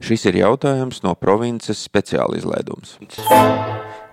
[0.00, 2.96] Šis ir jautājums no provinces speciāla izlaidums.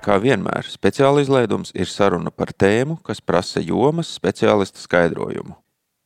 [0.04, 5.56] Kā vienmēr, speciāla izlaidums ir saruna par tēmu, kas prasa jomas speciālista skaidrojumu.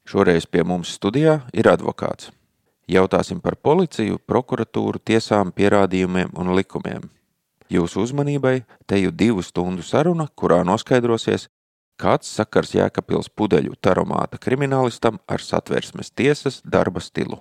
[0.05, 2.29] Šoreiz pie mums studijā ir advokāts.
[2.89, 7.09] Jautāsim par policiju, prokuratūru, tiesām, pierādījumiem un likumiem.
[7.71, 11.47] Jūsu uzmanībai teju divu stundu saruna, kurā noskaidrosies,
[12.01, 17.39] kāds sakars Jēkabpils pudeļu taromāta kriminālistam ar satversmes tiesas darba stilu.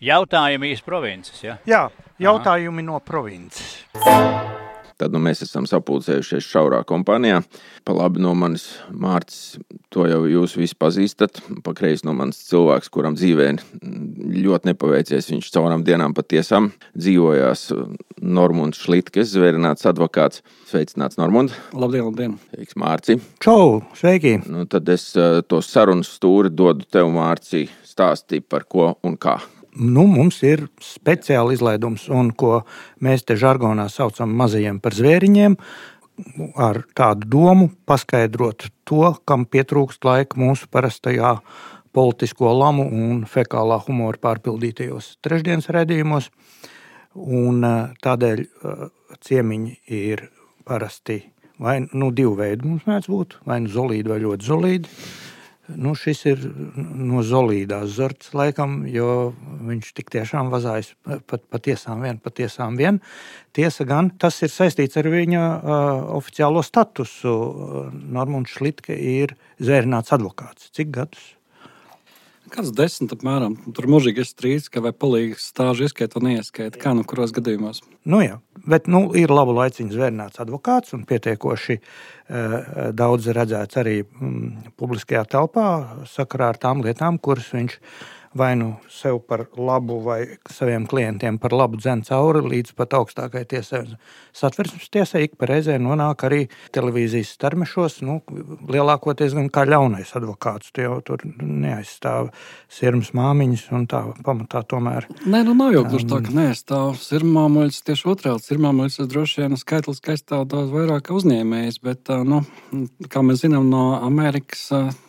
[0.00, 1.42] Jautājumi iz provinces.
[1.44, 1.58] Ja?
[1.68, 1.82] Jā,
[2.18, 2.88] jautājumi Aha.
[2.88, 4.49] no provinces.
[5.00, 7.38] Tad nu, mēs esam sapulcējušies šaurā kompānijā.
[7.88, 9.56] Pa labi no manis Mārcis,
[9.88, 11.40] to jau jūs visi pazīstat.
[11.64, 13.46] Pa kreisi no manis cilvēks, kuram dzīvē
[14.44, 15.30] ļoti nepaveicies.
[15.32, 17.70] Viņš caurām dienām patiesām dzīvojās
[18.20, 20.44] Normunds Šlitkes, zvērināts advokāts.
[20.68, 21.54] Sveicināts, Normund.
[21.72, 22.36] Labdien, labdien.
[22.52, 23.16] Sveiks, Mārci.
[23.40, 24.36] Čau, sveiki.
[24.52, 29.38] Nu, tad es eh, to sarunas stūri dodu tev, Mārci, stāstīt par ko un kā
[29.76, 32.62] nu, mums ir speciāli izlaidums, un ko
[33.02, 35.56] mēs te žargonā saucam mazajiem par zvēriņiem.
[36.60, 41.38] Ar tādu domu paskaidrot to, kam pietrūkst laika mūsu parastajā
[41.96, 46.28] politisko lamu un fekālā humora pārpildītajos trešdienas redzējumos.
[47.16, 47.64] Un
[48.04, 48.44] tādēļ
[49.26, 50.28] ciemiņi ir
[50.68, 51.22] parasti
[51.60, 52.68] vai nu, divi veidi.
[52.68, 54.94] Mums mēdz būt vai nu zolīdi vai ļoti zolīdi.
[55.78, 56.44] Nu, šis ir
[56.76, 59.32] no Zolīdās zorts, laikam, jo
[59.68, 63.00] viņš tik tiešām vazājas pat patiesām vien, patiesām vien.
[63.56, 65.82] Tiesa gan, tas ir saistīts ar viņa uh,
[66.18, 67.34] oficiālo statusu.
[67.90, 70.70] Normons Šlitke ir zvērināts advokāts.
[70.76, 71.34] Cik gadus?
[72.50, 73.56] Kāds desmit apmēram.
[73.76, 76.80] Tur mūžīgi ir strīds, ka vai palīgs stāžu ieskaita vai neieskaita.
[76.82, 77.82] Kā nu kuros gadījumos?
[78.08, 82.56] Nu jā, bet nu, ir labu laiciņu zvērnāts advokāts un pietiekoši uh,
[82.96, 85.66] daudz redzēts arī mm, publiskajā telpā
[86.10, 91.38] sakarā ar tām lietām, kuras viņš ir vai nu sev par labu, vai saviem klientiem
[91.42, 93.80] par labu dzēn cauri līdz pat augstākajai tiesai.
[94.36, 98.20] Satversmes tiesai ik pa reizē nonāk arī televīzijas starmešos, nu,
[98.70, 100.70] lielākoties gan kā ļaunais advokāts.
[100.70, 102.30] Tu jau tur neaizstāv
[102.70, 105.08] sirmas māmiņas un tā pamatā tomēr.
[105.26, 107.82] Nē, nu nav jau gluži tā, ka neaizstāv sirmāmoļus.
[107.90, 112.44] Tieši otrādi sirmāmoļus droši vien skaitliski aizstāv daudz vairāk uzņēmējs, bet, nu,
[113.10, 114.68] kā mēs zinām no Amerikas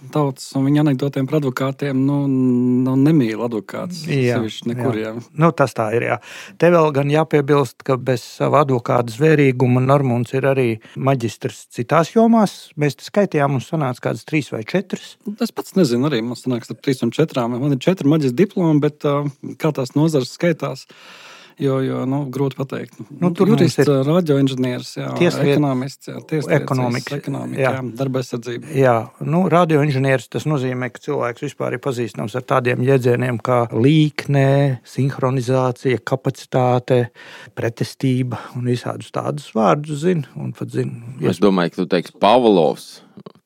[0.09, 4.03] tautas un viņa anekdotiem par advokātiem, nu, nu nemīl advokāts.
[4.09, 5.13] Jā, nekur, jā.
[5.13, 5.23] Jā.
[5.37, 6.07] Nu, tas tā ir.
[6.09, 6.17] Jā.
[6.61, 12.55] Te vēl gan jāpiebilst, ka bez sava advokāta zvērīguma Normons ir arī maģistrs citās jomās.
[12.79, 15.15] Mēs skaitījām, mums sanāca kādas trīs vai četras.
[15.41, 17.57] Es pats nezinu, arī man sanāks ar trīs un četrām.
[17.61, 19.05] Man ir četri maģistra diplomi, bet
[19.61, 20.87] kā tās nozars skaitās.
[21.61, 22.97] Jo, jo nu, grūti pateikt.
[23.21, 27.73] Nu, tur jurists, ir radioinženieris, ekonomists, ekonomikas, ekonomika, jā.
[27.77, 28.71] Jā, darba aizsardzība.
[28.73, 34.47] Jā, nu, radioinženieris tas nozīmē, ka cilvēks vispār ir pazīstams ar tādiem jēdzieniem kā līkne,
[34.89, 37.03] sinhronizācija, kapacitāte,
[37.57, 40.25] pretestība un visādus tādus vārdus zina.
[40.71, 40.95] Zin,
[41.27, 42.89] es domāju, ka tu teiksi Pavlovs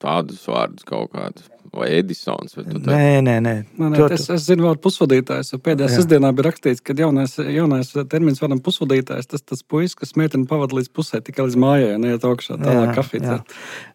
[0.04, 2.56] tādus vārdus kaut kādus vai Edisons.
[2.58, 3.54] Vai nē, nē, nē.
[3.80, 5.54] nē, nē es, es zinu, vārdu pusvadītājs.
[5.66, 9.30] Pēdējā sestdienā bija rakstīts, ka jaunais, jaunais termins varam pusvadītājs.
[9.32, 13.40] Tas tas puisis, kas meiteni pavada līdz pusē, tikai līdz mājai, neiet augšā tādā kafijā.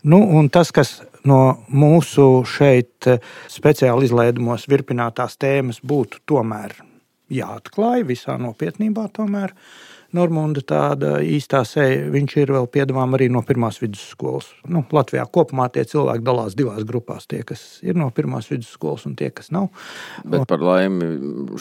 [0.05, 0.99] Nu, un tas, kas
[1.29, 3.09] no mūsu šeit
[3.53, 6.79] speciāli izlaidumos virpinātās tēmas būtu tomēr
[7.31, 9.55] jāatklāj visā nopietnībā tomēr.
[9.55, 12.09] Uh, Normunda tāda īstā seja.
[12.11, 14.49] Viņš ir vēl piedāvājums arī no pirmās vidusskolas.
[14.71, 17.29] Nu, Latvijā kopumā tie cilvēki dalās divās grupās.
[17.31, 19.69] Tie, kas ir no pirmās vidusskolas, un tie, kas nav.
[20.25, 21.13] Bet par laimi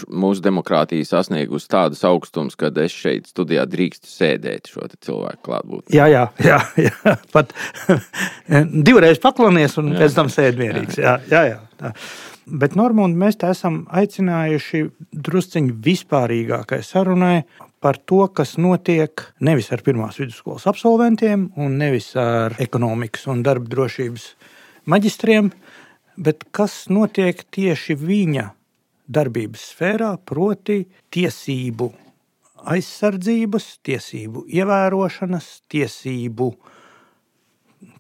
[0.10, 5.94] mūsu demokrātija sasniegusi tādas augstumus, ka es šeit studijā drīkstu sēdēt šo cilvēku klātbūtnē.
[5.96, 7.16] Jā, jā, jā, jā.
[7.36, 7.54] pat
[8.90, 10.04] divreiz paklonies un jā.
[10.04, 11.00] pēc tam sēd mierīgs.
[11.02, 11.64] Jā, jā, jā.
[11.80, 11.94] Tā.
[12.50, 14.84] Bet, Normund, mēs te esam aicinājuši
[15.14, 17.44] drusciņi vispārīgākai sarunai
[17.80, 23.72] par to, kas notiek nevis ar pirmās vidusskolas absolventiem, un nevis ar ekonomikas un darba
[23.72, 24.30] drošības
[24.90, 25.52] maģistriem,
[26.20, 28.50] bet kas notiek tieši viņa
[29.10, 30.84] darbības sfērā, proti,
[31.14, 31.90] tiesību
[32.70, 36.50] aizsardzības, tiesību ievērošanas, tiesību,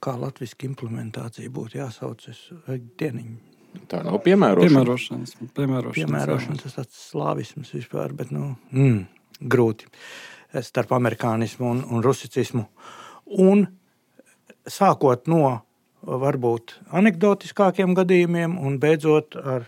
[0.03, 2.25] kā latviešu implementācija būtu jāsauc,
[2.99, 3.37] dieniņu.
[3.89, 4.81] Tā nav piemērošana.
[4.81, 9.03] Piemērošanas, piemērošanas, piemērošanas tas tāds slāvisms vispār, bet nu, mm,
[9.39, 9.89] grūti
[10.65, 12.65] starp amerikānismu un, un rusicismu.
[13.39, 13.67] Un
[14.69, 15.59] sākot no
[16.01, 19.67] varbūt anekdotiskākiem gadījumiem un beidzot ar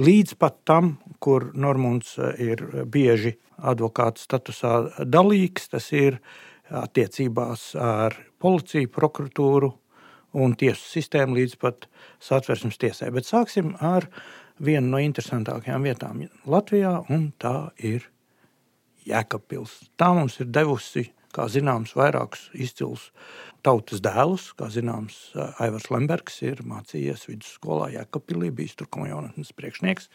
[0.00, 4.74] līdz pat tam, kur Normons ir bieži advokāta statusā
[5.06, 6.18] dalīgs, tas ir
[6.74, 9.70] attiecībās ar policiju, prokuratūru
[10.34, 11.86] un tiesu sistēmu līdz pat
[12.22, 13.12] satversmes tiesai.
[13.14, 14.08] Bet sāksim ar
[14.58, 18.08] vienu no interesantākajām vietām Latvijā, un tā ir
[19.08, 19.76] Jēkabpils.
[20.00, 23.08] Tā mums ir devusi, kā zināms, vairākus izcilus
[23.64, 24.50] tautas dēlus.
[24.58, 25.16] Kā zināms,
[25.62, 30.08] Aivars Lembergs ir mācījies vidusskolā Jēkabpilī, bijis tur komjonatnes priekšnieks.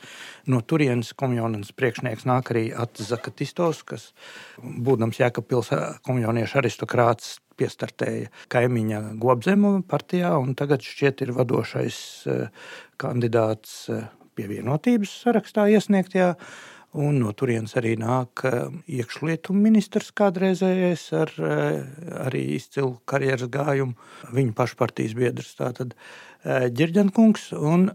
[0.51, 4.09] No turienes komjonatnes priekšnieks nāk arī Atis Zakatistos, kas,
[4.63, 5.73] būdams Jēkabpils
[6.07, 11.99] komjoniešu aristokrāts, piestartēja kaimiņa Gobzemu partijā, un tagad šķiet ir vadošais
[13.01, 13.81] kandidāts
[14.39, 16.35] pievienotības sarakstā iesniegtajā
[16.97, 18.63] Un no turienes arī nāk eh,
[18.97, 21.83] iekšlietu ministrs kādreizējais ar eh,
[22.25, 23.93] arī izcilu karjeras gājumu.
[24.33, 27.51] Viņa pašpartijas biedrs tātad eh, Ģirģenkungs.
[27.61, 27.91] Un,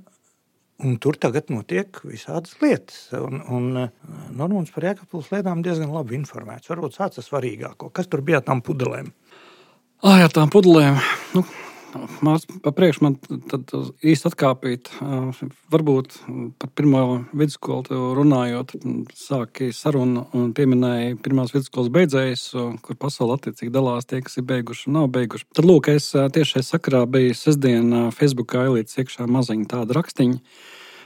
[0.78, 3.08] un tur tagad notiek visādas lietas.
[3.18, 3.88] Un, un
[4.38, 6.70] Normons par Jēkabpils lietām diezgan labi informēts.
[6.70, 7.90] Varbūt sāc ar svarīgāko.
[7.90, 9.10] Kas tur bija tām pudelēm?
[10.04, 11.02] Jā, tām pudelēm.
[11.34, 11.42] Nu,
[11.94, 13.16] Priekšu man
[14.04, 14.90] īsti atkāpīt.
[15.72, 16.18] Varbūt
[16.60, 17.02] par pirmo
[17.32, 18.76] vidusskolu runājot,
[19.18, 22.44] sāki sarunu un pieminēja pirmās vidusskolas beidzējus,
[22.84, 25.48] kur pasaule attiecīgi dalās tie, kas ir beiguši un nav beiguši.
[25.54, 30.40] Tad, lūk, es tieši šajā sakarā biju sestdien Facebookā ielīdz iekšā maziņu tādu rakstiņu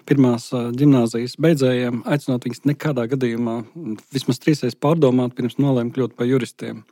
[0.08, 3.58] pirmās gimnāzijas beidzējiem, aicinot viņus nekādā gadījumā
[4.14, 6.82] vismaz trīsreiz pārdomāt, pirms nolēma kļūt par juristiem.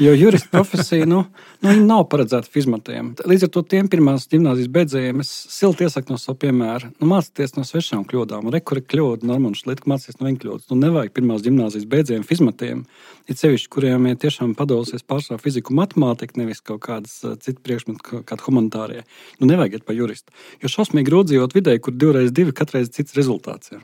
[0.00, 1.24] Jo jurista profesija nu,
[1.62, 3.12] nu, nav paredzēta fizmatiem.
[3.28, 6.90] Līdz ar to tiem pirmās gimnāzijas beidzējiem es silti iesaku no savu piemēru.
[6.98, 10.70] Nu, mācieties no svešām kļūdām, rekuri kļūda, normāli šeit mācīties no viņa kļūdas.
[10.72, 12.84] Nu, nevajag pirmās gimnāzijas beidzējiem fizmatiem.
[13.24, 18.44] Ir sevišķi, kuriem ir tiešām padalīsies pārsvarā fiziku, matemātika, nevis kaut kādas citas priekšmetu, kāda
[18.44, 19.04] humanitārie.
[19.38, 20.34] Nu, nevajag iet pa juristu.
[20.60, 23.74] Jo šausmīgi grūdzījot vidē, kur divreiz divi katreiz cits rezultāts.
[23.74, 23.82] Ir.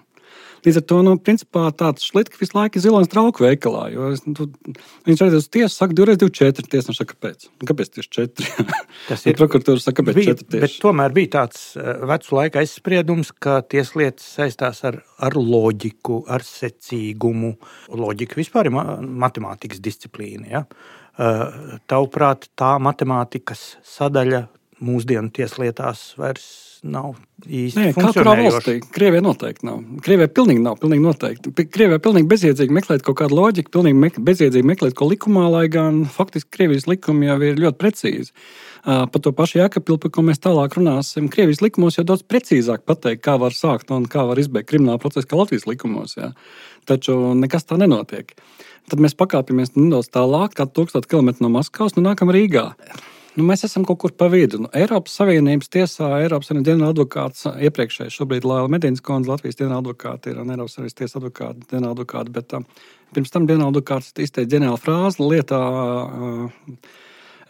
[0.60, 3.86] Līdz ar to, nu, principā, tāds šlits visu laiku ir zilonis trauku veikalā.
[3.94, 4.46] Jo, nu,
[5.08, 6.66] viņš aizies uz tiesu, saka, 2, 2, 4.
[6.74, 7.46] Tiesa saka, kāpēc?
[7.54, 8.66] Nu, kāpēc tieši 4?
[9.08, 10.62] Tas ir prokuratūra, saka, kāpēc bija, 4 tieši?
[10.66, 16.44] Bet tomēr bija tāds eh, vecu laika aizspriedums, ka tieslietas saistās ar, ar loģiku, ar
[16.44, 17.54] secīgumu.
[17.96, 20.50] Loģika vispār ir matemātikas disciplīna.
[20.52, 20.64] Ja?
[21.16, 24.44] Eh, tavuprāt, tā matemātikas sadaļa
[24.84, 26.48] mūsdienu tieslietās vairs
[26.86, 28.76] nav īsti Nē, kā kurā valstī.
[28.94, 29.80] Krievijā noteikti nav.
[30.04, 30.78] Krievijā pilnīgi nav.
[30.80, 31.52] Pilnīgi noteikti.
[31.68, 36.02] Krievijā pilnīgi bezjēdzīgi meklēt kaut kādu loģiku, pilnīgi me bezjēdzīgi meklēt ko likumā, lai gan
[36.08, 38.32] faktiski Krievijas likumi jau ir ļoti precīzi.
[38.80, 41.28] Uh, par to pašu Jēkabpili, par ko mēs tālāk runāsim.
[41.32, 45.28] Krievijas likumos jau daudz precīzāk pateikt, kā var sākt un kā var izbeigt kriminālu procesu,
[45.28, 46.16] kā Latvijas likumos.
[46.16, 46.32] Jā.
[46.88, 48.32] Taču nekas tā nenotiek.
[48.90, 52.70] Tad mēs pakāpjamies nedaudz tālāk, kā 1000 km no Maskavas, un nākam Rīgā.
[53.38, 54.58] Nu, mēs esam kaut kur pa vidu.
[54.64, 60.40] Nu, Eiropas Savienības tiesā Eiropas Savienības ģenerāladvokāts iepriekšējais, šobrīd Laila Medīnas kundze, Latvijas ģenerāladvokāta ir
[60.42, 62.66] un Eiropas Savienības tiesas advokāta, ģenerāladvokāta, bet um,
[63.14, 65.60] pirms tam ģenerāladvokāts izteica ģenerālu frāzi lietā.
[65.60, 66.98] Uh,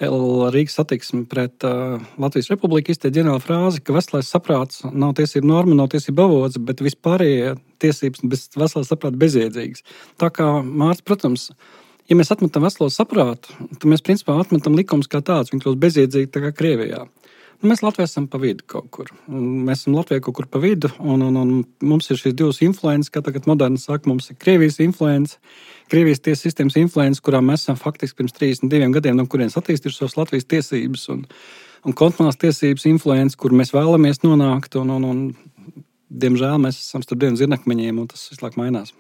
[0.01, 5.77] Rīgas satiksme pret uh, Latvijas Republiku izteica ģenerāla frāzi, ka veselais saprāts nav tiesība norma,
[5.77, 9.85] nav tiesība avots, bet vispārējie tiesības bez veselā saprāta bezjēdzīgas.
[10.21, 11.51] Tā kā Mārcis, protams,
[12.11, 15.53] ja mēs atmetam veselo saprātu, tad mēs principā atmetam likumus kā tādus.
[15.55, 17.07] Viņi kļūst bezjēdzīgi tā kā Krievijā.
[17.61, 19.11] Nu, mēs Latvijā esam pa vidu kaut kur.
[19.29, 21.51] Mēs esam Latvijā kaut kur pa vidu, un, un, un
[21.85, 25.37] mums ir šīs divas influences, kā tagad moderni saka, mums ir Krievijas influence,
[25.93, 30.49] Krievijas tiesas sistēmas influence, kurā mēs esam faktiski pirms 32 gadiem, no kurienes attīstījušās Latvijas
[30.49, 31.27] tiesības un,
[31.85, 34.81] un kontinentālās tiesības influence, kur mēs vēlamies nonākt.
[34.81, 35.77] Un, un, un,
[36.11, 38.95] diemžēl mēs esam starp diviem zirnakmeņiem, un tas visu laiku mainās.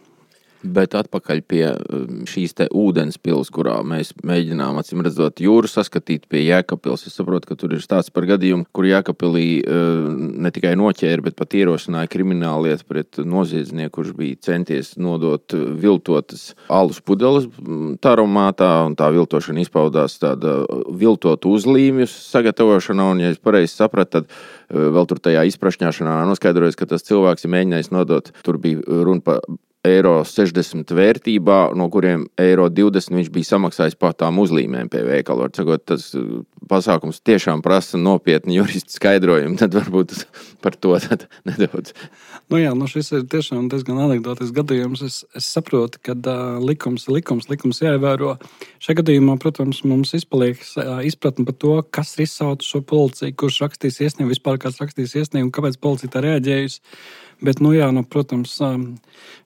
[0.60, 6.42] Bet atpakaļ pie um, šīs ūdens pilsētas, kurā mēs mēģinām, acīm redzot, jūru saskatīt pie
[6.44, 7.06] Jēkabpils.
[7.08, 11.38] Es saprotu, ka tur ir stāsts par gadījumu, kur Jēkabpilī uh, ne tikai noķēra, bet
[11.38, 18.68] pat ierosināja kriminālu lietu pret noziedznieku, kurš bija centies nodot viltotas alus pudeles mm, taromātā,
[18.90, 20.60] un tā viltošana izpaudās tāda
[20.92, 23.08] viltotu uzlīmju sagatavošanā.
[23.14, 27.48] Un, ja es pareizi sapratu, tad uh, vēl tur tajā izprašņāšanā noskaidrojas, ka tas cilvēks
[27.48, 29.40] ir mēģinājis nodot, tur bija runa par
[29.86, 35.48] eiro 60 vērtībā, no kuriem eiro 20 viņš bija samaksājis par tām uzlīmēm pie veikala.
[35.56, 39.56] Sakot, tas uh, pasākums tiešām prasa nopietnu juristu skaidrojumu.
[39.60, 40.12] Tad varbūt
[40.64, 40.98] par to
[41.48, 41.94] nedaudz.
[42.52, 45.04] Nu jā, nu šis ir tiešām diezgan anekdotisks gadījums.
[45.06, 48.36] Es, es saprotu, ka uh, likums ir likums, likums jāievēro.
[48.84, 53.62] Šajā gadījumā, protams, mums izpaliek uh, izpratne par to, kas ir izsaucis šo policiju, kurš
[53.64, 56.84] rakstīs iesniegumu, vispār kāds rakstīs iesniegumu, kāpēc policija tā reaģējusi.
[57.40, 58.58] Bet, nu, jā, nu, protams,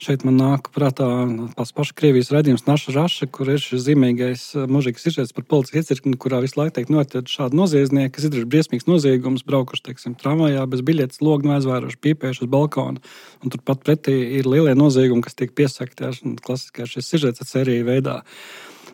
[0.02, 1.06] šeit man nāk prātā
[1.54, 6.18] tās pašas Krievijas redzējums, Naša Raša, kur ir šis zīmīgais mūžīgs izšķirts par policijas iecirkni,
[6.18, 10.82] kurā visu laiku tiek notiek šādi noziedznieki, kas izdarījuši briesmīgs noziegums, braukuši, teiksim, tramvajā bez
[10.90, 13.02] biļetes, logu aizvēruši, pīpējuši uz balkonu.
[13.46, 18.24] Un turpat pretī ir lielie noziegumi, kas tiek piesakti ar klasiskā šis sižets sēriju veidā.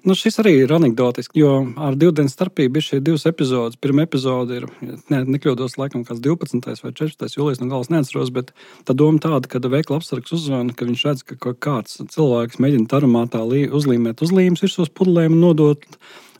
[0.00, 3.76] Nu, šis arī ir anekdotisks, jo ar divu dienu starpību ir šie divas epizodes.
[3.80, 4.66] Pirmā epizode ir,
[5.12, 6.70] ne, nekļūdos, laikam, kāds 12.
[6.84, 7.36] vai 14.
[7.36, 8.54] jūlijas, no galas neatceros, bet
[8.88, 13.42] tā doma tāda, ka veikla apsargs uzzvana, ka viņš redz, ka kāds cilvēks mēģina tarumātā
[13.44, 15.84] uzlīmēt uzlīmes visos pudelēm un nodot.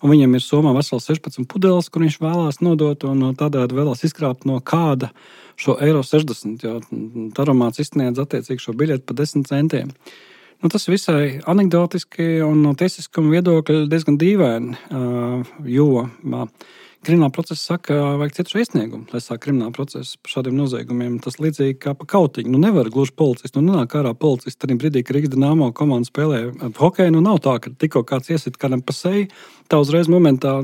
[0.01, 4.49] Un viņam ir somā vesels 16 pudeles, kur viņš vēlās nodot, un tādējādi vēlās izkrāpt
[4.49, 5.11] no kāda
[5.61, 6.65] šo eiro 60.
[6.65, 6.79] Jo
[7.37, 9.93] tarumāts izsniedz attiecīgi šo biļeti par 10 centiem.
[10.61, 14.77] Nu, tas visai anekdotiski un no tiesiskuma viedokļa diezgan dīvaini,
[15.73, 16.05] jo
[17.07, 21.17] krimināla procesa saka, vajag cietušo iesniegumu, lai sāk krimināla procesu par šādiem noziegumiem.
[21.25, 22.53] Tas līdzīgi kā pa kautiņu.
[22.53, 24.59] Nu, nevar gluži policists, nu, nenāk ārā policists.
[24.61, 26.43] Tad brīdī, kad Rīgas dīnāmo komanda spēlē
[26.77, 29.31] hokeju, nu, nav tā, ka tikko kāds iesit kādam pa seju,
[29.73, 30.59] tā uzreiz momentā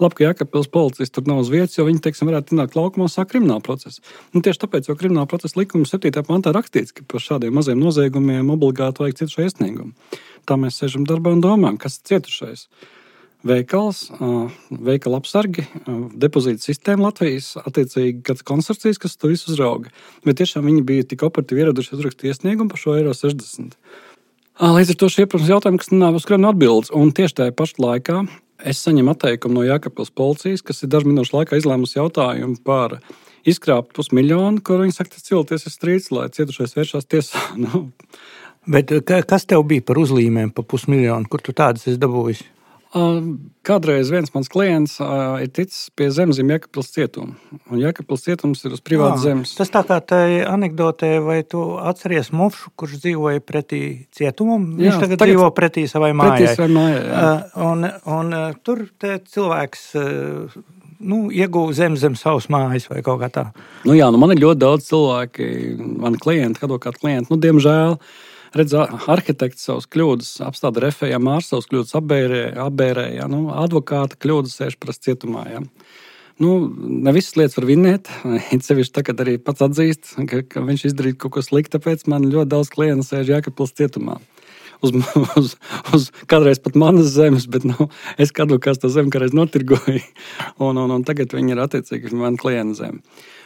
[0.00, 3.34] labi, ka Jākapils policists tur nav uz vietas, jo viņi, teiksim, varētu ienākt laukumā sākt
[3.34, 4.00] kriminālu procesu.
[4.32, 6.24] Nu, tieši tāpēc, jo krimināla procesa likuma 7.
[6.24, 9.92] pantā rakstīts, ka par šādiem maziem noziegumiem obligāti vajag cietušo iesniegumu.
[10.48, 12.68] Tā mēs sēžam darbā un domājam, kas ir cietušais
[13.44, 14.06] veikals,
[14.70, 15.66] veikala apsargi,
[16.20, 19.92] depozīta sistēma Latvijas, attiecīgi kāds konsorcijas, kas to visu uzrauga.
[20.24, 23.76] Bet tiešām viņi bija tik operatīvi ieradušies uzrakstīt iesniegumu par šo eiro 60.
[24.54, 26.92] Līdz ar to šie, protams, jautājumi, kas nav uz kuriem atbildes.
[26.94, 28.20] Un tieši tajā pašā laikā
[28.70, 33.00] es saņemu atteikumu no Jākapils policijas, kas ir dažu minūšu laikā izlēmusi jautājumu par
[33.44, 37.42] izkrāpt pusmiljonu, kur viņi saka, tas cilvēks ir strīds, lai cietušais vēršās tiesā.
[37.64, 37.88] nu.
[38.70, 38.94] Bet
[39.28, 42.46] kas tev bija par uzlīmēm pa pusmiljonu, kur tu tādas esi dabūjis?
[43.64, 47.32] Kādreiz viens mans klients uh, ir ticis pie Zemzīmes Jēkabpils cietuma.
[47.72, 49.54] Un Jēkabpils cietums ir uz privātas zemes.
[49.58, 53.80] Tas tā kā tajā anekdotē, vai tu atceries Mufšu, kurš dzīvoja pretī
[54.14, 54.76] cietumam?
[54.78, 56.36] Jā, Viņš tagad, tagad dzīvo pretī savai mājai.
[56.44, 57.24] Pretī savai mājai jā.
[57.24, 59.82] uh, un, un uh, tur cilvēks.
[59.98, 60.60] Uh,
[61.04, 63.48] nu, iegūta zem, zem savas mājas vai kaut kā tā.
[63.82, 65.50] Nu, jā, nu man ir ļoti daudz cilvēku,
[66.04, 67.32] mani klienti, advokāti klienti.
[67.32, 68.14] Nu, diemžēl uh,
[68.58, 68.74] redz,
[69.10, 75.08] arhitekts savus kļūdas apstāda refējā, mārs savus kļūdas apbērēja, apbērēja nu, advokāta kļūdas sēž prasa
[75.08, 75.44] cietumā.
[75.52, 75.62] Ja.
[76.42, 76.56] Nu,
[77.06, 78.10] ne visas lietas var vinēt.
[78.54, 82.26] It sevišķi tagad arī pats atzīst, ka, ka viņš izdarīja kaut ko sliktu, tāpēc man
[82.30, 84.18] ļoti daudz klientu sēž Jākapils cietumā.
[84.84, 84.94] Uz,
[85.40, 85.54] uz,
[85.96, 87.88] uz kādreiz pat manas zemes, bet nu,
[88.20, 90.02] es kādu kā to zemi kādreiz notirgoju.
[90.64, 93.02] Un, un, un tagad viņi ir attiecīgi man klienta zeme.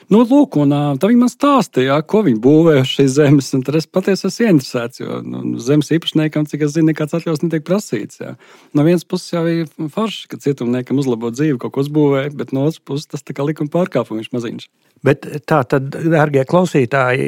[0.09, 3.51] Nu, lūk, un tā viņi man stāstīja, ko viņi būvēja uz šīs zemes.
[3.53, 7.67] Tad es patiesi esmu interesēts, jo nu, zemes īpašniekam, cik es zinu, nekāds atļaus netiek
[7.67, 8.23] prasīts.
[8.23, 8.33] Jā.
[8.73, 12.65] No vienas puses jau ir forši, ka cietumniekam uzlabot dzīvi, kaut ko uzbūvēja, bet no
[12.65, 14.71] otras puses tas ir likuma pārkāpums maziņš.
[15.07, 17.27] Bet tā tad, darbie klausītāji,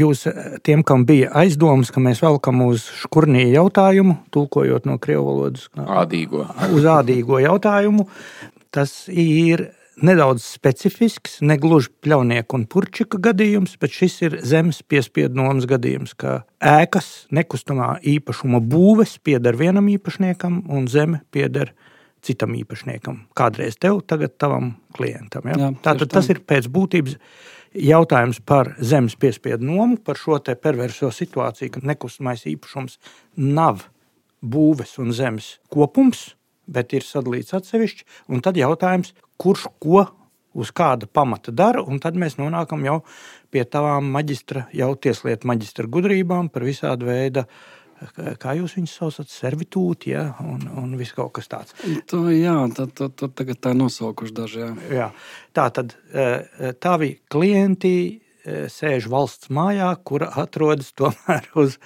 [0.00, 0.24] jūs
[0.64, 6.46] tiem, kam bija aizdomas, ka mēs velkam uz škurnī jautājumu, tulkojot no krievu valodas, ādīgo.
[6.72, 8.08] uz ādīgo jautājumu,
[8.72, 9.68] tas ir
[10.02, 16.14] nedaudz specifisks, ne gluži pļaunieku un purčika gadījums, bet šis ir zemes piespiedu nomas gadījums,
[16.18, 21.74] ka ēkas nekustamā īpašuma būves pieder vienam īpašniekam un zeme pieder
[22.24, 23.22] citam īpašniekam.
[23.38, 25.46] Kādreiz tev, tagad tavam klientam.
[25.50, 25.58] Ja?
[25.60, 27.18] Jā, Tātad tas ir pēc būtības
[27.78, 32.98] jautājums par zemes piespiedu nomu, par šo perverso situāciju, ka nekustamais īpašums
[33.36, 33.86] nav
[34.42, 36.34] būves un zemes kopums,
[36.68, 38.06] bet ir sadalīts atsevišķi.
[38.28, 40.06] Un tad jautājums, kurš ko
[40.58, 43.00] uz kāda pamata dara, un tad mēs nonākam jau
[43.52, 47.44] pie tavām maģistra, jau tieslietu maģistra gudrībām par visādu veidu.
[48.38, 51.74] Kā jūs viņus saucat, servitūti, ja, un, un viss kaut kas tāds.
[52.10, 54.60] To, jā, tad, tad, tad tagad tā nosaukuši daži.
[54.62, 54.70] Jā.
[54.94, 55.08] Jā.
[55.56, 55.96] Tā tad
[56.82, 57.96] tavi klienti
[58.72, 61.78] sēž valsts mājā, kura atrodas tomēr uz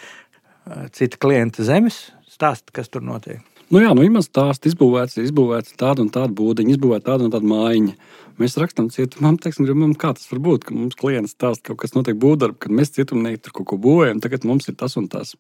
[0.95, 2.11] cita klienta zemes.
[2.33, 3.51] Stāst, kas tur notiek.
[3.73, 7.49] Nu jā, nu, imants stāsts izbūvēts, izbūvēts tāda un tāda būdiņa, izbūvēta tāda un tāda
[7.49, 7.95] mājiņa.
[8.37, 11.97] Mēs rakstām cietumam, teiksim, gribam, kā tas var būt, ka mums klients stāsta kaut kas
[11.97, 15.33] notiek būvdarbu, kad mēs cietumnieki tur kaut ko būvējam, tagad mums ir tas un tas.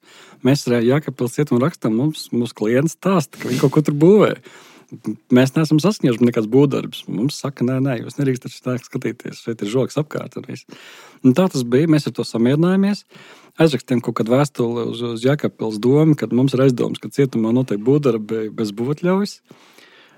[0.48, 4.32] Mēs Jākapils cietumā rakstām, mums, mums klients stāsta, ka viņi kaut ko tur būvē.
[5.32, 7.06] Mēs neesam sasnieguši nekādas būvdarbus.
[7.08, 9.40] Mums saka, nē, nē, jūs nedrīkstat tā skatīties.
[9.40, 10.36] Šeit ir žoks apkārt.
[10.36, 11.88] Un tā tas bija.
[11.90, 13.06] Mēs ar to samierinājāmies.
[13.60, 17.80] Aizrakstījām kaut kādu vēstuli uz, uz Jākapils domu, kad mums ir aizdoms, ka cietumā notiek
[17.84, 19.38] būvdarbi bez būvotļaujas.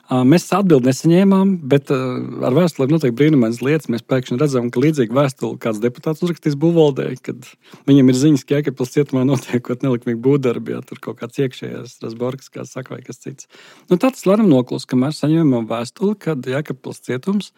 [0.05, 3.89] Mēs atbildi nesaņēmām, bet ar vēstulēm notiek brīnumainas lietas.
[3.89, 7.49] Mēs pēkšņi redzam, ka līdzīga vēstule kāds deputāts uzrakstīs būvvaldē, kad
[7.89, 11.97] viņam ir ziņas, ka Jēkabils cietumā notiek kaut nelikumīgi būvdarbi, ja tur kaut kāds iekšējais
[11.97, 13.49] Strasburgas, kā saka, vai kas cits.
[13.89, 17.55] Nu, tāds lēnām noklus, kamēr saņēmām vēstuli, kad Jēkabils cietums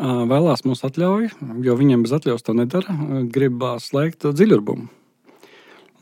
[0.00, 1.28] vēlās mūs atļauj,
[1.64, 2.96] jo viņiem bez atļaus to nedara,
[3.32, 4.88] gribās slēgt dziļurbumu.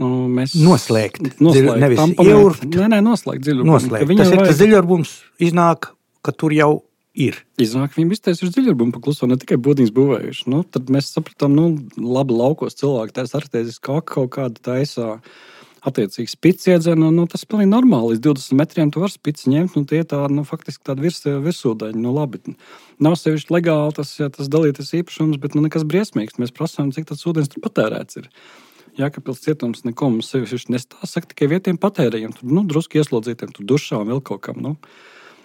[0.03, 2.67] Nu, mēs noslēgt, noslēgt nevis ieurbt.
[2.67, 3.69] Nē, nē, noslēgt dziļumu.
[3.69, 4.11] Noslēgt.
[4.11, 4.51] Tas ir vajag...
[4.51, 5.15] tas dziļurbums
[5.47, 5.93] iznāk,
[6.27, 6.73] ka tur jau
[7.15, 7.39] ir.
[7.63, 10.47] Iznāk, viņi iztaisījuši dziļumu, pakluso ne tikai būdīņas būvējuši.
[10.51, 15.15] Nu, tad mēs sapratām, nu, labi, laukos cilvēki taisa artēziski kaut kādu taisā
[15.85, 17.05] attiecīgi spits iedzen.
[17.15, 18.15] Nu, tas ir pilnīgi normāli.
[18.15, 19.79] Līdz 20 metriem tu vari spits ņemt.
[19.79, 22.03] Nu, tie ir tādi nu, faktiski tādi virs, virsūdeņi.
[22.03, 22.41] Nu, labi.
[23.05, 26.41] Nav sevišķi legāli tas, ja, tas dalīties īpašums, bet nu, nekas briesmīgs.
[26.41, 28.23] Mēs prasām, cik tas ūdens tur patērēts.
[28.23, 28.31] Ir.
[28.99, 31.11] Jēkabils cietums neko mums sevišķi nestāsta.
[31.11, 34.63] Saka tikai vietiem patērējiem, tur nu, drusku ieslodzītiem, tur dušā un vēl kaut kam.
[34.63, 34.77] Nu.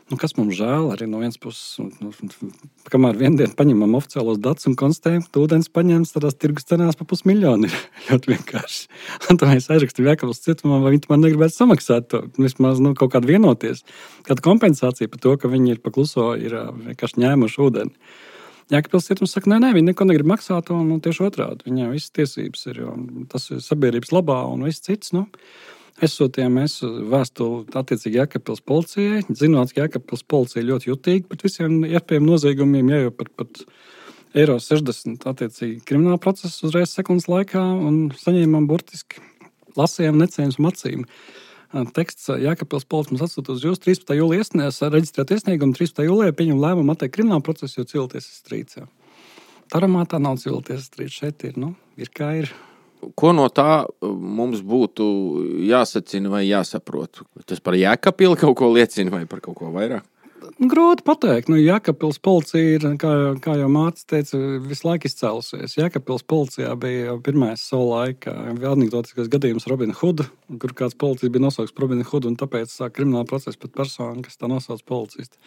[0.09, 2.09] Nu, kas mums žēl arī no vienas puses, nu,
[2.93, 7.05] kamēr vienā dienā paņemam oficiālos datus un konstatējam, ka ūdens paņemts tādās tirgus cenās pa
[7.09, 7.69] pusmiljonu.
[8.07, 8.87] Ļoti vienkārši.
[9.29, 12.23] Un tad mēs aizrakstam Jēkabas cietumā, vai viņi man negribētu samaksāt to.
[12.41, 13.85] Vismaz nu, kaut kādu vienoties,
[14.25, 16.57] kāda kompensācija par to, ka viņi ir pakluso, ir
[16.89, 17.93] vienkārši ņēmuši ūdeni.
[18.69, 21.65] Jēkabils cietums saka, nē, nē, viņi neko negrib maksāt, un nu, tieši otrādi.
[21.65, 22.83] Viņiem visas tiesības ir,
[23.31, 25.13] tas ir sabiedrības labā un viss cits.
[25.15, 25.25] Nu.
[26.05, 26.77] Aizsūtījām mēs
[27.11, 29.23] vēstuli attiecīgi Jēkabpils policijai.
[29.35, 33.63] Zinot, ka Jēkabpils policija ļoti jutīga pret visiem iespējamiem noziegumiem, ja jau pat, pat
[34.37, 39.25] eiro 60 attiecīgi krimināla procesa uzreiz sekundes laikā un saņēmām burtiski
[39.79, 41.07] lasījām necējums acīm.
[41.69, 44.15] Teksts Jēkabpils policija mums atsūta uz jūsu 13.
[44.17, 46.01] jūlijā reģistrēt iesniegumu, 13.
[46.07, 48.79] jūlijā pieņem lēmumu atteikt kriminālu procesu, jo cilvēks ir strīds.
[49.69, 51.19] Taramā tā nav cilvēks strīds.
[51.21, 52.49] Šeit ir, nu, ir kā ir.
[53.15, 55.05] Ko no tā mums būtu
[55.69, 57.21] jāsacina vai jāsaprot?
[57.45, 60.07] Tas par jēkapilu kaut ko liecina vai par kaut ko vairāk?
[60.57, 61.49] Grūti pateikt.
[61.51, 63.11] Nu, Jēkabpils policija ir, kā,
[63.43, 65.75] kā jau Mārcis teica, visu laiku izcēlusies.
[65.77, 70.25] Jēkabpils policijā bija pirmais savu laiku anekdotiskais gadījums Robina Huda,
[70.61, 74.23] kur kāds policists bija nosaukts par Robina Hudu, un tāpēc sāk krimināla procesa pret personu,
[74.25, 75.37] kas tā nosauc policistu.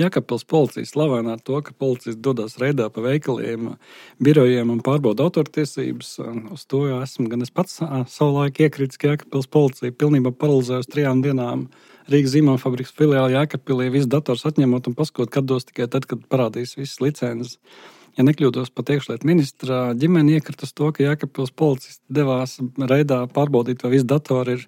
[0.00, 3.74] Jēkabpils policija slavena ar to, ka policists dodas reidā pa veikaliem,
[4.22, 6.16] birojiem un pārbauda autortiesības.
[6.54, 11.22] Uz to esmu gan es pats savu laiku iekritis, ka Jēkabpils policija pilnībā paralizējusi trijām
[11.26, 11.68] dienām
[12.10, 16.22] Rīgas zīmola fabrikas filiāli Jēkabpilī visu dators atņemot un paskot, kad dos tikai tad, kad
[16.30, 17.56] parādīs visas licences.
[18.16, 23.92] Ja nekļūdos, pat iekšlietu ministra ģimene iekrita to, ka Jēkabpils policisti devās reidā pārbaudīt, vai
[23.92, 24.62] viss datori ir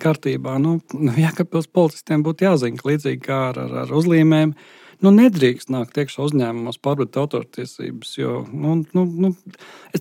[0.00, 0.54] kārtībā.
[0.62, 0.78] Nu,
[1.24, 4.54] Jēkabpils policistiem būtu jāzina, līdzīgi kā ar, ar, ar uzlīmēm,
[5.02, 8.12] nu, nedrīkst nākt iekšā uzņēmumos pārbaudīt autortiesības.
[8.18, 9.32] Jo, nu, nu, nu,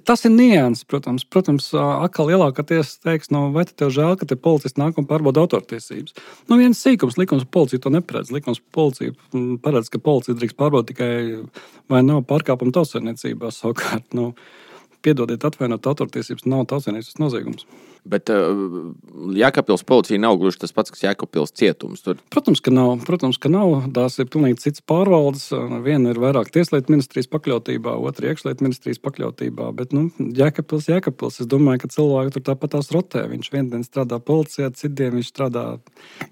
[0.06, 1.26] tas ir nianses, protams.
[1.26, 5.46] Protams, atkal lielākā tiesa teiks, nu, vai tev žēl, ka te policists nāk un pārbauda
[5.46, 6.18] autortiesības.
[6.52, 8.34] Nu, viens sīkums likums policija to neparedz.
[8.36, 9.16] Likums policija
[9.64, 11.14] paredz, ka policija drīkst pārbaudīt tikai
[11.92, 14.12] vai nav pārkāpuma tautsēmniecībā savukārt.
[14.18, 14.34] Nu,
[15.04, 17.68] piedodiet, atvainot autortiesības, nav tautsēmniecības noziegums.
[18.04, 18.92] Bet uh,
[19.32, 22.02] Jēkabpils policija nav gluži tas pats, kas Jēkabpils cietums.
[22.04, 22.18] Tur.
[22.36, 22.98] Protams, ka nav.
[23.08, 23.86] Protams, ka nav.
[23.96, 25.46] Tās ir pilnīgi citas pārvaldes.
[25.86, 29.70] Viena ir vairāk tieslietu ministrijas pakļautībā, otra iekšlietu ministrijas pakļautībā.
[29.80, 31.40] Bet nu, Jēkabpils, Jēkabpils.
[31.46, 33.24] Es domāju, ka cilvēki tur tāpat tās rotē.
[33.32, 35.66] Viņš vienu dienu strādā policijā, citu dienu viņš strādā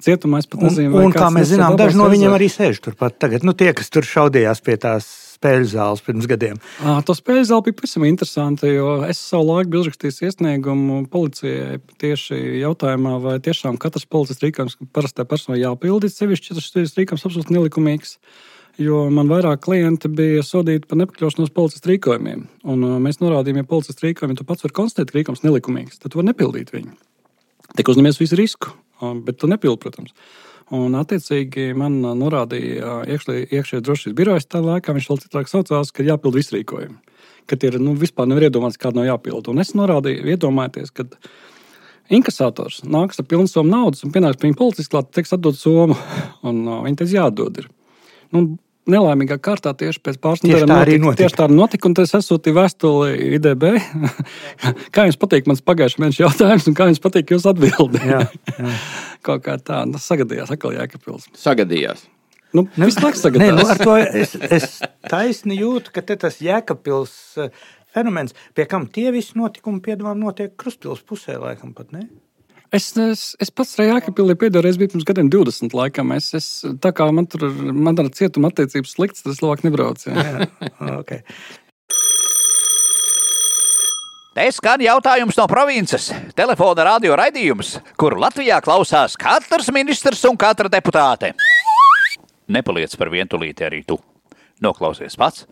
[0.04, 0.44] cietumā.
[0.44, 3.48] Es pat nezinu, un, un kā mēs zinām, daži no viņiem arī sēž turpat tagad.
[3.48, 6.60] Nu, tie, kas tur šaudījās pie tās spēļu zāles pirms gadiem.
[6.86, 11.80] À, to spēļu zāle bija pavisam interesanti, jo es savu laiku biju uzrakstījis iesniegumu policijai
[12.02, 18.20] tieši jautājumā, vai tiešām katrs policists rīkojums parastai personai jāpildīt, sevišķi, tas rīkojums absolūti nelikumīgs.
[18.80, 22.46] Jo man vairāk klienti bija sodīti par nepakļaušanos policijas rīkojumiem.
[22.72, 26.22] Un mēs norādījām, ja policijas rīkojumi tu pats vari konstatēt, ka rīkojums nelikumīgs, tad tu
[26.22, 26.96] vari nepildīt viņu.
[27.76, 28.72] Tik uzņemies visu risku,
[29.28, 30.16] bet tu nepildi, protams.
[30.72, 36.38] Un, attiecīgi, man norādīja iekšējā drošības birojas tajā laikā, viņš vēl citādi saucās, ka jāpild
[36.40, 36.96] visi rīkojumi.
[37.50, 39.50] Ka ir nu, vispār nevar iedomāties, kāda nav jāpild.
[39.52, 41.08] Un es norādīju, iedomājieties, ka
[42.12, 45.98] inkasators nāks ar pilnu summu naudas un pienāks pie viņa policists, klāt, teiks, atdod summu.
[46.48, 47.60] Un uh, viņi teiks, jādod.
[47.60, 47.68] Ir.
[48.32, 48.46] Nu,
[48.90, 51.20] Nelaimīgā kārtā tieši pēc pāris nedēļām tā arī notika.
[51.20, 53.66] Tieši tā arī notika, un es sūtīju vēstuli IDB.
[54.96, 58.24] kā jums patīk mans pagājušā mēneša jautājums, un kā jums patīk jūsu atbildē?
[59.28, 61.30] Kaut kā tā, nu, sagadījās atkal Jēkabpils.
[61.38, 62.08] Sagadījās.
[62.58, 63.54] Nu, ne, visu laiku sagadījās.
[63.54, 68.90] Nē, nu, ar to es, es taisni jūtu, ka tas Jēkabpils uh, fenomens, pie kam
[68.92, 72.08] tie visi notikumi piedāvājumi notiek Krustpils pusē, laikam pat ne.
[72.72, 75.74] Es, es, es pats Rēkapilī pēdējo reizi biju pirms gadiem 20.
[75.76, 76.14] Laikam.
[76.16, 76.46] Es, es,
[76.80, 80.06] tā kā man tur man ar cietuma attiecības slikts, tas labāk nebrauc.
[80.08, 80.48] Jā.
[80.48, 81.26] jā, okay.
[84.32, 86.08] Te skan jautājums no provinces.
[86.38, 91.34] Telefona radio raidījums, kuru Latvijā klausās katrs ministrs un katra deputāte.
[92.52, 94.00] Nepaliec par vientulīti arī tu.
[94.62, 95.48] Noklausies pats,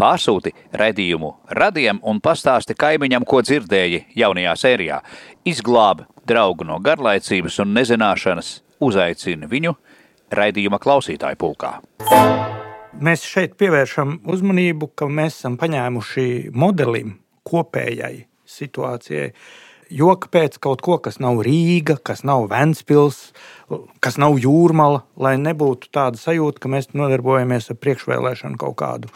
[0.00, 5.00] pārsūti raidījumu radiem un pastāsti kaimiņam, ko dzirdēji jaunajā sērijā.
[5.44, 9.74] Izglāb draugu no garlaicības un nezināšanas, uzaicina viņu
[10.34, 11.74] raidījuma klausītāju pulkā.
[13.04, 19.32] Mēs šeit pievēršam uzmanību, ka mēs esam paņēmuši modelim kopējai situācijai.
[19.92, 23.32] Joka pēc kaut ko, kas nav Rīga, kas nav Ventspils,
[24.04, 29.12] kas nav jūrmala, lai nebūtu tāda sajūta, ka mēs nodarbojamies ar priekšvēlēšanu kaut kādu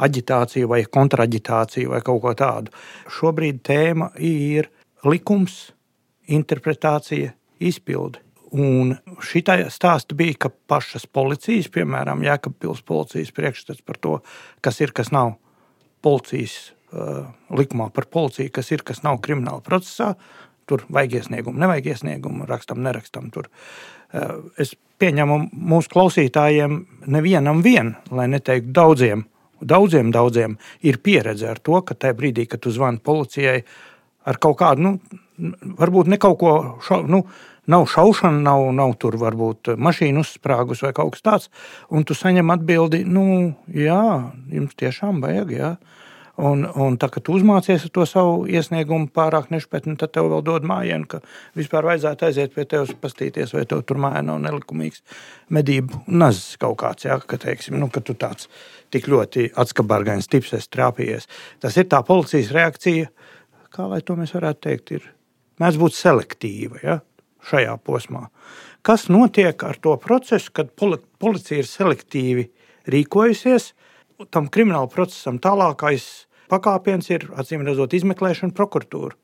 [0.00, 2.74] aģitāciju vai kontraģitāciju vai kaut ko tādu.
[3.12, 4.70] Šobrīd tēma ir
[5.04, 5.70] likums,
[6.30, 8.20] interpretācija, izpildi.
[8.50, 14.16] Un šī stāsta bija, ka pašas policijas, piemēram, Jēkabpils policijas priekšstats par to,
[14.60, 15.36] kas ir, kas nav
[16.02, 20.14] policijas likumā par policiju, kas ir, kas nav krimināla procesā.
[20.70, 23.30] Tur vajag iesniegumu, nevajag iesniegumu, rakstam, nerakstam.
[23.34, 23.48] Tur.
[24.10, 29.24] Uh, es pieņemu mūsu klausītājiem, nevienam vien, lai neteiktu daudziem,
[29.60, 33.62] daudziem, daudziem, ir pieredze ar to, ka tajā brīdī, kad tu zvani policijai
[34.28, 35.20] ar kaut kādu, nu,
[35.80, 36.52] varbūt ne kaut ko,
[36.84, 37.22] šo, nu,
[37.70, 41.50] nav šaušana, nav, nav tur varbūt mašīna uzsprāgus vai kaut kas tāds,
[41.90, 43.24] un tu saņem atbildi, nu,
[43.72, 44.02] jā,
[44.52, 45.74] jums tiešām vajag, jā.
[46.40, 50.64] Un, un tā kā tu uzmācies to savu iesniegumu pārāk nešpētni, tad tev vēl dod
[50.68, 51.18] mājienu, ka
[51.58, 55.02] vispār vajadzētu aiziet pie tevis, pastīties, vai tev tur mājā nav nelikumīgs
[55.52, 58.48] medību nazis kaut kāds, jā, ka, teiksim, nu, ka tu tāds
[58.94, 61.28] tik ļoti atskabargains tips esi trāpījies.
[61.60, 63.10] Tas ir tā policijas reakcija,
[63.74, 65.10] kā lai to mēs varētu teikt, ir
[65.60, 66.96] mēdz būt selektīva, ja,
[67.50, 68.30] šajā posmā.
[68.86, 72.48] Kas notiek ar to procesu, kad policija ir selektīvi
[72.88, 73.74] rīkojusies,
[74.32, 79.16] tam krimināla procesam tālākais pakāpiens ir acīm redzot izmeklēšana prokuratūra.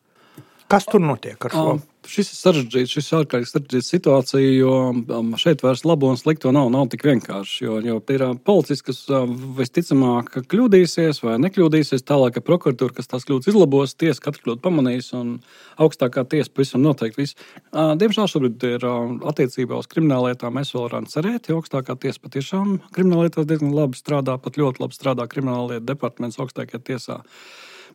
[0.71, 1.77] Kas tur notiek ar šo?
[2.07, 6.53] Šis ir sarežģīts, šis ir ārkārtīgi sarežģīts situācija, jo um, šeit vairs labo un slikto
[6.55, 7.65] nav, nav tik vienkārši.
[7.65, 9.27] Jo, jo ir uh, policists, kas uh,
[9.59, 15.11] visticamāk kļūdīsies vai nekļūdīsies, tālāk, ka prokuratūra, kas tās kļūdas izlabos, tiesa katru kļūdu pamanīs
[15.19, 15.37] un
[15.83, 17.39] augstākā tiesa pavisam noteikti viss.
[17.73, 18.89] Uh, diemžēl šobrīd ir
[19.33, 24.39] attiecībā uz krimināllietām mēs vēl varam cerēt, jo augstākā tiesa patiešām krimināllietās diezgan labi strādā,
[24.43, 27.25] pat ļoti labi strādā krimināllietu departaments augstākajā tiesā.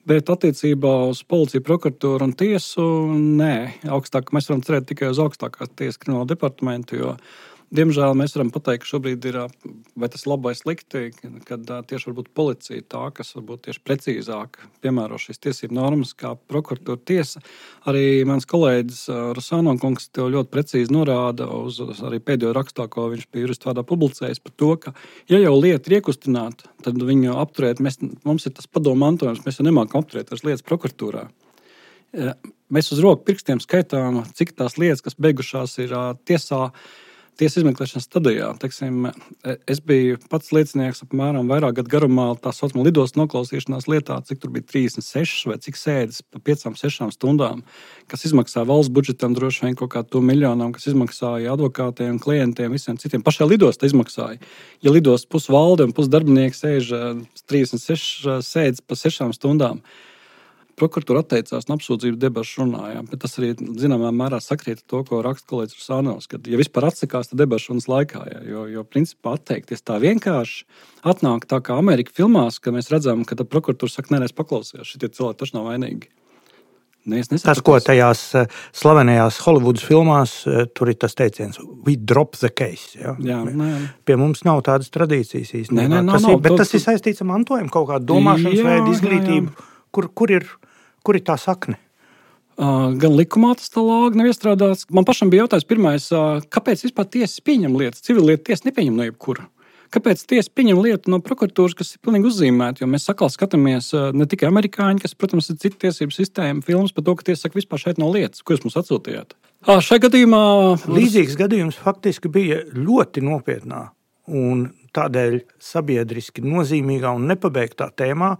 [0.09, 2.83] Bet attiecībā uz policiju, prokuratūru un tiesu,
[3.13, 3.53] nē,
[3.93, 6.97] augstāk mēs varam cerēt tikai uz augstākās tiesas krimināla departamentu.
[6.97, 7.11] Jo
[7.71, 9.37] Diemžēl mēs varam pateikt, ka šobrīd ir
[10.11, 11.05] tas labi vai slikti,
[11.47, 17.39] kad tieši policija tā, kas varbūt tieši precīzāk piemēro šīs tiesību normas, kā prokuratūra tiesa.
[17.87, 19.05] Arī mans kolēģis
[19.37, 24.43] Rosāno kungs tev ļoti precīzi norāda uz pēdējo rakstā, ko viņš bija juristu vārdā publicējis
[24.43, 24.93] par to, ka,
[25.31, 29.61] ja jau lieta ir iekustināta, tad viņu apturēt, mēs, mums ir tas padomu mantojums, mēs
[29.61, 31.29] jau nemākam apturēt tās lietas prokuratūrā.
[32.71, 35.95] Mēs uz roku pirkstiem skaitām, cik tās lietas, kas beigušās ir
[36.27, 36.65] tiesā,
[37.39, 38.49] tiesas izmeklēšanas stadijā.
[38.61, 39.07] Teiksim,
[39.69, 44.51] es biju pats liecinieks apmēram vairāk gadu garumā tā saucamā lidostas noklausīšanās lietā, cik tur
[44.53, 47.63] bija 36 vai cik sēdes pa 5-6 stundām,
[48.11, 53.23] kas izmaksā valsts budžetam droši vien kaut kādu miljonu, kas izmaksāja advokātiem, klientiem, visiem citiem.
[53.25, 54.41] Pašai lidostā izmaksāja.
[54.85, 56.93] Ja lidostas pusvalde un pusdarbinieki sēž
[57.49, 59.81] 36 sēdes pa 6 stundām,
[60.81, 63.09] prokuratūra atteicās no apsūdzību debašu runājām.
[63.11, 66.29] Bet tas arī zināmā mērā sakrīt ar to, ko raksta kolēģis Sānovs.
[66.31, 68.23] Kad ja vispār atsakās, tad debašu runas laikā.
[68.31, 70.65] Jā, jo, jo principā atteikties tā vienkārši
[71.13, 75.07] atnāk tā kā Amerikas filmās, ka mēs redzam, ka prokuratūra saka, nē, es paklausījos, šie
[75.07, 76.11] cilvēki taču nav vainīgi.
[77.01, 82.37] Ne, tas, ko tajās eh, slavenajās Holivudas filmās, eh, tur ir tas teiciens, we drop
[82.37, 82.93] the case.
[82.93, 83.15] Ja?
[83.17, 83.69] Jā, nē.
[84.05, 85.87] Pie mums nav tādas tradīcijas īstenībā.
[85.87, 88.05] Nē, nē, nav, tas, nav, ir, bet to, tas ir saistīts ar mantojumu, kaut kādu
[88.13, 89.49] domāšanas veidu, izglītību.
[89.49, 89.87] Jā, jā.
[89.91, 90.45] Kur, kur ir
[91.05, 91.79] Kur ir tā sakne?
[92.61, 94.85] Gan likumā tas tā lāga nav iestrādāts.
[94.93, 96.09] Man pašam bija jautājums, pirmais,
[96.53, 98.03] kāpēc vispār tiesas pieņem lietas?
[98.05, 99.47] Civilieta tiesa nepieņem no jebkura.
[99.91, 102.83] Kāpēc tiesa pieņem lietu no prokuratūras, kas ir pilnīgi uzzīmēta?
[102.83, 107.07] Jo mēs atkal skatāmies ne tikai amerikāņi, kas, protams, ir citu tiesību sistēma, filmas par
[107.07, 109.35] to, ka tiesa saka, vispār šeit nav lietas, ko jūs mums atsūtījāt.
[109.83, 110.43] Šai gadījumā
[110.85, 113.89] līdzīgs gadījums faktiski bija ļoti nopietnā
[114.31, 114.63] un
[114.95, 118.35] tādēļ sabiedriski nozīmīgā un nepabeigtā tēmā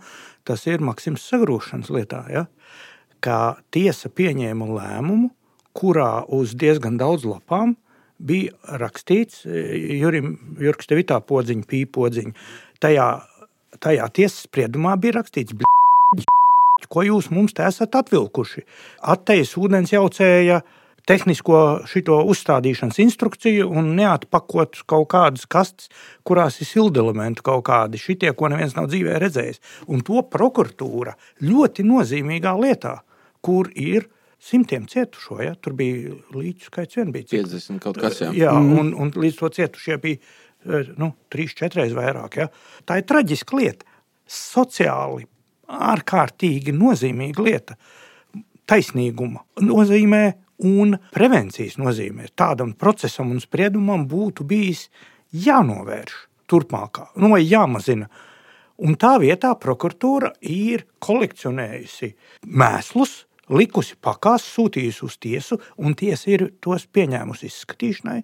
[0.47, 2.23] tas ir Maksims sagrūšanas lietā.
[2.31, 2.45] Ja?
[3.23, 3.39] Kā
[3.73, 5.31] tiesa pieņēma lēmumu,
[5.77, 7.75] kurā uz diezgan daudz lapām
[8.21, 12.33] bija rakstīts, Jurim, Jurks, tev ir tā podziņa, pīpodziņa.
[12.83, 13.07] Tajā,
[13.81, 15.55] tajā tiesas spriedumā bija rakstīts,
[16.91, 18.65] ko jūs mums te esat atvilkuši.
[19.13, 20.77] Attejas ūdens jaucēja uh,
[21.09, 25.89] tehnisko šito uzstādīšanas instrukciju un neatpakot kaut kādas kastes,
[26.27, 29.61] kurās ir sildelementi kaut kādi šitie, ko neviens nav dzīvē redzējis.
[29.91, 32.99] Un to prokuratūra ļoti nozīmīgā lietā,
[33.45, 34.07] kur ir
[34.41, 35.39] simtiem cietušo.
[35.45, 35.55] Ja?
[35.55, 37.29] Tur bija līdz skaits vien bija.
[37.31, 37.49] Cik?
[37.49, 38.31] 50 kaut kas, jā.
[38.37, 38.77] jā mm.
[38.79, 42.39] un, un līdz to cietušie bija eh, nu, 3-4 reizes vairāk.
[42.41, 42.49] Ja?
[42.87, 43.99] Tā ir traģiska lieta.
[44.31, 45.27] Sociāli
[45.71, 47.77] ārkārtīgi nozīmīga lieta.
[48.69, 50.23] Taisnīguma nozīmē
[50.67, 54.87] un prevencijas nozīmē tādam procesam un spriedumam būtu bijis
[55.31, 56.13] jānovērš
[56.51, 58.09] turpmākā, nu, vai jāmazina.
[58.81, 62.09] Un tā vietā prokuratūra ir kolekcionējusi
[62.49, 68.21] mēslus, likusi pakās, sūtījusi uz tiesu, un tiesa ir tos pieņēmusi izskatīšanai.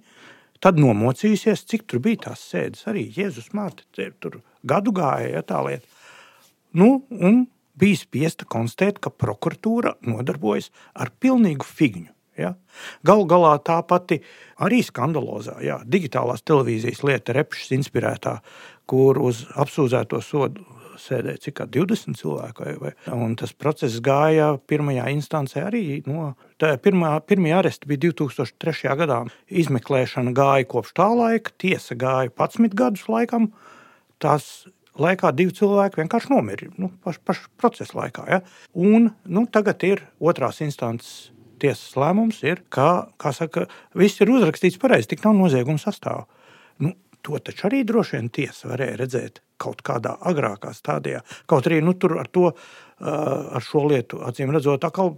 [0.63, 2.87] Tad nomocījusies, cik tur bija tās sēdes.
[2.89, 5.85] Arī Jēzus Mārtiņš tur gadu gāja ja, tā lieta.
[6.77, 7.45] Nu, un
[7.77, 12.16] bija spiesta konstatēt, ka prokuratūra nodarbojas ar pilnīgu figņu.
[12.37, 12.53] Ja?
[13.07, 14.21] Galu galā tā pati
[14.63, 18.39] arī skandalozā, jā, digitālās televīzijas lieta, repšas inspirētā,
[18.89, 20.65] kur uz apsūdzēto sodu
[20.97, 22.67] sēdēja cik 20 cilvēku.
[22.81, 25.83] Vai, un tas process gāja pirmajā instancē arī.
[26.09, 28.95] No, pirmā, pirmie aresti bija 2003.
[29.01, 29.21] gadā.
[29.47, 33.51] Izmeklēšana gāja kopš tā laika, tiesa gāja 11 gadus laikam.
[34.21, 38.27] Tas laikā divi cilvēki vienkārši nomira nu, pašā paš procesa laikā.
[38.31, 38.41] Ja?
[38.73, 41.29] Un, nu, tagad ir otrās instances
[41.61, 43.67] tiesas lēmums, ir, ka kā saka,
[43.97, 46.25] viss ir uzrakstīts pareizi, tik nav nozieguma sastāvā.
[46.83, 46.93] Nu,
[47.25, 51.23] to taču arī droši vien tiesa varēja redzēt kaut kādā agrākā stadijā.
[51.49, 52.51] Kaut arī nu, tur ar, to,
[53.01, 55.15] ar šo lietu, acīm redzot, atkal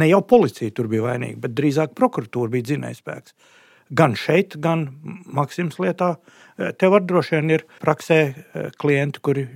[0.00, 3.38] ne jau policija tur bija vainīga, bet drīzāk prokuratūra bija dzinējspēks.
[3.98, 4.88] Gan šeit, gan
[5.32, 6.18] Maksims lietā.
[6.58, 8.18] Tev arī droši vien ir praksē
[8.76, 9.46] klienti, kuri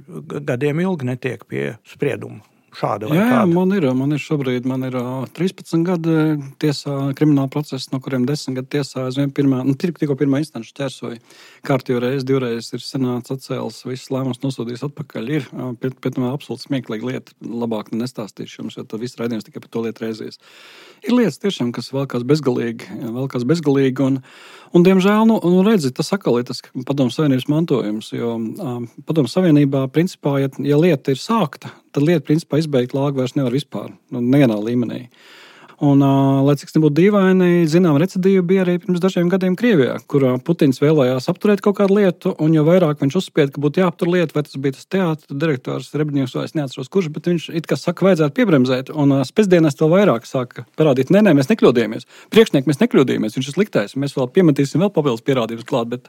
[0.49, 2.41] gadiem ilgi netiek pie sprieduma
[2.77, 3.41] šāda vai jā, tāda?
[3.41, 4.97] Jā, man ir, man ir šobrīd man ir,
[5.37, 6.17] 13 gadi
[6.63, 9.07] tiesā, krimināla procesa, no kuriem 10 gadi tiesā.
[9.11, 11.21] Es vien pirmā, nu, tikko pirmā instanču ķersoju.
[11.67, 15.33] Kārtīgi reizi, divreiz ir senāts atcēlis, viss lēmums nosūtījis atpakaļ.
[15.37, 15.49] Ir
[15.83, 17.37] pēc tam absolūti smieklīga lieta.
[17.43, 20.41] Labāk nestāstīšu jums, jo tad viss raidījums tikai par to lietu reizēs.
[21.03, 24.07] Ir lietas tiešām, kas velkās bezgalīgi, velkās bezgalīgi.
[24.07, 24.21] Un,
[24.73, 28.13] un, diemžēl, nu, nu redzi, tas atkal ir tas padomu savienības mantojums.
[28.15, 33.23] Jo um, padomu savienībā, principā, ja, ja lieta ir sākta, tad lieta principā izbeigt lāgu
[33.23, 35.07] vairs nevar vispār, nu, nevienā līmenī.
[35.83, 35.99] Un,
[36.47, 40.79] lai cik tas nebūtu dīvaini, zinām, recidīva bija arī pirms dažiem gadiem Krievijā, kur Putins
[40.79, 44.45] vēlējās apturēt kaut kādu lietu, un jo vairāk viņš uzspieda, ka būtu jāaptur lieta, vai
[44.47, 48.07] tas bija tas teātris direktors Rebņevs, vai es neatceros, kurš, bet viņš it kā saka,
[48.07, 52.07] vajadzētu piebremzēt, un spēcdienās vēl vairāk sāka parādīt, nē, nē, mēs nekļūdījāmies.
[52.31, 55.91] Priekšnieki mēs nekļūdījāmies, viņš ir sliktais, mēs vēl piemetīsim vēl papildus pierādījumus klāt.
[55.97, 56.07] Bet,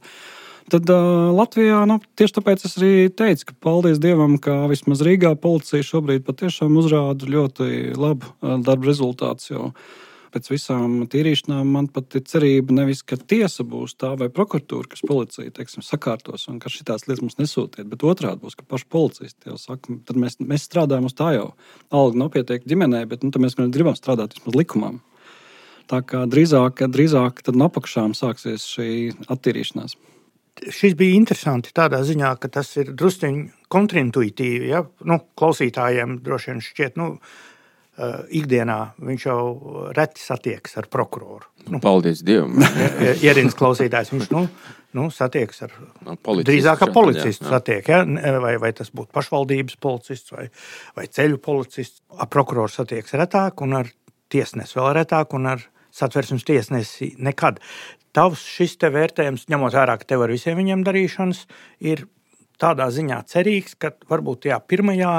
[0.72, 5.34] Tad uh, Latvijā nu, tieši tāpēc es arī teicu, ka paldies Dievam, ka vismaz Rīgā
[5.42, 8.32] policija šobrīd patiešām uzrāda ļoti labu
[8.64, 9.74] darba rezultātu.
[10.34, 15.04] Pēc visām tīrīšanām man pat ir cerība nevis, ka tiesa būs tā vai prokuratūra, kas
[15.06, 19.52] policija teiksim, sakārtos un ka šīs lietas mums nesūtiet, bet otrādi būs, ka paši policisti
[19.52, 21.52] jau saka, tad mēs, mēs strādājam uz tā jau.
[21.94, 25.04] Alga nav pietiekama ģimenē, bet nu, mēs gribam strādāt vismaz likumam.
[25.92, 28.90] Tā kā drīzāk, drīzāk no apakšām sāksies šī
[29.28, 30.00] attīrīšanās
[30.62, 34.70] šis bija interesanti tādā ziņā, ka tas ir druskuļi kontraintuitīvi.
[34.74, 34.84] Ja?
[35.08, 39.42] Nu, klausītājiem droši vien šķiet, nu, uh, ikdienā viņš jau
[39.98, 41.50] reti satiekas ar prokuroru.
[41.70, 42.62] Nu, Paldies Dievam!
[43.26, 44.46] Ierīnas klausītājs viņš nu,
[45.00, 45.76] nu, satiekas ar
[46.22, 46.52] policistu.
[46.52, 48.04] Drīzāk ar policistu satiek, ja?
[48.44, 50.48] vai, vai tas būtu pašvaldības policists vai,
[50.98, 52.02] vai ceļu policists.
[52.14, 53.90] Ar prokuroru satiekas retāk un ar
[54.34, 55.64] tiesnesi vēl retāk un ar
[55.94, 57.60] satversmes tiesnesi nekad
[58.16, 61.46] tavs šis te vērtējums, ņemot vērā, ka tev ar visiem viņiem darīšanas,
[61.84, 62.06] ir
[62.62, 65.14] tādā ziņā cerīgs, ka varbūt tajā pirmajā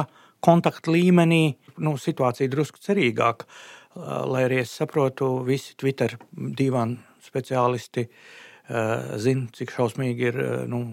[0.45, 3.49] kontakta līmenī nu, situācija drusku cerīgāka.
[3.95, 6.87] Lai arī es saprotu, visi Twitter divi
[7.23, 8.09] speciālisti
[9.21, 10.39] zina, cik šausmīgi ir
[10.71, 10.87] nu,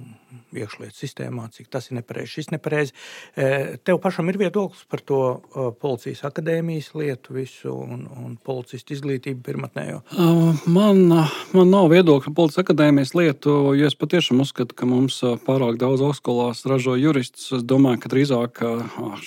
[0.52, 2.96] iekšlietu sistēmā, cik tas ir nepareizi, šis nepareizi.
[3.36, 5.20] E, tev pašam ir viedoklis par to
[5.80, 10.02] policijas akadēmijas lietu visu un, un policistu izglītību pirmatnējo?
[10.72, 11.04] Man,
[11.56, 16.66] man nav viedokļa policijas akadēmijas lietu, jo es patiešām uzskatu, ka mums pārāk daudz augstskolās
[16.68, 17.48] ražo juristus.
[17.56, 18.64] Es domāju, ka drīzāk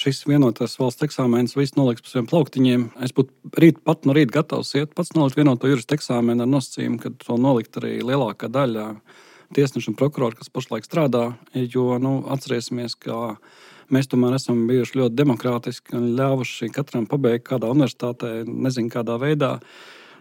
[0.00, 2.86] šis vienotais valsts eksāmenis viss noliks pa saviem plauktiņiem.
[3.04, 7.00] Es būtu rīt pat no rīta gatavs iet pats nolikt vienoto juristu eksāmenu ar nosacījumu,
[7.00, 8.88] ka to nolikt arī lielākā daļa
[9.54, 11.34] tiesneši un prokurori, kas pašlaik strādā.
[11.54, 13.36] Jo nu, atcerēsimies, ka
[13.94, 19.58] mēs tomēr esam bijuši ļoti demokrātiski un ļāvuši katram pabeigt kādā universitātē, nezinu kādā veidā.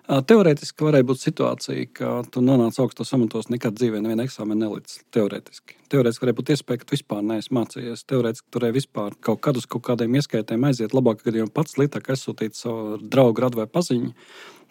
[0.03, 4.99] Teorētiski varēja būt situācija, ka tu nonāc augstos amatos, nekad dzīvē nevienu eksāmenu nelicis.
[5.15, 5.77] Teorētiski.
[5.93, 8.03] Teorētiski varēja būt iespēja, ka tu vispār neesi mācījies.
[8.11, 10.91] Teorētiski turēji vispār kaut kad uz kaut kādiem ieskaitēm aiziet.
[10.91, 14.11] Labāk, kad jau pats sliktāk aizsūtīt savu draugu, radu vai paziņu,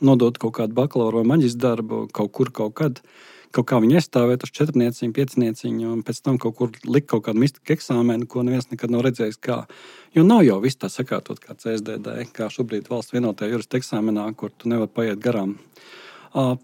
[0.01, 3.03] nodot kaut kādu bakalaura vai maģistra darbu kaut kur, kaut kad.
[3.53, 7.43] Kaut kā viņu aizstāvēt uz četrnieciņu, piecnieciņu, un pēc tam kaut kur likt kaut kādu
[7.43, 9.37] mistiku eksāmenu, ko neviens nekad nav redzējis.
[9.45, 9.59] Kā.
[10.17, 14.55] Jo nav jau viss tā sakārtot kā CSDD, kā šobrīd valsts vienotajā jurista eksāmenā, kur
[14.57, 15.59] tu nevari paiet garām.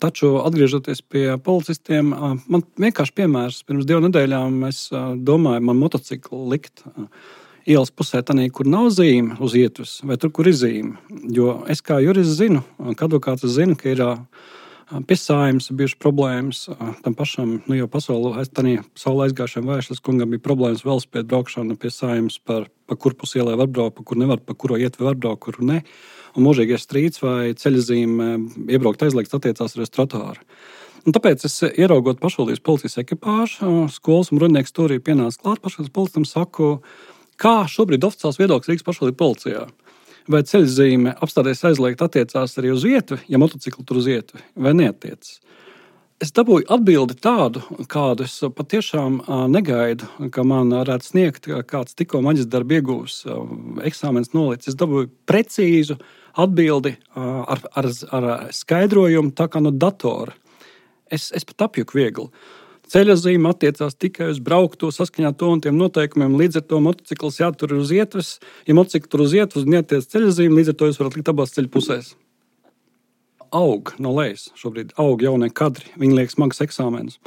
[0.00, 2.08] Taču, atgriežoties pie policistiem,
[2.48, 3.60] man vienkārši piemērs.
[3.68, 4.86] Pirms divām nedēļām es
[5.28, 6.86] domāju, man motociklu likt
[7.68, 10.96] ielas pusē, tā kur nav zīme uz ietves, vai tur, kur ir zīme.
[11.28, 12.64] Jo es kā jurists zinu,
[12.96, 14.04] ka advokāts zina, ka ir
[14.88, 16.62] Pie sājums bijušas problēmas.
[17.04, 18.46] Tam pašam, nu, jau pasaulē,
[18.96, 23.58] saulē aizgājušajam vēstures kungam bija problēmas velospēdu braukšana pie sājums, par, pa kur pusi ielai
[23.60, 25.82] var braukt, pa kur nevar, pa kuro ietvi var braukt, kur ne.
[26.40, 28.30] Un mūžīgais strīds vai ceļzīme
[28.72, 30.40] iebraukt aizliegts attiecās arī uz trotuāru.
[31.04, 35.94] Un tāpēc es ieraugot pašvaldības policijas ekipāžu, skolas un rudnieks tur ir pienācis klāt pašvaldības
[36.00, 36.78] policistam, saku,
[37.40, 39.68] kā šobrīd oficiāls viedoklis Rīgas pašvaldības policijā.
[40.28, 45.38] vai ceļzīme apstāties aizliegt attiecās arī uz vietu, ja motociklu tur uz vietu, vai neatiecas.
[46.18, 49.20] Es dabūju atbildi tādu, kādu es patiešām
[49.52, 53.20] negaidu, ka man varētu sniegt kāds tikko maģistra darbu iegūs,
[53.86, 54.72] eksāmenis nolicis.
[54.72, 55.94] Es dabūju precīzu
[56.34, 60.34] atbildi ar, ar, ar skaidrojumu, tā kā no datora.
[61.06, 62.26] Es, es pat apjuku viegli.
[62.88, 66.38] Ceļa zīme attiecās tikai uz braukto saskaņā to un tiem noteikumiem.
[66.40, 68.38] Līdz ar to motocikls jātur uz ietves.
[68.68, 71.52] Ja motocikls tur uz ietves, neatiec ceļa zīme, līdz ar to jūs varat likt abās
[71.56, 72.14] ceļa pusēs
[73.54, 74.48] aug no lejas.
[74.58, 77.18] Šobrīd aug jaunie kadri, viņi liek smagas eksāmenus.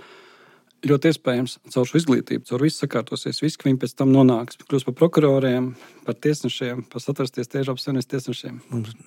[0.81, 4.87] Ļoti iespējams, caur šo izglītību, caur visu sakārtosies, viss, ka viņi pēc tam nonāks, kļūs
[4.87, 5.67] par prokuroriem,
[6.07, 8.55] par tiesnešiem, par satrasties Eiropas Savienības tiesnešiem.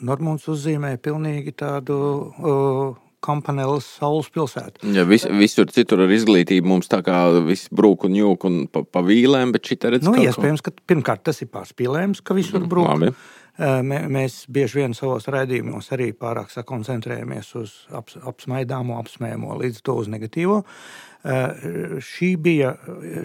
[0.07, 4.85] Normons uzzīmēja pilnīgi tādu uh, Kampanelas saules pilsētu.
[4.95, 8.85] Ja vis, visur citur ar izglītību mums tā kā viss brūk un jūk un pa,
[8.85, 10.09] pa vīlēm, bet šī redz.
[10.09, 12.91] Nu, iespējams, ka pirmkārt tas ir pārspīlējums, ka visur mm, brūk.
[12.91, 13.15] Labi.
[13.55, 20.11] Mēs bieži vien savos raidījumos arī pārāk sakoncentrējamies uz ap, apsmaidāmo, apsmējamo, līdz to uz
[20.11, 20.65] negatīvo.
[22.03, 22.75] Šī bija,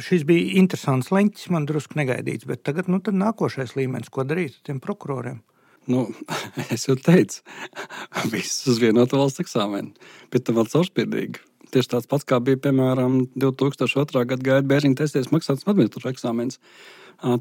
[0.06, 4.70] šis bija interesants leņķis, man drusku negaidīts, bet tagad nu, nākošais līmenis, ko darīt ar
[4.70, 5.42] tiem prokuroriem.
[5.90, 6.06] Nu,
[6.74, 7.42] es jau teicu,
[8.34, 9.94] viss uz vienotu valsts eksāmenu,
[10.34, 11.46] bet tam vēl caurspīdīgi.
[11.70, 14.24] Tieši tāds pats, kā bija, piemēram, 2002.
[14.32, 16.58] gada gaida bērniņa testies maksātas administratīvas eksāmenis.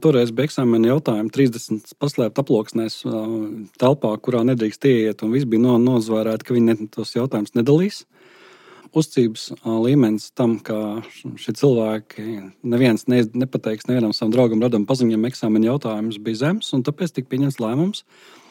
[0.03, 2.99] Toreiz bija eksāmena jautājumi, 30 paslēpt aploksnēs,
[3.81, 8.03] telpā, kurā nedrīkst ieiet, un viss bija nozvērēti, ka viņi tos jautājumus nedalīs.
[8.97, 12.25] Uzcības līmenis tam, ka šie cilvēki
[12.65, 17.29] neviens ne, nepateiks nevienam savam draugam, radam paziņam eksāmena jautājumus, bija zems, un tāpēc tika
[17.35, 18.05] pieņemts lēmums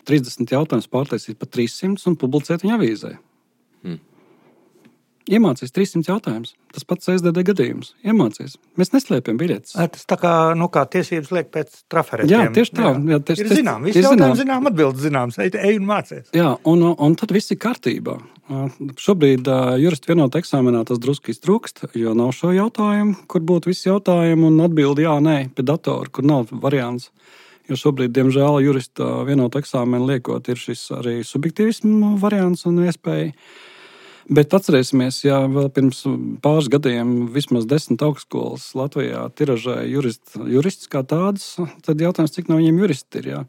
[0.07, 3.15] 30 jautājumus pārtaisīt par 300 un publicēt viņa avīzē.
[5.27, 6.53] Iemācīs 300 jautājumus.
[6.71, 7.91] Tas pats SDD gadījums.
[8.07, 8.55] Iemācīs.
[8.79, 9.75] Mēs neslēpjam biļetes.
[9.75, 12.29] Tas tā kā, nu, kā tiesības liek pēc traferēm.
[12.31, 12.85] Jā, tieši tā.
[12.87, 13.01] Jā.
[13.11, 15.39] Jā, tieši, ir zinām, visi jautājumi zinām, atbildes zināms.
[15.43, 16.29] Ej, ej un mācies.
[16.37, 18.15] Jā, un, un tad viss ir kārtībā.
[19.03, 19.49] Šobrīd
[19.83, 24.61] juristu vienotā eksāmenā tas drusku iztrūkst, jo nav šo jautājumu, kur būtu visi jautājumi un
[24.63, 27.11] atbildi jā, nē, pie datora, kur nav variants.
[27.67, 33.33] Jo šobrīd, diemžēl, jurista vienotā eksāmena liekot, ir šis arī subjektīvismu variants un iespēja.
[34.27, 36.01] Bet atcerēsimies, ja vēl pirms
[36.43, 41.53] pāris gadiem vismaz desmit augstskolas Latvijā tiražēja jurist, jurists kā tādas,
[41.85, 43.29] tad jautājums, cik no viņiem juristi ir.
[43.31, 43.41] Jā.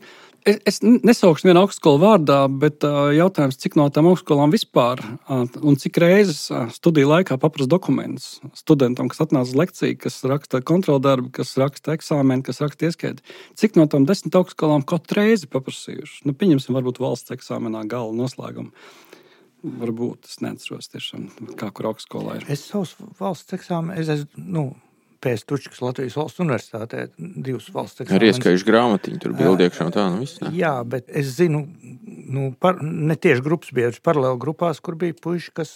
[0.47, 5.99] Es, es nesaukšu vienu augstskolu vārdā, bet jautājums, cik no tām augstskolām vispār un cik
[5.99, 11.99] reizes studiju laikā paprasta dokumentus studentam, kas atnāca uz lekciju, kas raksta kontroldarbu, kas raksta
[11.99, 13.27] eksāmenu, kas raksta ieskaiti.
[13.59, 16.23] Cik no tām desmit augstskolām katru reizi paprasījuši?
[16.31, 18.71] Nu, pieņemsim, varbūt valsts eksāmenā gala noslēgumu.
[19.59, 22.45] Varbūt es neatceros, tiešām, kā kur augstskolā ir.
[22.53, 24.45] Es savus valsts eksāmenus, es esmu.
[24.59, 24.69] Nu,
[25.19, 28.21] Pēc Tučkas Latvijas valsts universitātē divas valsts eksāmenes.
[28.21, 30.39] Arī ieskaņojuši grāmatiņu, tur bija iekšā un tā, nu viss.
[30.45, 30.53] Ne?
[30.55, 31.65] Jā, bet es zinu,
[32.31, 35.73] nu, par, ne tieši grupas biedrus, paralēli grupās, kur bija puiši, kas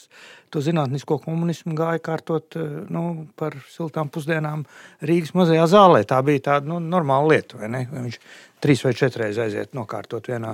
[0.54, 2.54] to zinātnisko komunismu gāja kārtot
[2.94, 3.02] nu,
[3.34, 4.62] par siltām pusdienām
[5.02, 6.04] Rīgas mazajā zālē.
[6.06, 7.82] Tā bija tāda nu, normāla lieta, vai ne?
[7.90, 8.22] Viņš
[8.62, 10.52] trīs vai četras aiziet nokārtot vienā,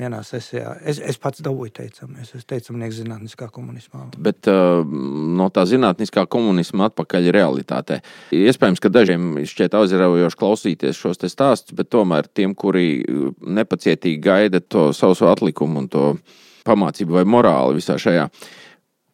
[0.00, 0.74] vienā sesijā.
[0.88, 4.06] Es, es pats dabūju teicamies, es teicamnieks zinātniskā komunismā.
[4.16, 4.80] Bet uh,
[5.38, 8.00] no tā zinātniskā komunisma atpakaļ realitātē.
[8.36, 13.04] Iespējams, ka dažiem šķiet aizraujoši klausīties šos stāstus, bet tomēr tiem, kuri
[13.42, 16.08] nepacietīgi gaida to savu atlikumu un to
[16.66, 18.28] pamācību vai morāli visā šajā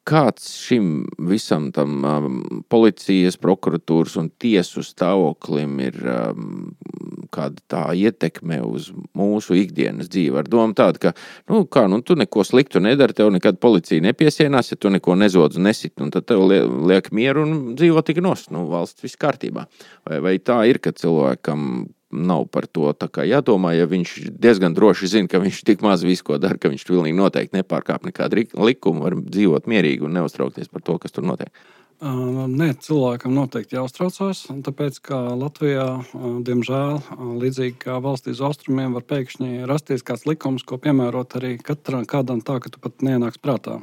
[0.08, 2.36] kāds šim visam tam um,
[2.72, 6.70] policijas, prokuratūras un tiesu stāvoklim ir um,
[7.32, 10.36] kāda tā ietekme uz mūsu ikdienas dzīvi.
[10.40, 11.12] Ar domu tādu, ka,
[11.50, 15.60] nu, kā, nu, tu neko sliktu nedari, tev nekad policija nepiesienās, ja tu neko nezodz,
[15.62, 19.68] nesit, un tad tev liek mieru un dzīvo tik nost, nu, valsts viss kārtībā.
[20.08, 22.92] Vai, vai tā ir, ka cilvēkam nav par to
[23.28, 23.74] jādomā.
[23.76, 27.16] Ja viņš diezgan droši zina, ka viņš tik maz visu ko dara, ka viņš pilnīgi
[27.16, 31.52] noteikti nepārkāp nekādu likumu, var dzīvot mierīgi un neuztraukties par to, kas tur notiek.
[31.98, 34.44] Nē, cilvēkam noteikti jāuztraucas.
[34.62, 35.86] Tāpēc, ka Latvijā,
[36.46, 37.00] diemžēl,
[37.42, 42.60] līdzīgi kā valstīs austrumiem, var pēkšņi rasties kāds likums, ko piemērot arī katram kādam tā,
[42.62, 43.80] ka tu pat neienāks prātā.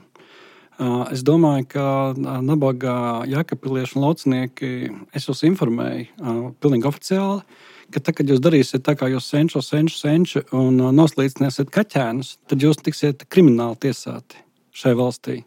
[1.11, 4.71] Es domāju, ka nabaga jēkapilieši un laucinieki
[5.15, 7.43] es jūs informēju pilnīgi oficiāli,
[7.91, 12.63] ka tad, kad jūs darīsiet tā, kā jūs senču, senču, senču un noslīdināsiet kaķēnus, tad
[12.63, 14.39] jūs tiksiet krimināli tiesāti
[14.75, 15.41] šai valstī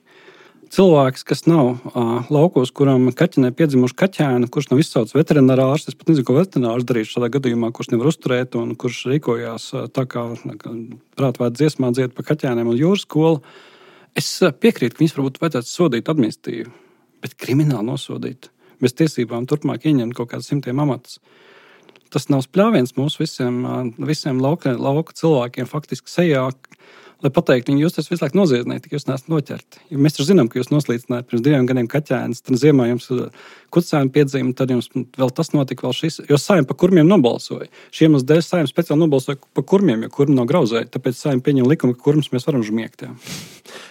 [0.74, 5.92] cilvēks, kas nav uh, laukos, kuram kaķenē piedzimuši kaķēni, kurš nav izsaucis veterinārā ārsts.
[5.92, 9.88] Es pat nezinu, ko veterinārs darīs šādā gadījumā, kurš nevar uzturēt un kurš rīkojās uh,
[9.92, 10.24] tā, kā
[11.18, 13.42] prātvērt dziesmā dzied pa kaķēniem un jūras skolu.
[14.18, 16.70] Es piekrītu, ka viņus varbūt vajadzētu sodīt administratīvi,
[17.24, 18.50] bet krimināli nosodīt.
[18.82, 21.18] Bez tiesībām turpmāk ieņemt kaut kādus simtiem amatus.
[22.14, 23.60] Tas nav spļāviens mums visiem,
[24.00, 26.46] visiem lauka, lauka cilvēkiem faktiski sejā,
[27.24, 29.80] lai pateiktu, viņi justies visu laiku noziedznieki, jūs neesat noķerti.
[29.90, 33.08] Jo mēs zinām, ka jūs noslīcinājāt pirms diviem gadiem kaķēnus, tad ziemā jums
[33.74, 37.68] kucēni piedzīvo, tad jums vēl tas notika, vēl šis, jo saimnieks par kurmiem nobalsoja.
[37.94, 41.70] Šiem uz dēļ saimnieks speciāli nobalsoja par kurmiem, jo kurmi nav grauzēji, tāpēc saimnieks pieņem
[41.72, 43.06] likumu, ka kurmus mēs varam žmiegt.
[43.08, 43.12] Jā.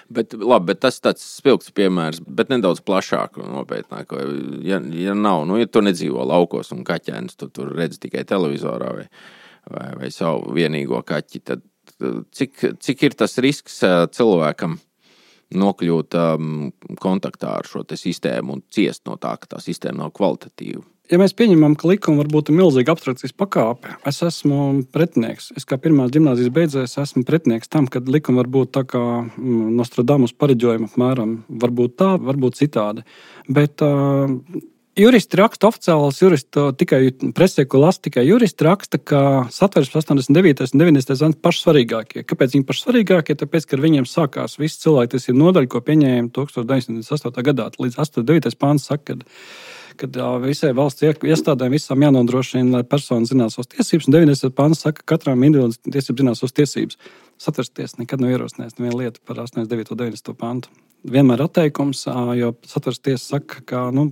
[0.07, 4.15] Bet, labi, bet tas ir tāds spilgts piemērs, bet nedaudz plašāk un nopietnāk.
[4.65, 8.93] Ja, ja nav, nu, ja tu nedzīvo laukos un kaķēns, tu tur redz tikai televizorā
[9.01, 9.07] vai,
[9.67, 11.65] vai, vai savu vienīgo kaķi, tad
[12.31, 13.81] cik, cik ir tas risks
[14.17, 14.77] cilvēkam
[15.55, 16.53] nokļūt um,
[16.99, 20.83] kontaktā ar šo sistēmu un ciest no tā, ka tā sistēma nav kvalitatīva?
[21.07, 25.53] Ja mēs pieņemam, ka likuma var būt milzīga abstrakcijas pakāpe, es esmu pretinieks.
[25.55, 29.69] Es kā pirmā gimnāzijas beidzējs esmu pretinieks tam, ka likuma var būt tā kā mm,
[29.77, 31.37] Nostradamus pareģojuma apmēram.
[31.63, 33.05] Varbūt tā, varbūt citādi.
[33.47, 34.35] Bet uh,
[34.97, 39.19] Juristi raksta, oficiāls jurists, tikai presē, ko lasa tikai juristi, raksta, ka
[39.53, 40.71] satversmes 89.
[40.73, 41.11] un 90.
[41.11, 42.23] gadsimta paši svarīgākie.
[42.25, 43.35] Kāpēc viņi paši svarīgākie?
[43.37, 47.45] Tāpēc, ka ar viņiem sākās viss cilvēktiesību nodaļa, ko pieņēma 1998.
[47.45, 47.69] gadā.
[47.77, 48.57] Līdz 89.
[48.57, 49.19] pāns saka,
[50.01, 50.09] ka
[50.41, 54.49] visai valsts iestādēm visām jānodrošina, lai persona zinās savas tiesības, un 90.
[54.57, 56.97] pāns saka, ka katram individuālam tiesībām zinās savas tiesības.
[57.37, 59.93] Satversties nekad nav ierosinājis nevienu lietu par 89.
[59.93, 60.37] un 90.
[60.41, 60.73] pāntu
[61.11, 62.05] vienmēr atteikums,
[62.37, 64.09] jo satversmes tiesa saka, ka nu,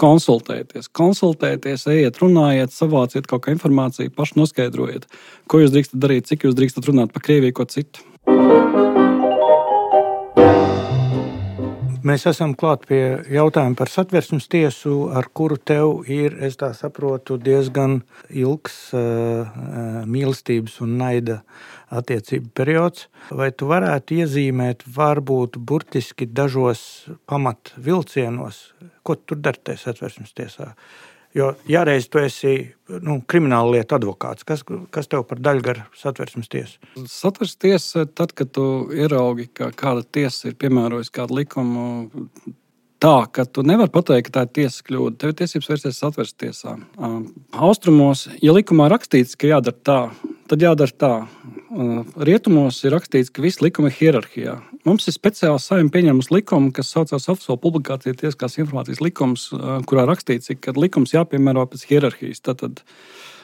[0.00, 5.08] konsultēties, konsultēties, ejiet, runājiet, savāciet kaut kādu informāciju, paši noskaidrojiet,
[5.50, 8.08] ko jūs drīkstat darīt, cik jūs drīkstat runāt par Krieviju, ko citu.
[12.02, 17.36] Mēs esam klāt pie jautājuma par satversmes tiesu, ar kuru tev ir, es tā saprotu,
[17.38, 21.38] diezgan ilgs uh, mīlestības un naida
[21.92, 23.06] attiecību periods.
[23.30, 26.82] Vai tu varētu iezīmēt, varbūt burtiski dažos
[27.30, 28.62] pamatvilcienos,
[29.02, 30.72] ko tu tur dari satversmes tiesā?
[31.32, 32.58] Jo, ja reiz tu esi
[33.00, 36.76] nu, krimināla lieta advokāts, kas, kas tev par daļu gar satversmes tiesu?
[37.08, 41.86] Satversmes tiesa, tad, kad tu ieraugi, ka kāda tiesa ir piemērojusi kādu likumu
[43.02, 45.18] tā, ka tu nevari pateikt, ka tā ir tiesas kļūda.
[45.18, 46.76] Tev ir tiesības vērsties satversmes tiesā.
[47.70, 49.98] Austrumos, ja likumā rakstīts, ka jādara tā,
[50.52, 51.14] tad jādara tā.
[51.72, 54.58] Rietumos ir rakstīts, ka viss likuma ir hierarhijā.
[54.84, 59.46] Mums ir speciāls saimnieks pieņēmis likumu, kas saucās oficiāla publikācija tieskās informācijas likums,
[59.88, 62.42] kurā rakstīts, ka likums jāpiemēro pēc hierarhijas.
[62.44, 62.82] Tātad,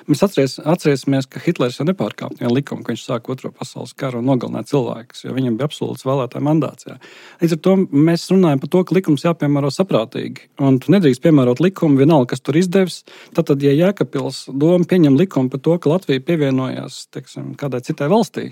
[0.08, 4.22] Mēs atceries, atcerēsimies, ka Hitlers jau nepārkāpa vienu likumu, ka viņš sāka Otro pasaules karu
[4.22, 6.88] un nogalināja cilvēkus, jo viņam bija absolūts vēlētāju mandāts.
[6.88, 6.96] Jā.
[7.42, 7.74] Līdz ar to
[8.08, 10.48] mēs runājam par to, ka likums jāpiemēro saprātīgi.
[10.64, 13.02] Un tu nedrīkst piemērot likumu vienalga, kas tur izdevis.
[13.36, 18.48] Tad, ja Jēkabils doma pieņem likumu par to, ka Latvija pievienojās teiksim, kādai citai valstī,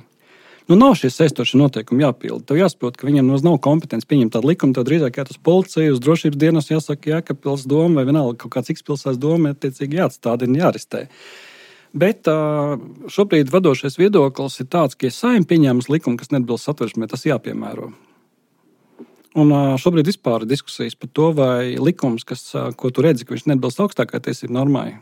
[0.67, 2.43] Nu, nav šie saistošie noteikumi jāpilda.
[2.49, 4.75] Tev jāsaprot, ka viņam nav kompetence pieņemt tādu likumu.
[4.75, 8.41] Tev drīzāk jāiet uz policiju, uz drošības dienas, jāsaka, jā, ka pilsētas doma vai vienalga
[8.43, 11.05] kaut kāds X-pilsētas doma ir attiecīgi jāatstādina, jāristē.
[11.97, 12.29] Bet
[13.13, 17.93] šobrīd vadošais viedoklis ir tāds, ka, ja saimnieks pieņēmis likumu, kas neatbilst satversmē, tas jāpiemēro.
[19.37, 23.81] Un šobrīd ir diskusijas par to, vai likums, kas, ko tu redzi, ka viņš neatbilst
[23.85, 24.99] augstākajai tiesību normai,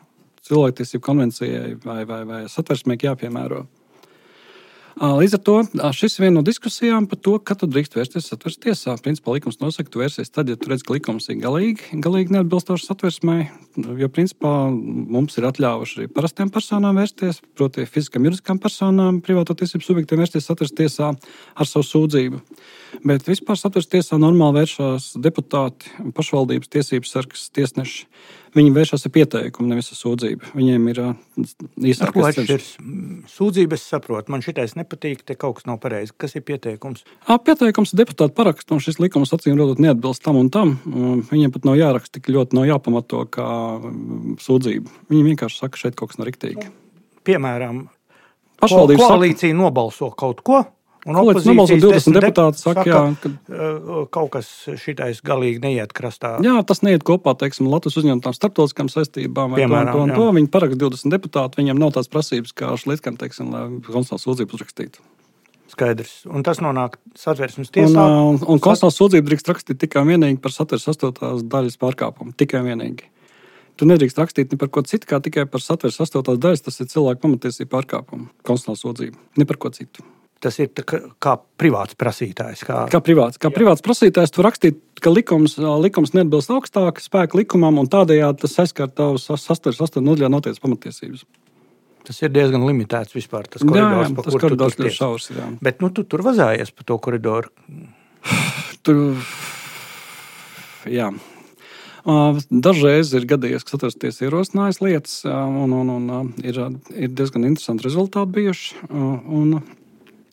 [0.47, 3.65] cilvēktiesību konvencijai vai, vai, vai satversmē, jāpiemēro.
[4.95, 5.55] Līdz ar to
[5.97, 8.95] šis ir viena no diskusijām par to, kad drīkst vērsties satversmes tiesā.
[9.03, 12.37] Principā likums nosaka, ka tu vērsies tad, ja tu redz, ka likums ir galīgi, galīgi
[12.37, 13.39] neatbilstošs satversmē.
[13.99, 19.83] Jo principā mums ir atļāvuši arī parastiem personām vērsties, proti, fiziskām, juridiskām personām, privāto tiesību
[19.83, 22.39] subjektiem vērsties satversmes tiesā ar savu sūdzību.
[23.03, 28.07] Bet vispār satversmes tiesā normāli vēršas deputāti, pašvaldības tiesības sargs, tiesneši.
[28.55, 30.53] Viņi vēršas ar pieteikumu, nevis ar sūdzību.
[30.55, 30.99] Viņiem ir
[31.91, 32.69] īsākas ceļš.
[33.33, 36.15] Sūdzība es saprotu, man šitais nepatīk, te kaut kas nav pareizi.
[36.23, 37.03] Kas ir pieteikums?
[37.27, 40.77] À, pieteikums deputāti paraksta, un šis likums acīm redzot neatbilst tam un tam.
[41.33, 43.49] Viņiem pat nav jāraksta tik ļoti, nav jāpamato kā
[44.47, 44.95] sūdzība.
[45.11, 46.71] Viņi vienkārši saka, šeit kaut kas nav riktīgi.
[47.27, 47.89] Piemēram,
[48.63, 50.63] pašvaldības koalīcija saka, nobalso kaut ko.
[51.05, 54.49] Un opozīcijas 20 deputāti saka, jā, ka kaut kas
[54.81, 56.39] šitais galīgi neiet krastā.
[56.45, 60.17] Jā, tas neiet kopā, teiksim, Latvijas uzņemtām starptautiskām saistībām Piemēram, to un to.
[60.17, 60.37] Un to.
[60.39, 65.05] Viņi parakst 20 deputāti, viņiem nav tās prasības, kā Šlitkam, teiksim, lai konstitucionālu sūdzību uzrakstītu.
[65.75, 66.17] Skaidrs.
[66.31, 67.93] Un tas nonāk satversmes tiesā.
[67.93, 72.33] Un, un, un konstitucionālu sūdzību drīkst rakstīt tikai un vienīgi par satversmes astotās daļas pārkāpumu.
[72.41, 73.11] Tikai un vienīgi.
[73.77, 76.65] Tu nedrīkst rakstīt ne par ko citu, kā tikai par satversmes astotās daļas.
[76.69, 79.25] Tas ir cilvēku pamatiesību pārkāpumu, konstitucionālu sūdzību.
[79.41, 80.05] Ne par ko citu
[80.45, 82.65] tas ir kā, kā privāts prasītājs.
[82.69, 87.81] Kā, kā privāts, kā privāts prasītājs, tu rakstīt, ka likums, likums neatbilst augstākam spēka likumam,
[87.81, 91.25] un tādējādi tas aizskar tavus sastāvus, sastāvus nodaļā noteikts pamatiesības.
[92.05, 93.47] Tas ir diezgan limitēts vispār.
[93.49, 95.29] Tas koridors, jā, jā, tas koridors ļoti šaurs.
[95.33, 95.47] Jā.
[95.65, 97.49] Bet nu, tu tur vazājies pa to koridoru.
[98.85, 98.99] Tur,
[100.93, 101.09] jā.
[102.05, 106.61] Dažreiz ir gadījies, ka satversties ierosinājis lietas, un, un, un ir,
[106.93, 108.85] ir diezgan interesanti rezultāti bijuši.
[108.93, 109.57] Un...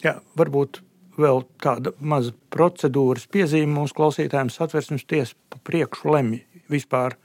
[0.02, 0.82] Jā, varbūt
[1.22, 4.52] vēl tāda maza procedūras piezīme mūsu klausītājiem.
[4.54, 6.42] Satversmes tiesa pa priekšu lemj
[6.72, 7.18] vispār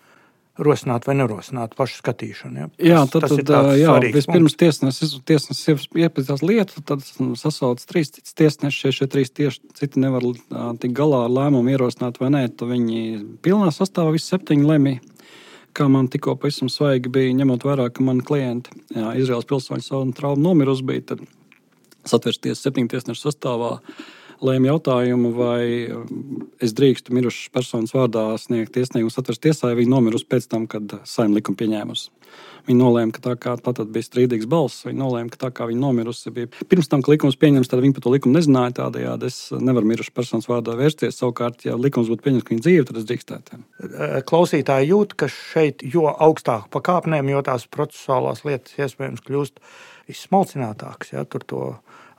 [0.56, 2.58] rosināt vai nerosināt pašu skatīšanu.
[2.58, 2.68] Ja?
[2.80, 7.04] Jā, tad, tad jā, vispirms tiesnesis, tiesnesis iepazīstās lietu, tad
[7.38, 8.86] sasauc trīs tiesnešus.
[8.86, 10.24] Ja šie trīs tieši citi nevar
[10.80, 13.02] tikt galā ar lēmumu ierosināt vai nē, tad viņi
[13.44, 14.96] pilnā sastāvā visi septiņi lemj.
[15.76, 20.06] Kā man tikko pavisam svaigi bija, ņemot vērā, ka mani klienti, jā, Izraels pilsoņu savu
[20.16, 21.26] traumu nomirusi bija, tad
[22.10, 23.76] satversties septiņu tiesnešu sastāvā
[24.44, 29.94] lēma jautājumu, vai um, es drīkstu mirušas personas vārdā sniegt iesniegumu satversmes tiesā, ja viņa
[29.94, 32.10] nomirusi pēc tam, kad saimnieka likuma pieņēmusi.
[32.66, 35.78] Viņa nolēma, ka tā kā tā bija strīdīgs balss, viņa nolēma, ka tā kā viņa
[35.84, 38.74] nomirusi bija pirms tam, kad likums pieņems, tad viņa par to likumu nezināja.
[38.80, 41.14] Tādējādi es nevaru mirušas personas vārdā vērsties.
[41.20, 43.60] Savukārt, ja likums būtu pieņemts, ka viņa dzīve, tad es drīkstētu.
[44.26, 49.62] Klausītāji jūt, ka šeit jo augstāk pa kāpnēm, jo tās procesuālās lietas iespējams kļūst
[50.10, 51.14] izsmalcinātākas.
[51.14, 51.62] Ja, tur to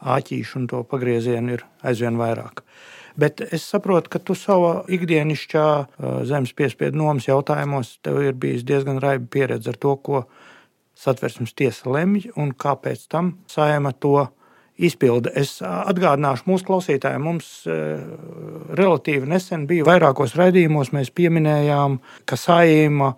[0.01, 2.63] āķīšu un to pagriezienu ir aizvien vairāk.
[3.17, 5.67] Bet es saprotu, ka tu savā ikdienišķā
[6.29, 10.27] zemes piespiedu nomas jautājumos tev ir bijis diezgan raiba pieredze ar to, ko
[10.97, 14.27] satversmes tiesa lemj un kāpēc tam saima to
[14.77, 15.33] izpilda.
[15.33, 17.49] Es atgādināšu mūsu klausītājiem, mums
[18.77, 21.97] relatīvi nesen bija vairākos raidījumos, mēs pieminējām,
[22.29, 23.15] ka saima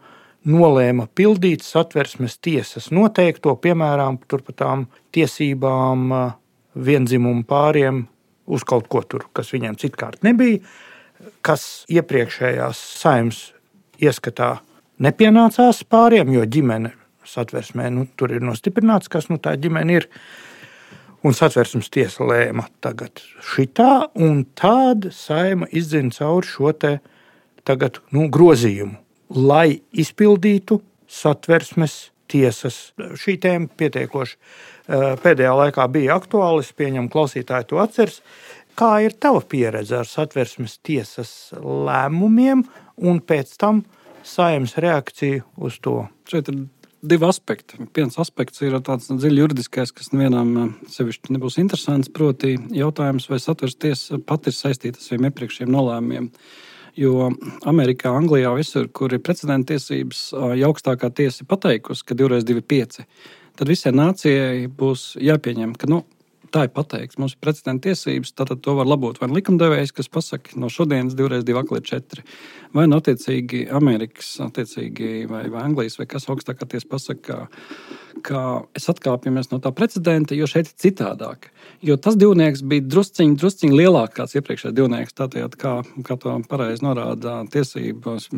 [0.47, 6.13] nolēma pildīt satversmes tiesas noteikto, piemēram, par tām tiesībām
[6.85, 8.05] vienzimumu pāriem
[8.49, 10.61] uz kaut ko tur, kas viņiem citkārt nebija,
[11.45, 13.41] kas iepriekšējās saimnes
[14.01, 14.57] ieskatā
[15.03, 16.93] nepienācās pāriem, jo ģimene
[17.29, 20.09] satversmē nu, tur ir nostiprināts, kas nu, tā ģimene ir.
[21.19, 26.93] Un satversmes tiesa lēma tagad šitā, un tāda saima izdzina cauri šo te
[27.67, 28.95] tagad, nu, grozījumu,
[29.35, 30.79] lai izpildītu
[31.11, 31.97] satversmes
[32.31, 32.77] tiesas.
[33.19, 34.39] Šī tēma pietiekoši
[34.89, 36.65] pēdējā laikā bija aktuāli.
[36.65, 38.19] Es pieņemu, klausītāji to atceras.
[38.79, 42.63] Kā ir tava pieredze ar satversmes tiesas lēmumiem
[43.03, 43.83] un pēc tam
[44.23, 46.01] saimnes reakciju uz to?
[46.31, 46.61] Šeit ir
[47.01, 47.79] divi aspekti.
[47.95, 52.11] Viens aspekts ir tāds dziļi juridiskais, kas nevienam eh, sevišķi nebūs interesants.
[52.15, 56.29] Proti, jautājums, vai satversmes tiesa pati ir saistīta ar saviem iepriekšējiem nolēmumiem.
[56.99, 57.29] Jo
[57.69, 63.05] Amerikā, Anglijā, visur, kur ir precedenta tiesības, eh, jau augstākā tiesa ir pateikusi, ka 2,25
[63.59, 66.03] tad visai nācijai būs jāpieņem, ka nu,
[66.53, 67.19] tā ir pateikts.
[67.21, 71.17] Mums ir precedenta tiesības, tad to var labot vai nu likumdevējs, kas pasakā no šodienas
[71.17, 72.23] divreiz divi akli četri.
[72.73, 78.43] Vai nu attiecīgi Amerikas, attiecīgi, vai, vai Anglijas, vai kas augstākā tiesa pasakā, ka, ka
[78.77, 81.49] es atkāpjamies no tā precedenta, jo šeit ir citādāk.
[81.85, 85.17] Jo tas divnieks bija drusciņš, drusciņš lielāks kā iepriekšējais divnieks.
[85.17, 88.29] Tātad, kā, kā to pareizi norāda tiesības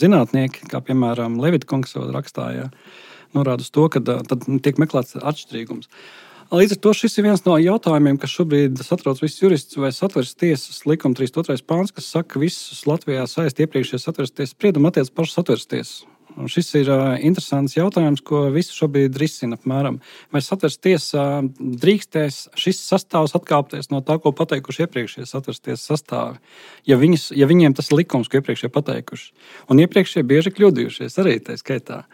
[0.00, 2.50] zinātnieki, kā piemēram Levitkungs savā rakstā.
[2.56, 2.68] Ja
[3.36, 5.90] norāda uz to, ka tad tiek meklēts atšķirīgums.
[6.50, 10.34] Līdz ar to šis ir viens no jautājumiem, kas šobrīd satrauc visus juristus vai satversmes
[10.34, 11.62] tiesas likuma 32.
[11.62, 16.00] pāns, kas saka, ka visus Latvijā saist iepriekšējā satversmes tiesas spriedumu attiec pašu satversmes tiesas.
[16.38, 16.90] Un šis ir
[17.24, 19.58] interesants jautājums, ko visi šobrīd risina.
[19.58, 19.98] Apmēram.
[20.34, 21.24] Vai satversmes tiesā
[21.58, 26.38] drīkstēs šis sastāvs atkāpties no tā, ko pateikuši iepriekšējie satversmes tiesas sastāvi,
[26.88, 29.32] ja, viņas, ja viņiem tas ir likums, ko iepriekšējie pateikuši.
[29.72, 32.04] Un iepriekšējie bieži kļūdījušies arī tā skaitā.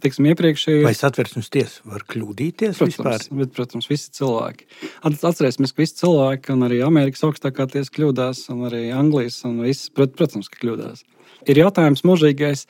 [0.00, 0.84] Tiksim, iepriekšēji...
[0.84, 2.80] Vai satversmes tiesa var kļūdīties?
[2.80, 4.66] Protams, bet, protams, visi cilvēki.
[5.08, 9.92] Atcerēsimies, ka visi cilvēki, un arī Amerikas augstākā tiesa kļūdās, un arī Anglijas, un viss,
[9.96, 11.04] protams, ka kļūdās.
[11.48, 12.66] Ir jautājums mūžīgais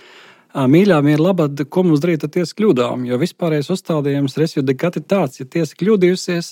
[0.55, 3.05] mīļām ir laba, ko mums darīt ar tiesas kļūdām.
[3.09, 6.49] Jo vispārējais uzstādījums resjudikāti ir tāds, ja tiesa kļūdījusies,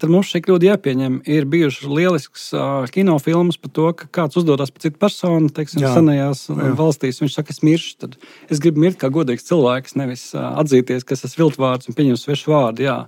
[0.00, 1.20] tad mums šī kļūda jāpieņem.
[1.30, 5.92] Ir bijušas lielisks uh, kinofilmas par to, ka kāds uzdodas par citu personu, teiksim, jā.
[5.96, 6.72] senajās jā.
[6.78, 7.20] valstīs.
[7.22, 8.18] Viņš saka, es miršu, tad
[8.48, 12.24] es gribu mirt kā godīgs cilvēks, nevis uh, atzīties, ka es esmu viltvārds un pieņemt
[12.24, 12.88] svešu vārdu.
[12.88, 12.98] Jā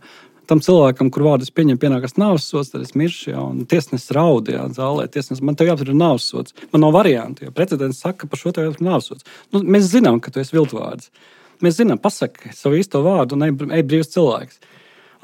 [0.49, 3.33] tam cilvēkam, kur vārdus pieņem, pienākas nāves sots, tad es miršu.
[3.33, 5.07] Ja, tiesnesis raud, ja zālē.
[5.13, 6.55] Tiesnesis, man te jāaptur nāves sots.
[6.73, 9.27] Man nav variantu, jo precedents saka, ka par šo te jāaptur nāves sots.
[9.55, 11.11] Nu, mēs zinām, ka tu esi viltvārds.
[11.65, 14.63] Mēs zinām, pasaki savu īsto vārdu un ej, ej brīvs cilvēks.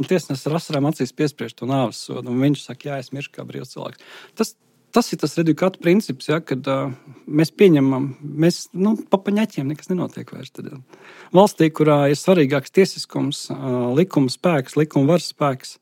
[0.00, 2.32] Un tiesnesis ar asarām acīs piespriež to nāves sodu.
[2.32, 4.06] Viņš saka, jā, es miršu kā brīvs cilvēks.
[4.38, 4.54] Tas,
[4.94, 6.92] tas ir tas redukāta princips, ja, kad uh,
[7.26, 10.52] mēs pieņemam, mēs nu, papaņaķiem nekas nenotiek vairs.
[10.54, 15.78] Tad, uh, valstī, kurā ir svarīgāks tiesiskums, uh, likuma spēks, likuma varas spēks.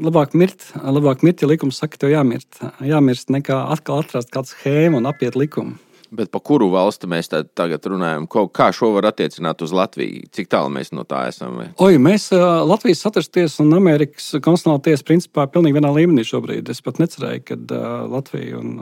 [0.00, 5.02] Labāk mirt, labāk mirt, ja likums saka, tev jāmirt, jāmirst, nekā atkal atrast kādu schēmu
[5.02, 5.76] un apiet likumu.
[6.10, 8.26] Bet par kuru valsti mēs tagad runājam?
[8.50, 10.26] Kā šo var attiecināt uz Latviju?
[10.34, 11.60] Cik tālu mēs no tā esam?
[11.78, 16.72] Oi, mēs Latvijas satversties un Amerikas konstitucionāla tiesa principā pilnīgi vienā līmenī šobrīd.
[16.74, 17.80] Es pat necerēju, ka
[18.10, 18.74] Latvija un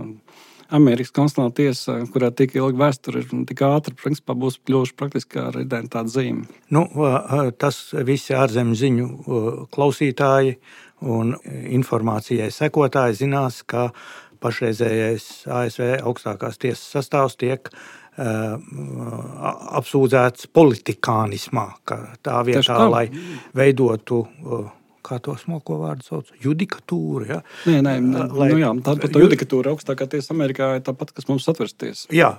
[0.72, 5.60] Amerikas konstitucionālā tiesa, kurā tik ilga vēsture ir tik ātri, principā būs kļuvuši praktiski ar
[5.62, 6.44] identitātes zīmi.
[6.72, 6.84] Nu,
[7.60, 9.06] tas visi ārzemju ziņu
[9.72, 10.58] klausītāji
[11.08, 13.90] un informācijai sekotāji zinās, ka
[14.42, 17.70] pašreizējais ASV augstākās tiesas sastāvs tiek
[19.78, 23.06] apsūdzēts politikānismā, ka tā vietā, lai
[23.54, 24.24] veidotu
[25.08, 27.28] kā to smalko vārdu sauc, judikatūra.
[27.30, 27.38] Ja?
[27.70, 31.28] Nē, nē, nē Lai, nu jā, tā tā judikatūra augstākā tiesa Amerikā, ir tāpat, kas
[31.30, 32.04] mums atversties.
[32.14, 32.34] Jā,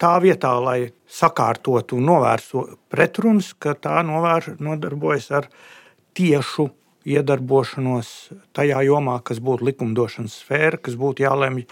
[0.00, 0.78] tā vietā, lai
[1.20, 5.48] sakārtotu un novērstu pretrunas, ka tā novēr, nodarbojas ar
[6.18, 6.68] tiešu
[7.04, 8.10] iedarbošanos
[8.56, 11.66] tajā jomā, kas būtu likumdošanas sfēra, kas būtu jālemj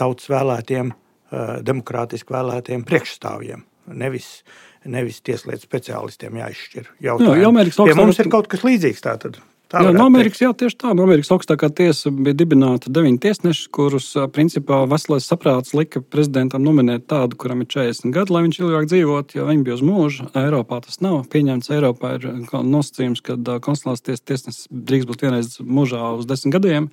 [0.00, 3.66] tautas vēlētiem, eh, demokrātiski vēlētiem priekšstāvjiem.
[3.94, 4.42] Nevis
[4.88, 7.40] nevis tieslietu speciālistiem jāizšķir jautājumi.
[7.40, 7.88] Jā, augstākā...
[7.88, 9.38] Pie mums ir kaut kas līdzīgs tātad.
[9.74, 10.92] Jā, no Amerikas, jā, tieši tā.
[10.94, 17.08] No Amerikas augstākā tiesa bija dibināta deviņi tiesneši, kurus principā veselais saprāts lika prezidentam nominēt
[17.10, 20.28] tādu, kuram ir 40 gadi, lai viņš ilgāk dzīvotu, jo viņi bija uz mūžu.
[20.38, 21.72] Eiropā tas nav pieņemts.
[21.74, 26.90] Eiropā ir nosacījums, ka konstitucionālās tiesas tiesnesis drīkst būt vienreiz mūžā uz desmit gadiem.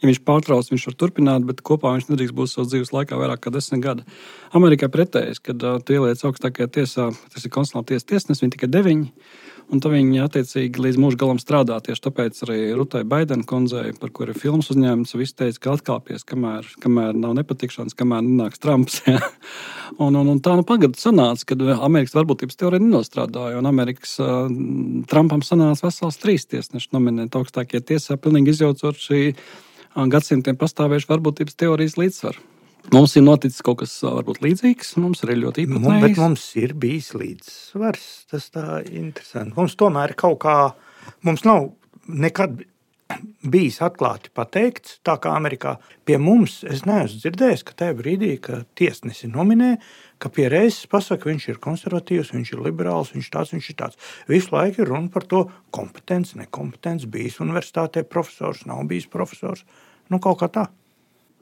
[0.00, 3.42] Ja viņš pārtrauc, viņš var turpināt, bet kopā viņš nedrīkst būt savas dzīves laikā vairāk
[3.44, 4.06] kā desmit gadi.
[4.56, 9.10] Amerikā pretējais, kad tu ieliec augstākajā tiesā, tas ir tiesas tiesnesis, viņi tikai deviņi.
[9.70, 11.76] Un viņi attiecīgi līdz mūža galam strādā.
[11.84, 16.24] Tieši tāpēc arī Rutai Baidena kundzei, par kuru ir filmas uzņēmums, viss teica, ka atkāpies,
[16.26, 19.02] kamēr, kamēr nav nepatikšanas, kamēr nenāks Trumps.
[19.10, 19.18] Ja?
[19.98, 23.58] Un, un, un tā nu pagaidu sanāca, kad Amerikas varbūtības teorija nenostrādāja.
[23.58, 24.46] Un Amerikas uh,
[25.10, 29.22] Trumpam sanāca vesels trīs tiesneši nominēt augstākajā tiesā, pilnīgi izjaucot šī
[30.14, 32.49] gadsimtiem pastāvējušu varbūtības teorijas līdzsvaru.
[32.90, 36.02] Mums ir noticis kaut kas varbūt līdzīgs, mums ir ļoti īpatnējs.
[36.06, 39.54] Bet mums ir bijis līdzsvars, tas tā interesanti.
[39.58, 40.56] Mums tomēr kaut kā,
[41.26, 41.68] mums nav
[42.08, 42.62] nekad
[43.50, 45.76] bijis atklāti pateikts, tā kā Amerikā
[46.06, 49.74] pie mums, es neesmu dzirdējis, ka tajā brīdī, kad tiesnesi nominē,
[50.22, 54.10] ka pie reizes pasaka, viņš ir konservatīvs, viņš ir liberāls, viņš tāds, viņš ir tāds.
[54.30, 59.64] Visu laiku ir runa par to kompetenci, nekompetenci, bijis universitātē profesors, nav bijis profesors.
[60.10, 60.68] Nu, kaut kā tā.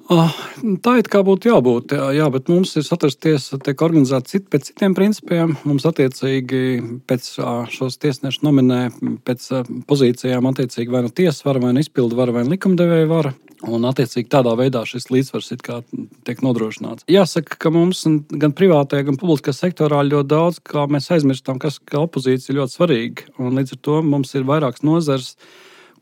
[0.09, 0.33] Ah,
[0.81, 4.95] tā it kā būtu jābūt, jā, bet mums ir satrasties, tiek organizēta cit, pēc citiem
[4.97, 5.53] principiem.
[5.69, 6.63] Mums attiecīgi
[7.11, 7.27] pēc
[7.75, 8.81] šos tiesnešus nominē
[9.29, 9.51] pēc
[9.91, 13.35] pozīcijām, attiecīgi vai nu tiesvara, vai nu izpildu vara, vai nu likumdevēja vara.
[13.67, 17.05] Un, attiecīgi, tādā veidā šis līdzsvars tiek nodrošināts.
[17.11, 22.05] Jāsaka, ka mums gan privātajā, gan publiskajā sektorā ļoti daudz, kā mēs aizmirstam, kas ka
[22.05, 23.33] opozīcija ļoti svarīga.
[23.43, 25.35] Un līdz ar to mums ir vairākas nozares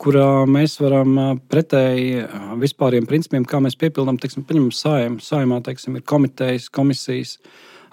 [0.00, 1.16] kurā mēs varam
[1.50, 2.24] pretēji
[2.60, 7.36] vispāriem principiem, kā mēs piepildām, teiksim, sājumā, sājumā, teiksim, ir komitejas, komisijas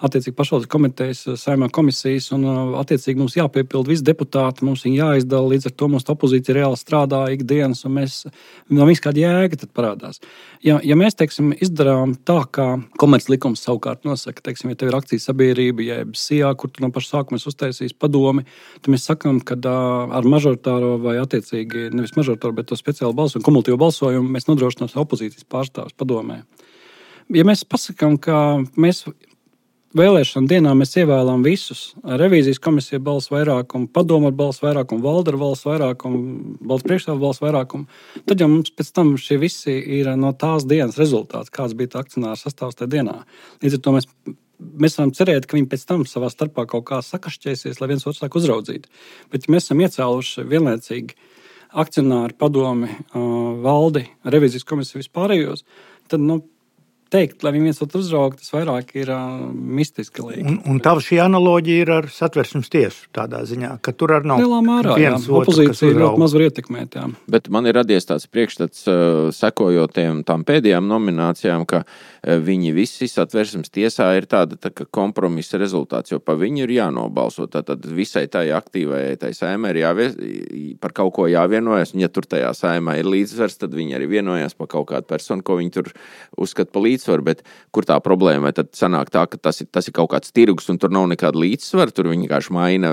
[0.02, 5.00] attiecīgi pašvaldības komitejas, eh, saimā komisijas, un eh, attiecīgi mums jāpiepild visi deputāti, mums viņi
[5.00, 8.24] jāizdala, līdz ar to mums opozīcija reāli strādā ikdienas, un mēs
[8.70, 10.20] no viņas kāda jēga parādās.
[10.62, 12.68] Ja, ja mēs, teiksim, izdarām tā, kā
[13.00, 17.18] komerclikums savukārt nosaka, teiksim, ja tev ir akcijas sabiedrība, jeb SIA, kur tu no paša
[17.18, 18.46] sākuma esi uztaisījis padomi,
[18.80, 23.80] tad mēs sakām, ka ar mažoritāro vai attiecīgi nevis mažoritāro, bet to speciālu balsojumu, kumulatīvu
[23.80, 26.42] balsojumu mēs nodrošināsim opozīcijas pārstāvus padomē.
[27.32, 29.04] Ja mēs pasakām, ka mēs
[29.98, 31.82] vēlēšana dienā mēs ievēlām visus.
[32.04, 36.22] Revīzijas komisija balss vairākumu, padomu ar balss vairākumu, valde ar balss vairākumu,
[36.70, 38.00] valsts priekšstāvja balss vairākumu.
[38.28, 42.38] Tad jau mums pēc tam šie visi ir no tās dienas rezultāts, kāds bija akcionāra
[42.40, 43.20] sastāvs tajā dienā.
[43.64, 44.10] Līdz ar to mēs.
[44.64, 48.16] Mēs varam cerēt, ka viņi pēc tam savā starpā kaut kā sakašķēsies, lai viens otru
[48.16, 48.86] sāk uzraudzīt.
[49.34, 51.18] Bet, ja mēs esam iecēluši vienlaicīgi
[51.82, 52.88] akcionāru padomi,
[53.66, 55.66] valdi, revizijas komisiju vispārējos,
[56.08, 56.38] tad nu,
[57.14, 60.24] teikt, lai viņi viens otru uzrauga, tas vairāk ir uh, mistiski.
[60.24, 60.44] Lieki.
[60.46, 64.42] Un, un tā šī analoģija ir ar satversmes tiesu tādā ziņā, ka tur arī nav
[64.42, 66.98] lielā mērā viens jā, opozīcija ļoti maz var ietekmēt.
[66.98, 67.06] Jā.
[67.30, 73.08] Bet man ir radies tāds priekšstats, uh, sekojot tām pēdējām nominācijām, ka uh, viņi visi
[73.10, 77.46] satversmes tiesā ir tāda tā kompromisa rezultāts, jo pa viņu ir jānobalso.
[77.50, 80.08] Tad visai tai aktīvajai tai saimē ir jāvie,
[80.80, 84.56] par kaut ko jāvienojas, un ja tur tajā saimē ir līdzsvars, tad viņi arī vienojās
[84.56, 85.92] par kaut kādu personu, ko viņi tur
[86.40, 87.44] uzskata par līdzsvaru bet
[87.74, 88.58] kur tā problēma ir?
[88.58, 91.40] Tad sanāk tā, ka tas ir, tas ir kaut kāds tirgus un tur nav nekāda
[91.40, 91.94] līdzsvara.
[91.94, 92.92] Tur viņi vienkārši maina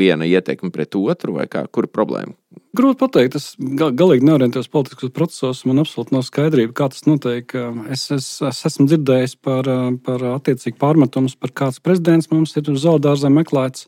[0.00, 2.34] viena ietekmi pret otru vai kā, kur problēma.
[2.76, 5.62] Grūti pateikt, es galīgi neorientējos politiskos procesos.
[5.68, 7.54] Man absolūti nav skaidrība, kā tas notiek.
[7.92, 9.70] Es, es, es esmu dzirdējis par,
[10.04, 13.86] par attiecīgu pārmetumus, par kāds prezidents mums ir uz zaudārzē meklēts.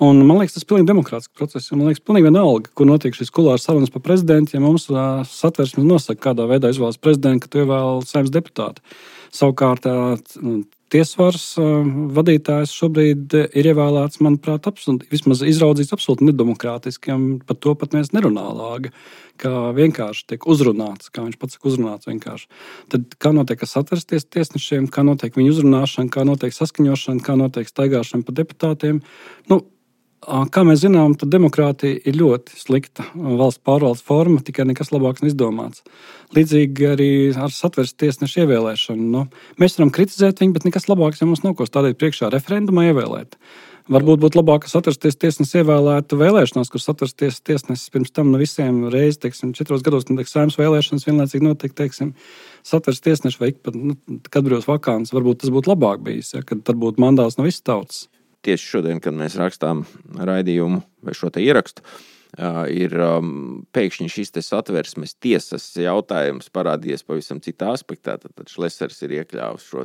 [0.00, 1.68] Un, man liekas, tas ir pilnīgi demokrātisks process.
[1.74, 4.56] Man liekas, pilnīgi vienalga, kur notiek šīs kulāras sarunas par prezidentu.
[4.56, 8.80] Ja mums satversmes nosaka, kādā veidā izvēlas prezidentu, ka tu ievēl saimnes deputātu.
[9.36, 9.84] Savukārt,
[10.90, 11.44] tiesvaras
[12.16, 17.16] vadītājs šobrīd ir ievēlēts, manuprāt, absolūti, vismaz izraudzīts absolūti nedemokrātiski.
[17.46, 18.92] Par to pat mēs nerunā lāga,
[19.40, 22.48] ka vienkārši tiek uzrunāts, kā viņš pats saka, uzrunāts vienkārši.
[22.92, 28.26] Tad kā notiek satrasties tiesnešiem, kā notiek viņu uzrunāšana, kā notiek saskaņošana, kā notiek staigāšana
[28.26, 29.02] pa deputātiem.
[29.50, 29.62] Nu,
[30.20, 35.80] Kā mēs zinām, tad demokrātija ir ļoti slikta valsts pārvaldes forma, tikai nekas labāks neizdomāts.
[36.36, 39.06] Līdzīgi arī ar satversmes tiesnešu ievēlēšanu.
[39.14, 39.24] Nu,
[39.56, 43.40] mēs varam kritizēt viņu, bet nekas labāks jau mums nav ko stādīt priekšā referendumā ievēlēt.
[43.90, 48.84] Varbūt būtu labāk, ka satversmes tiesnesis ievēlētu vēlēšanās, kur satversmes tiesnesis pirms tam no visiem
[48.92, 52.12] reizes, teiksim, četros gados, kad saimnes vēlēšanas vienlaicīgi notiek, teiksim,
[52.60, 53.96] satversmes tiesneši vai pat, nu,
[54.28, 55.16] kad brīvs vakāns.
[55.16, 58.09] Varbūt tas būtu labāk bijis, ja, kad tad būtu mandāts no visas tautas
[58.46, 59.84] tieši šodien, kad mēs rakstām
[60.16, 61.84] raidījumu vai šo ierakstu,
[62.70, 62.94] ir
[63.74, 68.16] pēkšņi šis satversmes tiesas jautājums parādījies pavisam citā aspektā.
[68.22, 69.82] Tad Šlesers ir iekļāvis šo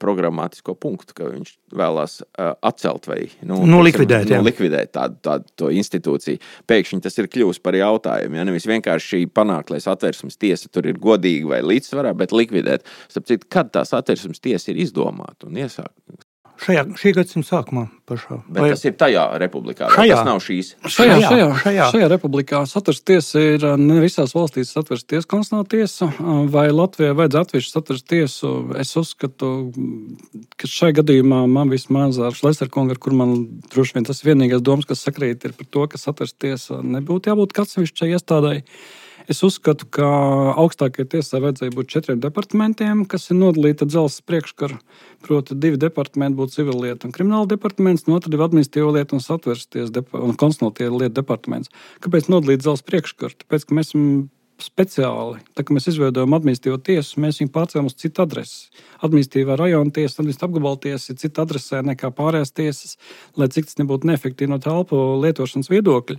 [0.00, 6.42] programmatisko punktu, ka viņš vēlās atcelt vai nu, nu, likvidēt, nu, likvidēt tādu, tādu institūciju.
[6.68, 8.36] Pēkšņi tas ir kļuvis par jautājumu.
[8.36, 8.46] Ja?
[8.48, 12.84] Nevis vienkārši panākt, lai satversmes tiesa tur ir godīga vai līdzsvarā, bet likvidēt.
[13.12, 16.25] Sapcīt, kad tā satversmes tiesa ir izdomāta un iesākta?
[16.56, 18.38] Šajā, šī gadsimta sākumā pašā.
[18.48, 18.68] Bet vai...
[18.72, 20.70] tas ir tajā republikā, šajā, tas nav šīs.
[20.88, 21.88] Šajā, šajā, šajā.
[21.92, 26.08] šajā republikā satversmes tiesa ir ne visās valstīs satversmes tiesa, konstitucionāla tiesa,
[26.54, 28.52] vai Latvijai vajadzētu atsevišķu satversmes tiesu.
[28.80, 29.52] Es uzskatu,
[30.56, 33.36] ka šai gadījumā man vismaz ar Šleserkungu, ar kur man
[33.74, 37.58] droši vien tas vienīgais domas, kas sakrīt, ir par to, ka satversmes tiesa nebūtu jābūt
[37.66, 38.64] atsevišķai iestādēji.
[39.26, 40.06] Es uzskatu, ka
[40.62, 44.78] augstākajai tiesai vajadzēja būt četriem departamentiem, kas ir nodalīti dzelzceļa priekškara.
[45.26, 49.90] Proti, divi departamenti būtu civilietu un krimināla departaments, no otras divi administratīvo lietu un satversmes
[50.14, 51.74] un konstitucionālo lietu departaments.
[52.04, 53.38] Kāpēc nodalīt dzelzceļa priekškaru?
[53.42, 54.06] Tāpēc, ka mēs esam
[54.62, 55.40] speciāli.
[55.56, 58.70] Tā kā mēs izveidojam administratīvo tiesu, mēs viņu pārcēlām uz citu adresi.
[59.04, 62.96] Administratīvā rajona tiesa, administratīvā apgabala tiesa ir cita adresē nekā pārējās tiesas,
[63.36, 66.16] lai cik tas nebūtu neefektīvi no telpu lietošanas viedokļa.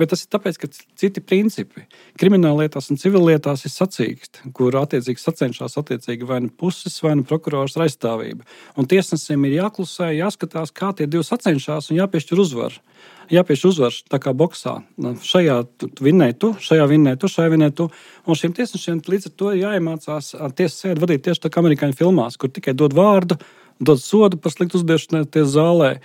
[0.00, 0.70] Bet tas ir tāpēc, ka
[1.00, 1.86] citi principi
[2.20, 7.78] krimināllietās un civillietās ir sacīksti, kur attiecīgi sacenšas attiecīgi vai nu puses, vai nu prokurors
[7.78, 8.44] ar aizstāvību.
[8.76, 12.84] Un tiesnesim ir jāklusē, jāskatās, kā tie divi sacenšas un jāpiešķir uzvaru
[13.32, 14.78] jāpiešķir uzvaras tā kā boxā.
[15.00, 15.60] Nu, šajā
[16.04, 17.88] vinnēji tu, šajā vinnēji tu, šajā vinnēji tu.
[18.26, 22.38] Un šiem tiesnešiem līdz ar to jāiemācās tiesas sēdi vadīt tieši tā kā amerikāņu filmās,
[22.40, 23.38] kur tikai dod vārdu.
[23.78, 26.00] Dod sodu par sliktu uzdiešanos zālē,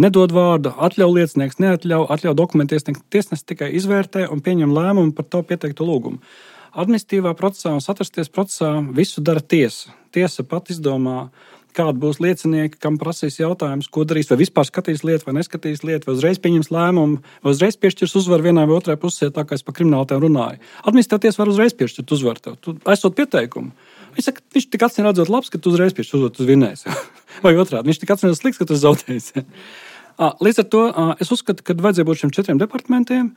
[0.00, 3.02] nedod vārdu, atļauj liecinieks, neatļauj, atļauj dokumentu iesniegt.
[3.12, 6.22] Tiesnesis tikai izvērtē un pieņem lēmumu par to pieteikto lūgumu.
[6.70, 9.92] Administratīvā procesā un satrasties procesā visu dara tiesa.
[10.16, 11.26] Tiesa pat izdomā
[11.76, 16.08] kādi būs liecinieki, kam prasīs jautājumus, ko darīs, vai vispār skatīs lietu, vai neskatīs lietu,
[16.08, 19.66] vai uzreiz pieņems lēmumu, vai uzreiz piešķirs uzvaru vienai vai otrai pusē, tā kā es
[19.66, 20.60] par krimināliem runāju.
[20.84, 23.70] Administratīvs var uzreiz piešķirt uzvaru tev, tu aizsūt pieteikumu.
[24.16, 26.90] Viņš saka, viņš tik acīm redzot labs, ka tu uzreiz piešķir uzvaru, tu vinnēsi.
[27.44, 29.46] vai otrādi, viņš tik acīm redzot slikts, ka tu zaudēsi.
[30.44, 30.82] Līdz ar to
[31.22, 33.30] es uzskatu, ka vajadzēja būt šiem četriem departamentiem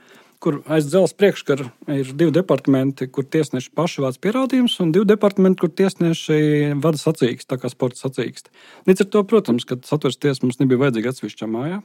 [0.43, 1.65] kur aiz dzelzceļa priekškara
[1.95, 7.47] ir divi departamenti, kur tiesneši paši vāc pierādījumus, un divi departamenti, kur tiesneši vada sacīkst,
[7.49, 8.51] tā kā sporta sacīkst.
[8.89, 11.81] Līdz ar to, protams, ka satversmes tiesa mums nebija vajadzīga atsevišķā mājā.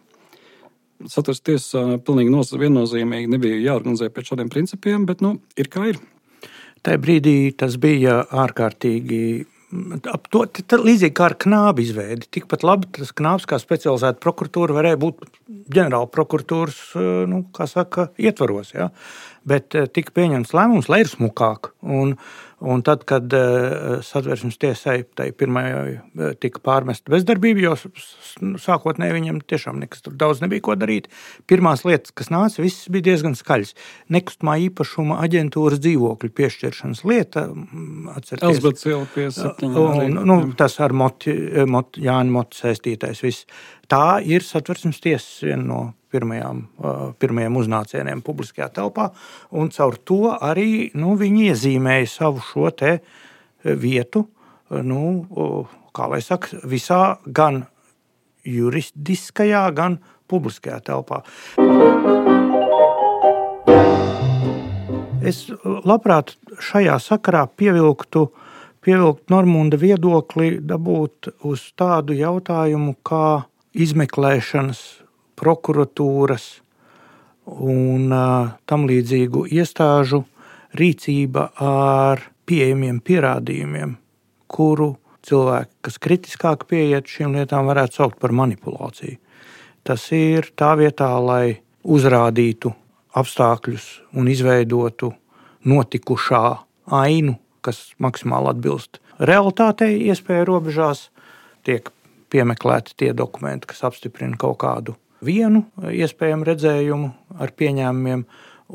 [1.07, 6.03] Satversmes tiesa pilnīgi viennozīmīgi nebija jāorganizē pēc šādiem principiem, bet nu, ir kā ir.
[6.83, 9.23] Tajā brīdī tas bija ārkārtīgi
[10.09, 10.47] Ap to
[10.81, 12.29] līdzīgi kā ar knābu izveidi.
[12.39, 15.27] Tikpat labi tas knābs kā specializēta prokuratūra varēja būt
[15.75, 16.79] ģenerāla prokuratūras
[17.29, 18.73] nu, saka, ietvaros.
[18.73, 18.89] Ja?
[19.49, 21.75] Bet tika pieņemts lēmums, lai ir smukāk.
[21.85, 22.17] Un,
[22.59, 27.75] Un tad, kad uh, satversmes tiesai tai pirmajai uh, tika pārmesta bezdarbība, jo
[28.59, 31.07] sākotnēji viņam tiešām nekas tur daudz nebija ko darīt,
[31.47, 33.77] pirmās lietas, kas nāca, visas bija diezgan skaļas.
[34.11, 38.59] Nekustamā īpašuma aģentūras dzīvokļu piešķiršanas lieta, mm, atcerieties,
[39.69, 41.37] un, nu, tas ar Moti,
[41.71, 43.47] Moti, Jāni Moti saistītais viss.
[43.87, 45.81] Tā ir satversmes tiesas viena no
[46.13, 46.63] pirmajām,
[47.21, 49.11] pirmajiem uznācieniem publiskajā telpā.
[49.77, 52.71] Caur to arī nu, viņi iezīmēja savu šo
[53.65, 54.27] vietu,
[54.71, 55.03] nu,
[55.97, 57.65] kā lai saka, visā gan
[58.49, 59.99] juridiskajā, gan
[60.29, 61.23] publiskajā telpā.
[65.29, 68.29] Es labprāt šajā sakarā pievilktu,
[68.85, 73.43] pievilktu Normunda viedokli, dabūt uz tādu jautājumu kā
[73.77, 74.81] izmeklēšanas
[75.39, 76.49] prokuratūras
[77.49, 78.13] un
[78.69, 80.25] tam līdzīgu iestāžu
[80.77, 83.95] rīcība ar pieejamiem pierādījumiem,
[84.51, 84.95] kuru
[85.29, 89.19] cilvēki, kas kritiskāk pieiet šīm lietām, varētu saukt par manipulāciju.
[89.85, 92.73] Tas ir tā vietā, lai uzrādītu
[93.17, 93.87] apstākļus
[94.19, 95.13] un izveidotu
[95.69, 96.45] notikušā
[96.99, 101.09] ainu, kas maksimāli atbilst realitātei, iespēju robežās,
[101.67, 101.91] tiek
[102.33, 104.95] piemeklēti tie dokumenti, kas apstiprina kaut kādu
[105.25, 108.25] vienu iespējamu redzējumu ar pieņēmumiem,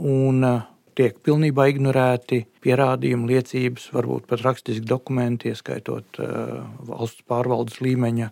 [0.04, 0.46] un
[0.98, 6.20] tiek pilnībā ignorēti pierādījumi, liecības, varbūt pat rakstiski dokumenti, ieskaitot
[6.90, 8.30] valsts pārvaldes līmeņa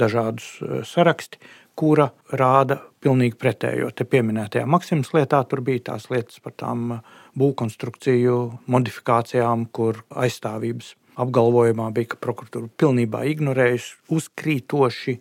[0.00, 1.40] dažādus saraksti,
[1.78, 3.88] kura rāda pilnīgi pretējo.
[3.96, 6.98] Te pieminētajā Maksimas lietā tur bija tās lietas par tām
[7.40, 8.36] būvkonstrukciju
[8.70, 15.16] modifikācijām, kur aizstāvības apgalvojumā bija, ka prokuratūra pilnībā ignorējusi uzkrītoši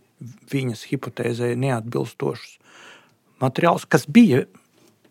[0.51, 2.57] viņas hipotēzē neatbilstošus
[3.39, 4.43] materiālus, kas bija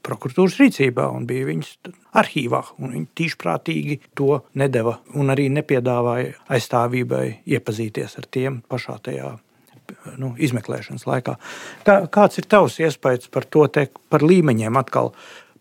[0.05, 1.73] prokuratūras rīcībā un bija viņas
[2.19, 2.63] arhīvā.
[2.81, 9.35] Viņi tīšprātīgi to nedeva un arī nepiedāvāja aizstāvībai iepazīties ar tiem pašā tajā
[10.21, 11.37] nu, izmeklēšanas laikā.
[11.87, 15.13] Kā, kāds ir tavs iespējas par to, te, par līmeņiem atkal?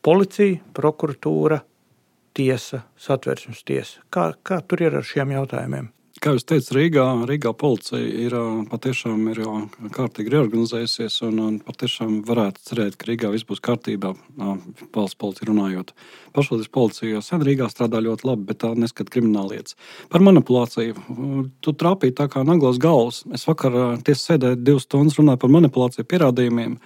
[0.06, 1.62] Policija, prokuratūra,
[2.38, 4.04] tiesa, satversmes tiesa.
[4.14, 5.90] Kā, kā tur ir ar šiem jautājumiem?
[6.18, 8.34] Kā jūs teicat, Rīgā, Rīgā policija ir
[8.72, 9.42] patiešām ir
[9.94, 14.16] kārtīgi reorganizējusies un, un patiešām varētu cerēt, ka Rīgā viss būs kārtībā.
[14.96, 15.94] Valsts policija runājot.
[16.34, 19.78] Pašvaldības policija sen Rīgā strādā ļoti labi, bet tā neskata krimināla lietas.
[20.10, 20.96] Par manipulāciju.
[21.62, 23.22] Tu trāpīji tā kā naglos galvas.
[23.38, 26.80] Es vakar tiesā sēdēju divas stundas runāju par manipulāciju pierādījumiem.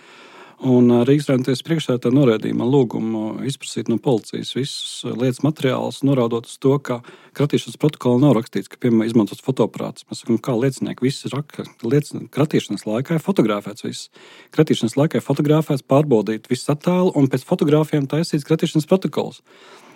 [0.62, 6.60] Un Rīgas Rēmties priekšsēdētāja norādīja man lūgumu izprasīt no policijas visus lietas materiālus, norādot uz
[6.62, 7.00] to, ka
[7.34, 10.06] kratīšanas protokolā nav rakstīts, ka, piemēram, izmantots fotoaparāts.
[10.06, 11.34] Mēs sakām, kā liecinieki, viss ir
[11.82, 14.12] lietas, kratīšanas laikā ir fotografēts viss.
[14.54, 19.42] Kratīšanas laikā ir fotografēts, pārbaudīt visu attēlu un pēc fotogrāfiem taisīts kratīšanas protokols.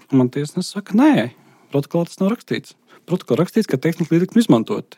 [0.10, 1.30] Un man tiesnesis saka, nē,
[1.78, 2.74] protokolā tas nav rakstīts.
[3.06, 4.98] Protokolā rakstīts, ka tehniski līdzekļi izmantoti.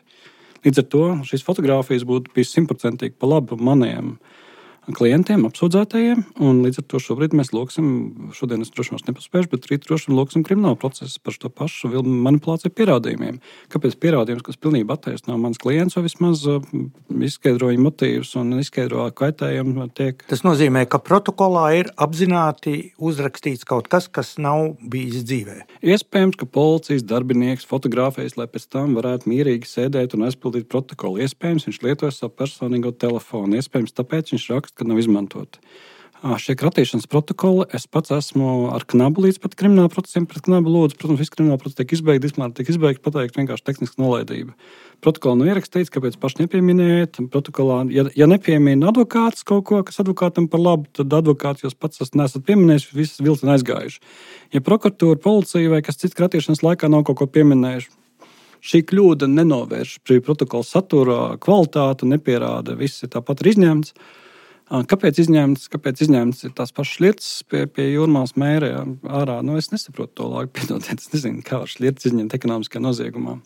[0.64, 4.16] Līdz ar to šīs fotogrāfijas būtu bijis simtprocentīgi pa labu maniem
[4.96, 6.24] klientiem, apsūdzētajiem.
[6.38, 7.88] Līdz ar to šobrīd mēs lūgsim,
[8.36, 11.90] šodien es droši vien nepaspēju, bet rīt droši vien lūgsim kriminālu procesu par to pašu
[12.02, 13.40] manipulāciju pierādījumiem.
[13.72, 16.64] Kāpēc pierādījums, kas pilnībā attaisno mans klients, vai vismaz uh,
[17.28, 20.24] izskaidro viņa motīvus un izskaidro kaitējumu, tiek.
[20.30, 25.60] Tas nozīmē, ka protokolā ir apzināti uzrakstīts kaut kas, kas nav bijis dzīvē.
[25.84, 31.22] Iespējams, ka policijas darbinieks fotografējas, lai pēc tam varētu mierīgi sēdēt un aizpildīt protokolu.
[31.26, 33.58] Iespējams, viņš lietoja savu personīgo telefonu.
[33.58, 35.62] Iespējams, tāpēc viņš raksta kad nav izmantoti.
[36.18, 40.96] Šie kratīšanas protokoli es pats esmu ar knabu līdz pat krimināla procesiem pret knabu lūdzu.
[40.98, 44.56] Protams, viss krimināla process tiek izbeigts, dismāra tiek izbeigts, pateikt vienkārši tehniska nolaidība.
[45.04, 47.22] Protokolā nav ierakstīts, kāpēc paši nepieminiet.
[47.30, 52.02] Protokolā, ja, ja nepiemina advokāts kaut ko, kas advokātam par labu, tad advokāts jūs pats
[52.18, 54.02] nesat pieminējis, visas vilcieni aizgājuši.
[54.58, 57.94] Ja prokuratūra, policija vai kas cits kratīšanas laikā nav kaut ko pieminējuši,
[58.58, 63.94] šī kļūda nenovērš protokola satura kvalitāti, nepierāda, viss ir tāpat izņemts.
[64.68, 69.38] Kāpēc izņemts, kāpēc izņemts tās pašas lietas pie, pie jūrmālas mēra ārā?
[69.40, 73.38] Nu, es nesaprotu to laiku, piedodiet, es nezinu, kā var lietas izņemt ekonomiskā noziegumā.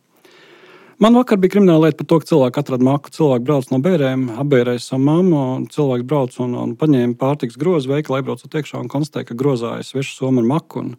[1.02, 3.10] Man vakar bija krimināla lieta par to, ka cilvēki atrada maku.
[3.14, 7.90] Cilvēki brauc no bērniem, apbērēja savu mammu, un cilvēki brauc un, un paņēma pārtiks grozu
[7.90, 10.84] veikalā, aizbraucot iekšā un konstatēja, ka grozā ir sveša soma ar maku.
[10.84, 10.92] Un,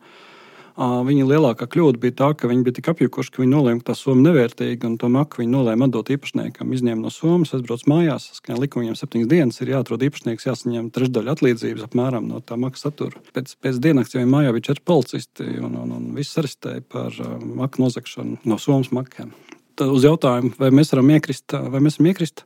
[0.73, 3.95] Viņa lielākā kļūda bija tā, ka viņi bija tik apjukuši, ka viņi nolēma, ka tā
[3.99, 6.71] summa nevērtīga, un to maku viņi nolēma atdot īpašniekam.
[6.73, 11.85] Izņēma no summas, aizbrauc mājās, saskaņā likumiem septiņas dienas ir jāatrod īpašnieks, jāsaņem trešdaļa atlīdzības
[11.85, 13.21] apmēram no tā maksas satura.
[13.37, 17.37] Pēc, pēc dienas jau mājā bija četri policisti, un, un, un viss arestēja par uh,
[17.61, 19.29] maku nozagšanu no summas makiem.
[19.77, 22.43] Tad uz jautājumu, vai mēs varam iekrist, vai mēs varam iekrist,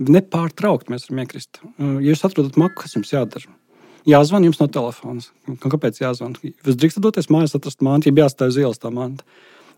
[0.00, 1.60] nepārtraukt mēs varam iekrist.
[1.76, 3.52] Ja jūs atrodat maku, kas jums jādara?
[4.06, 5.24] Jāzvan jums no telefona.
[5.62, 6.36] Kāpēc jāzvan?
[6.42, 9.26] Jūs drīkstat doties mājās, atrast mantu, ja jāstāv uz ielas tā manta.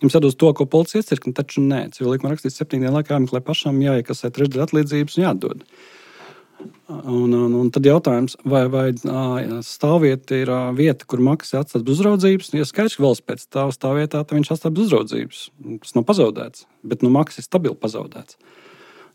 [0.02, 3.40] Jums jādod to, ko policija iecirkņa, taču nē, civil likuma rakstīts septiņu dienu laikā jāmeklē
[3.42, 5.64] pašam, jāiekasē trešdaļa atlīdzības un jādod.
[6.88, 8.86] Un, un, un tad jautājums, vai, vai
[9.66, 12.52] stāvvieta ir vieta, kur maksā atstāt bez uzraudzības?
[12.56, 15.42] Ja skaidrs, ka valsts pēc stāv stāvvietā, tad viņš atstāt bez uzraudzības.
[15.84, 18.38] Tas nav pazaudēts, bet nu, maksas ir stabili pazaudēts.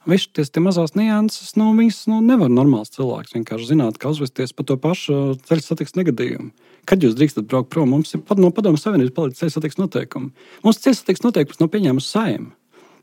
[0.09, 4.67] Viss šis mazās nianses, nu, viņas nu, nevar normāls cilvēks vienkārši zināt, kā uzvesties par
[4.67, 6.49] to pašu ceļu satiksmes negadījumu.
[6.89, 10.33] Kad jūs drīkstat braukt prom, mums ir no padomu savienības palicis ceļu satiksmes noteikumi.
[10.65, 12.51] Mums ceļu satiksmes noteikums nav pieņēmusi saima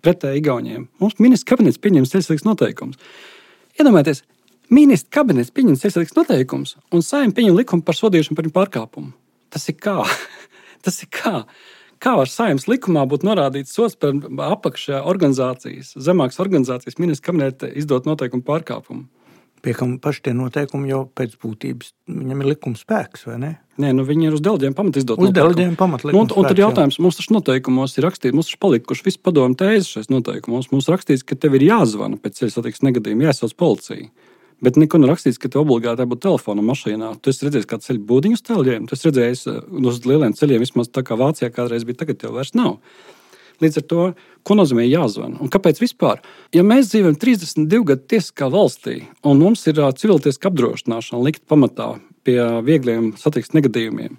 [0.04, 0.84] pretēji Igauniem.
[1.00, 3.00] Mums ministrs kabinets pieņems ceļu satiksmes noteikumus.
[3.80, 4.22] Iedomājieties,
[4.72, 9.12] ministrs kabinets pieņem ceļu satiksmes noteikumus un saima pieņem likumu par sodīšanu par pārkāpumu.
[9.52, 9.98] Tas ir kā?
[10.84, 11.44] Tas ir kā?
[12.00, 14.14] Kā var saimnes likumā būt norādīts sots par
[14.46, 19.04] apakšā organizācijas, zemākas organizācijas ministra kabineta izdot noteikumu pārkāpumu?
[19.60, 23.50] Piekam paši tie noteikumi jau pēc būtības, viņam ir likuma spēks, vai ne?
[23.80, 25.20] Nē, nu viņi ir uz dēļiem pamat izdot.
[25.20, 27.04] Uz dēļiem pamat nu, un, un tad jautājums, jā.
[27.04, 30.70] mums taču noteikumos ir rakstīts, mums taču palikuši visi padomu tēzes šais noteikumos.
[30.72, 34.08] Mums rakstīts, ka tev ir jāzvana pēc ceļa satiksmes negadījuma, jāsauc policija.
[34.64, 37.14] Bet neko nav rakstīts, ka tev obligāti jābūt telefona mašīnā.
[37.24, 40.60] Tu esi redzējis, kāda ceļa būdiņu uz ceļiem, tu esi redzējis uh, uz lieliem ceļiem,
[40.60, 42.76] vismaz tā kā Vācijā kādreiz bija, tagad jau vairs nav.
[43.60, 44.04] Līdz ar to,
[44.44, 46.22] ko nozīmē jāzvan un kāpēc vispār?
[46.56, 51.90] Ja mēs dzīvojam 32 gadu tiesiskā valstī un mums ir civiltiesiska apdrošināšana likt pamatā
[52.24, 54.16] pie viegliem satiksmes negadījumiem,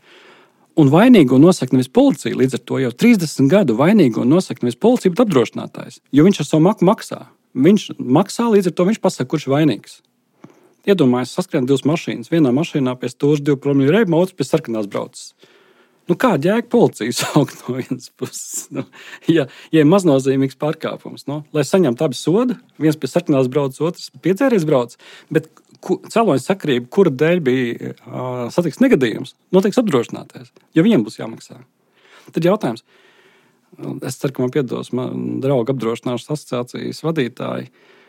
[0.81, 5.13] un vainīgo nosaka nevis policija, līdz ar to jau 30 gadu vainīgo nosaka nevis policija,
[5.13, 7.25] bet apdrošinātājs, jo viņš ar savu maku maksā.
[7.51, 9.97] Viņš maksā, līdz ar to viņš pasaka, kurš ir vainīgs.
[10.89, 12.31] Iedomājieties, saskrien divas mašīnas.
[12.31, 15.27] Vienā mašīnā pie stūra divu promīļu reibu, otrs pie sarkanās braucas.
[16.09, 18.65] Nu, kāda jēga policija saukt no vienas puses?
[18.73, 18.87] Nu,
[19.29, 24.09] ja, ja ir maznozīmīgs pārkāpums, nu, lai saņemtu abi sodu, viens pie sarkanās brauc, otrs
[24.25, 24.97] piedzēries brauc,
[25.33, 25.51] bet
[25.85, 31.61] cēloņa sakrība, kura dēļ bija uh, satiksmes negadījums, noteiks apdrošinātais, jo viņiem būs jāmaksā.
[32.33, 32.83] Tad jautājums,
[34.01, 37.69] es ceru, ka man piedos man draugu apdrošināšanas asociācijas vadītāji.
[37.69, 38.00] Uh,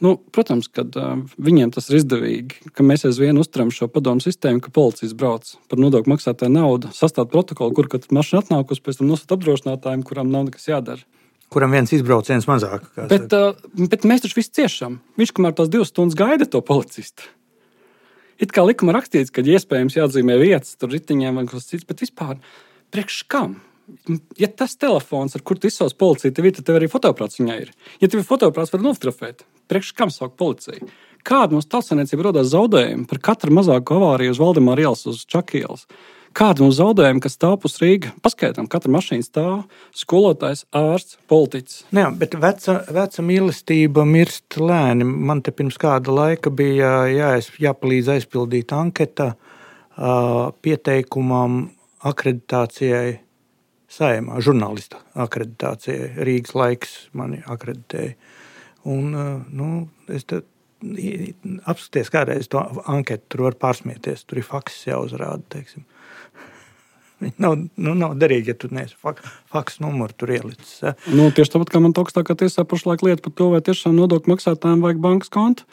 [0.00, 4.62] Nu, protams, ka uh, viņiem tas ir izdevīgi, ka mēs aizvien uzturam šo padomu sistēmu,
[4.64, 9.10] ka policijas brauc par nodokļu maksātāju naudu, sastāv protokolu, kur katra mašīna atnākusi, pēc tam
[9.12, 11.04] nosūta apdrošinātājiem, kuram nav nekas jādara.
[11.52, 12.86] Kuram viens izbrauciens mazāk.
[13.10, 13.58] Bet, uh,
[13.90, 15.00] bet mēs taču visi ciešam.
[15.20, 17.28] Viņš kamēr tās divas stundas gaida to policistu.
[18.40, 22.38] It kā likumā rakstīts, ka iespējams jāatzīmē vietas, tur riteņiem vai kas cits, bet vispār
[22.94, 23.58] priekš kam?
[24.38, 27.56] ja tas telefons, ar kuru tu izsauc policiju, tev ir, tad tev arī fotoaparāts viņai
[27.64, 27.72] ir.
[28.02, 29.44] Ja tev ir fotoaparāts, var nofotografēt.
[29.70, 30.88] Priekš kam saukt policiju?
[31.26, 35.84] Kāda mums tautsaniecība radās zaudējumi par katru mazāku avāriju uz Valdemāra ielas, uz Čakielas?
[36.36, 38.12] Kāda mums zaudējumi, kas stāv uz Rīgas?
[38.22, 39.54] Paskaidām, katra mašīna stāv,
[39.98, 41.80] skolotājs, ārsts, politiķis.
[41.96, 45.06] Jā, bet veca, veca mīlestība mirst lēni.
[45.06, 47.32] Man te pirms kāda laika bija jā,
[47.66, 49.32] jāpalīdz aizpildīt anketa
[50.62, 51.64] pieteikumam
[52.06, 53.18] akreditācijai
[53.90, 56.12] saimā, žurnālista akreditācijai.
[56.26, 58.14] Rīgas laiks mani akreditēja.
[58.88, 59.12] Un,
[59.52, 59.70] nu,
[60.08, 60.40] es te
[61.68, 65.42] apskaties kādreiz to anketu, tur var pārsmieties, tur ir faksis jāuzrāda.
[65.52, 65.84] Teiksim.
[67.20, 69.18] Viņi nav, nu, nav derīgi, ja tu neesi fak,
[69.52, 70.78] faks numuru tur ielicis.
[70.80, 70.94] Ja.
[71.12, 74.80] Nu, tieši tāpat kā man augstākā tiesā pašlaik lieta par to, vai tiešām nodokļu maksātājiem
[74.84, 75.66] vajag bankas kontu.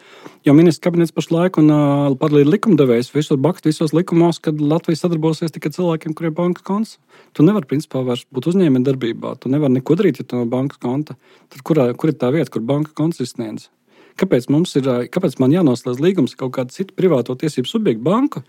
[0.44, 5.56] Jo ministrs kabinets pašlaik un uh, paralīli likumdevējs visur bakst visos likumos, kad Latvija sadarbosies
[5.56, 6.96] tikai cilvēkiem, kuriem ir bankas konts.
[7.32, 9.38] Tu nevari principā vairs būt uzņēmē darbībā.
[9.40, 11.16] Tu nevari neko darīt, ja tu nav bankas konta.
[11.54, 13.70] Tad kurā, kur ir tā vieta, kur banka konts izsniedz?
[14.18, 18.42] Kāpēc, ir, kāpēc man jānoslēdz līgums ar kaut kādu citu privāto tiesību subjektu banku?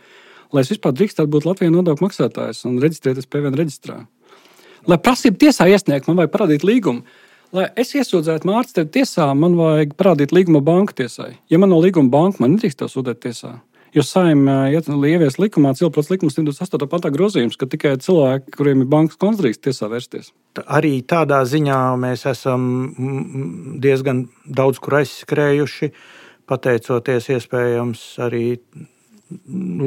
[0.55, 4.03] Lai es vispār drīkstētu būt Latvijas nodokļu maksātājs un reģistrēties PVN reģistrā.
[4.89, 7.05] Lai prasību tiesā iesniegt, man vajag parādīt līgumu.
[7.57, 11.35] Lai es iesūdzētu mārciņu tevi tiesā, man vajag parādīt līgumu banka tiesai.
[11.49, 13.57] Ja man no līguma banka, man nedrīkst to sūtīt tiesā.
[13.97, 16.89] Jo saimē ievies likumā, cilvēks likums 108.
[16.93, 20.29] pantā grozījums, ka tikai cilvēki, kuriem ir bankas konts, drīkst tiesā vērsties.
[20.67, 22.69] Arī tādā ziņā mēs esam
[23.81, 25.91] diezgan daudz kur aizskrējuši,
[26.49, 28.45] pateicoties iespējams arī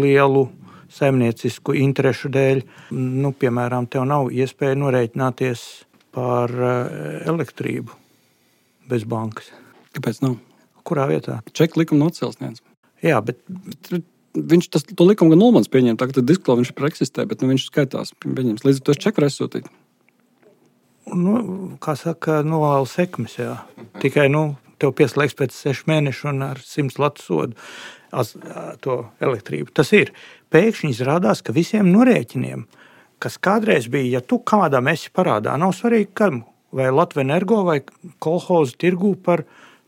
[0.01, 0.47] lielu
[0.91, 2.63] saimniecisku interesu dēļ,
[2.95, 5.65] nu, piemēram, tev nav iespēja norēķināties
[6.15, 7.95] par eh, elektrību
[8.91, 9.51] bez bankas.
[9.95, 10.37] Kāpēc nav?
[10.87, 11.39] Kurā vietā?
[11.55, 12.63] Čeka likuma nocelsnieks.
[13.05, 13.41] Jā, bet.
[14.31, 18.13] Viņš tas, to likumu gan Nulmans pieņēma, tagad disklo viņš eksistē, bet nu, viņš skaitās.
[18.23, 18.63] Pieņems.
[18.63, 19.65] Līdz ar to čeku resūtīt.
[21.11, 21.33] Nu,
[21.83, 23.57] kā saka, novēl sekmes, jā.
[23.99, 27.59] Tikai, nu, tev pieslēgs pēc sešu mēnešu un ar simts latu sodu
[28.83, 29.71] to elektrību.
[29.73, 30.13] Tas ir.
[30.51, 32.65] Pēkšņi izrādās, ka visiem norēķiniem,
[33.23, 36.41] kas kādreiz bija, ja tu kādam esi parādā, nav svarīgi, kam
[36.75, 37.77] vai Latvijas energo vai
[38.19, 39.45] kolhoza tirgū par,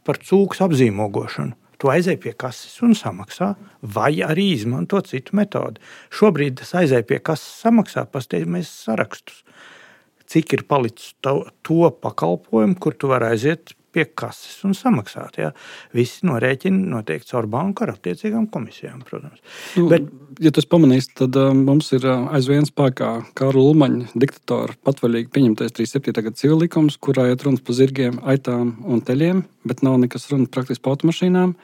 [0.07, 1.57] par cūku apzīmogošanu.
[1.83, 5.83] Tu aizej pie kases un samaksā, vai arī izmanto citu metodi.
[6.15, 9.41] Šobrīd tas aizej pie kases, samaksā, pasteidzamies sarakstus.
[10.31, 15.37] Cik ir palicis to, to pakalpojumu, kur tu vari aiziet pie kases un samaksāt.
[15.41, 15.51] Ja?
[15.95, 19.43] Visi norēķini notiek caur banku ar attiecīgām komisijām, protams.
[19.77, 20.09] Nu, Bet,
[20.43, 26.25] ja tas pamanīs, tad uh, mums ir aizvien spēkā Kārla Ulmaņa diktatora patvaļīgi pieņemtais 37.
[26.25, 30.49] gada civil likums, kurā iet runas par zirgiem, aitām un teļiem, bet nav nekas runa
[30.51, 31.55] praktiski par automašīnām.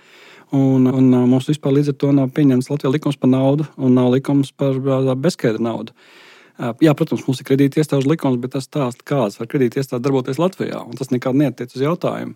[0.57, 4.09] Un, un mums vispār līdz ar to nav pieņemts Latvijas likums par naudu un nav
[4.15, 4.79] likums par
[5.13, 5.93] bezskaidru naudu.
[5.93, 6.28] Uh,
[6.59, 10.41] Jā, protams, mums ir kredīti iestāžu likums, bet tas stāsta, kādas var kredīti iestādes darboties
[10.41, 10.81] Latvijā.
[10.99, 12.35] Tas nekad neatiec uz jautājumu.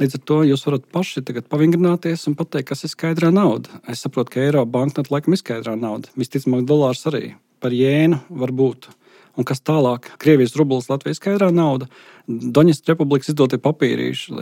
[0.00, 1.20] Līdz ar to jūs varat paši
[1.52, 3.82] pavingrināties un pateikt, kas ir skaidrā nauda.
[3.92, 6.08] Es saprotu, ka eiro banknota laikam ir skaidrā nauda.
[6.16, 8.88] Visticamāk, dolārs arī par jēnu var būt.
[9.36, 10.08] Un kas tālāk?
[10.20, 11.88] Krievijas rublis, Latvijas skaidrā nauda,
[12.28, 14.32] Doņas republikas izdotie papīrīši,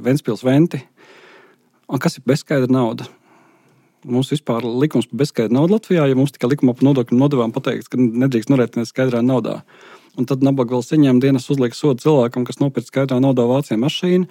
[0.00, 0.80] Ventspils venti.
[1.90, 3.08] Un kas ir bezskaidra nauda?
[4.08, 7.90] Mums vispār likums par bezskaidru naudu Latvijā, ja mums tikai likumā par nodokļu nodevām pateikts,
[7.92, 9.60] ka nedrīkst norēķināt skaidrā naudā.
[10.18, 14.28] Un tad nabaga vēl saņēma dienas uzliek sodu cilvēkam, kas nopirka skaidrā naudā vācijā mašīnu.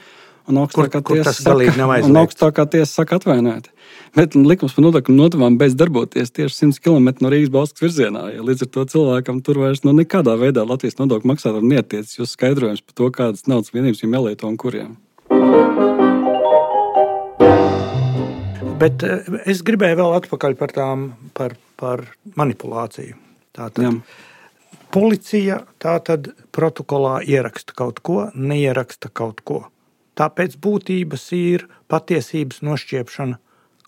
[0.49, 1.65] Un augstākā kur tiesa saka,
[2.17, 3.67] augstākā tiesa saka atvainojiet.
[4.17, 8.23] Bet likums par nodokļu notavām beidz darboties tieši 100 km no Rīgas Balskas virzienā.
[8.33, 12.33] Ja līdz ar to cilvēkam tur vairs nu, nekādā veidā Latvijas nodokļu maksātājiem netiec jūs
[12.33, 14.97] skaidrojums par to, kādas naudas vienības viņam jālieto un kuriem.
[18.79, 22.05] Bet eh, es gribēju vēl atpakaļ par tām, par, par
[22.39, 23.17] manipulāciju.
[23.55, 23.91] Tātad, Jā.
[24.93, 29.65] policija tā tad protokolā ieraksta kaut ko, neieraksta kaut ko.
[30.19, 33.39] Tāpēc būtības ir patiesības nošķiepšana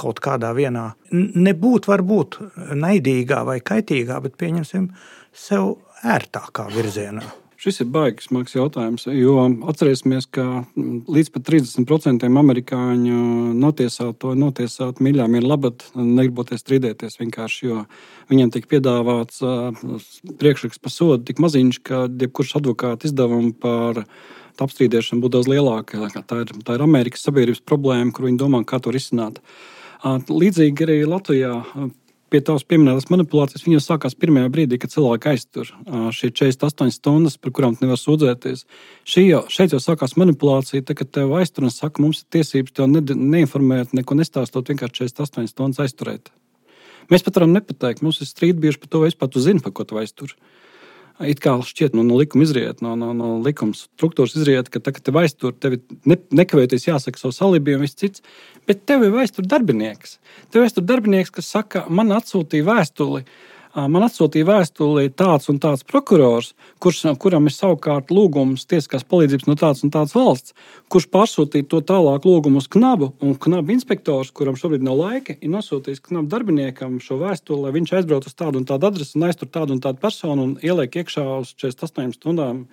[0.02, 0.92] kaut kādā vienā.
[1.12, 2.40] Nebūt varbūt
[2.80, 4.90] naidīgā vai kaitīgā, bet pieņemsim
[5.36, 7.26] sev ērtākā virzienā.
[7.62, 9.36] Šis ir baigs smags jautājums, jo
[9.70, 13.20] atcerēsimies, ka mm, līdz pat 30% amerikāņu
[13.54, 17.84] notiesāto notiesāt miļām ir labat, negriboties strīdēties vienkārši, jo
[18.34, 19.54] viņiem tika piedāvāts ā,
[20.42, 24.08] priekšraksts par sodu tik maziņš, ka jebkurš advokāta izdevumi par
[24.62, 26.10] apstrīdēšanu būtu daudz lielāka.
[26.18, 29.38] Tā ir, tā ir Amerikas sabiedrības problēma, kur viņi domā, kā to risināt.
[30.02, 31.60] Līdzīgi arī Latvijā
[32.32, 35.72] pie tavas pieminētās manipulācijas, viņas sākās pirmajā brīdī, kad cilvēki aiztur
[36.16, 38.64] šie 48 stundas, par kurām nevar sūdzēties.
[39.08, 42.78] Šī jau, šeit jau sākās manipulācija, tad, kad tev aiztur un saka, mums ir tiesības
[42.78, 46.32] tev ne, neinformēt, neko nestāstot, vienkārši 48 stundas aizturēt.
[47.12, 49.76] Mēs pat varam nepateikt, mums ir strīdi bijuši par to, vai vispār tu zini, par
[49.76, 50.36] ko tu aiztur.
[51.20, 55.04] It kā šķiet, nu, no likuma izriet, no, no, no likuma struktūras izriet, ka tagad
[55.06, 58.24] tev aiztur, tev ne, nekavēties jāsaka savu salību un viss cits.
[58.70, 60.18] Bet tev ir aiztur darbinieks.
[60.50, 63.26] Tev ir aiztur darbinieks, kas saka, man atsūtīja vēstuli.
[63.26, 66.50] ā, Man atsūtīja vēstuli tāds un tāds prokurors,
[66.84, 70.56] kurš, kuram ir savukārt lūgums tiesiskās palīdzības no tādas un tādas valsts,
[70.92, 73.14] kurš pārsūtīja to tālāk lūgumu uz knabu.
[73.24, 77.94] Un knabu inspektors, kuram šobrīd nav laika, ir nosūtījis knabu darbiniekam šo vēstuli, lai viņš
[78.02, 81.24] aizbrauc uz tādu un tādu adresi un aiztur tādu un tādu personu un ieliek iekšā
[81.40, 82.66] uz 48 stundām.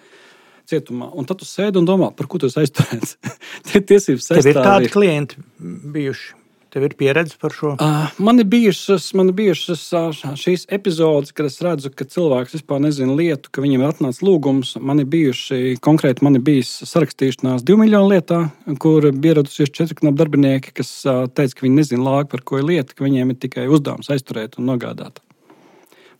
[0.69, 1.07] Cietumā.
[1.17, 3.15] Un tad tu sēdi un domā, par ko tu esi aizturēts.
[3.71, 4.93] Tie tiesības Tev ir tādi aizstāvji.
[4.93, 5.47] klienti
[5.95, 6.38] bijuši.
[6.79, 7.73] Tev ir pieredze par šo.
[7.83, 10.03] Uh, man ir bijušas, man ir bijušas ā,
[10.39, 14.77] šīs epizodes, kad es redzu, ka cilvēks vispār nezina lietu, ka viņam ir atnācis lūgums.
[14.79, 18.45] Man ir bijuši konkrēti, man ir bijis sarakstīšanās divu miljonu lietā,
[18.79, 22.71] kur ieradusies četri knapi darbinieki, kas ā, teica, ka viņi nezina lāgu, par ko ir
[22.71, 25.19] lieta, ka viņiem ir tikai uzdevums aizturēt un nogādāt.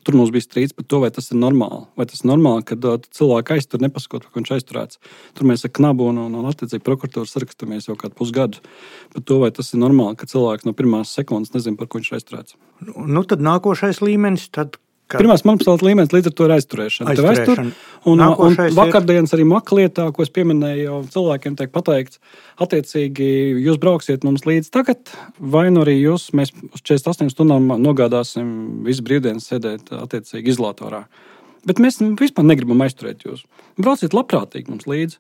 [0.09, 1.83] Tur mums bija strīds par to, vai tas ir normāli.
[2.01, 5.01] Vai tas ir normāli, ka uh, cilvēks aiztur, nepasakot, ka viņš aizturēts.
[5.37, 8.63] Tur mēs ar knabu un, un, un attiecīgi prokuratūru sarakstamies jau kādu pusgadu
[9.13, 12.09] par to, vai tas ir normāli, ka cilvēks no pirmās sekundes nezina, par ko viņš
[12.17, 12.57] aizturēts.
[12.89, 17.15] Nu, tad nākošais līmenis, tad, kad Pirmās manipulācijas līmenis līdz ar to ir aizturēšana.
[17.17, 18.03] Tev aiztur, Aizturēšana.
[18.13, 22.21] un, un vakardienas arī maklietā, ko es pieminēju, jau cilvēkiem tiek pateikts,
[22.61, 23.29] attiecīgi
[23.65, 29.07] jūs brauksiet mums līdzi tagad, vai nu arī jūs, mēs uz 48 stundām nogādāsim visu
[29.07, 31.07] brīvdienas sēdēt attiecīgi izolatorā.
[31.69, 33.47] Bet mēs vispār negribam aizturēt jūs.
[33.81, 35.19] Brauciet labprātīgi mums līdzi.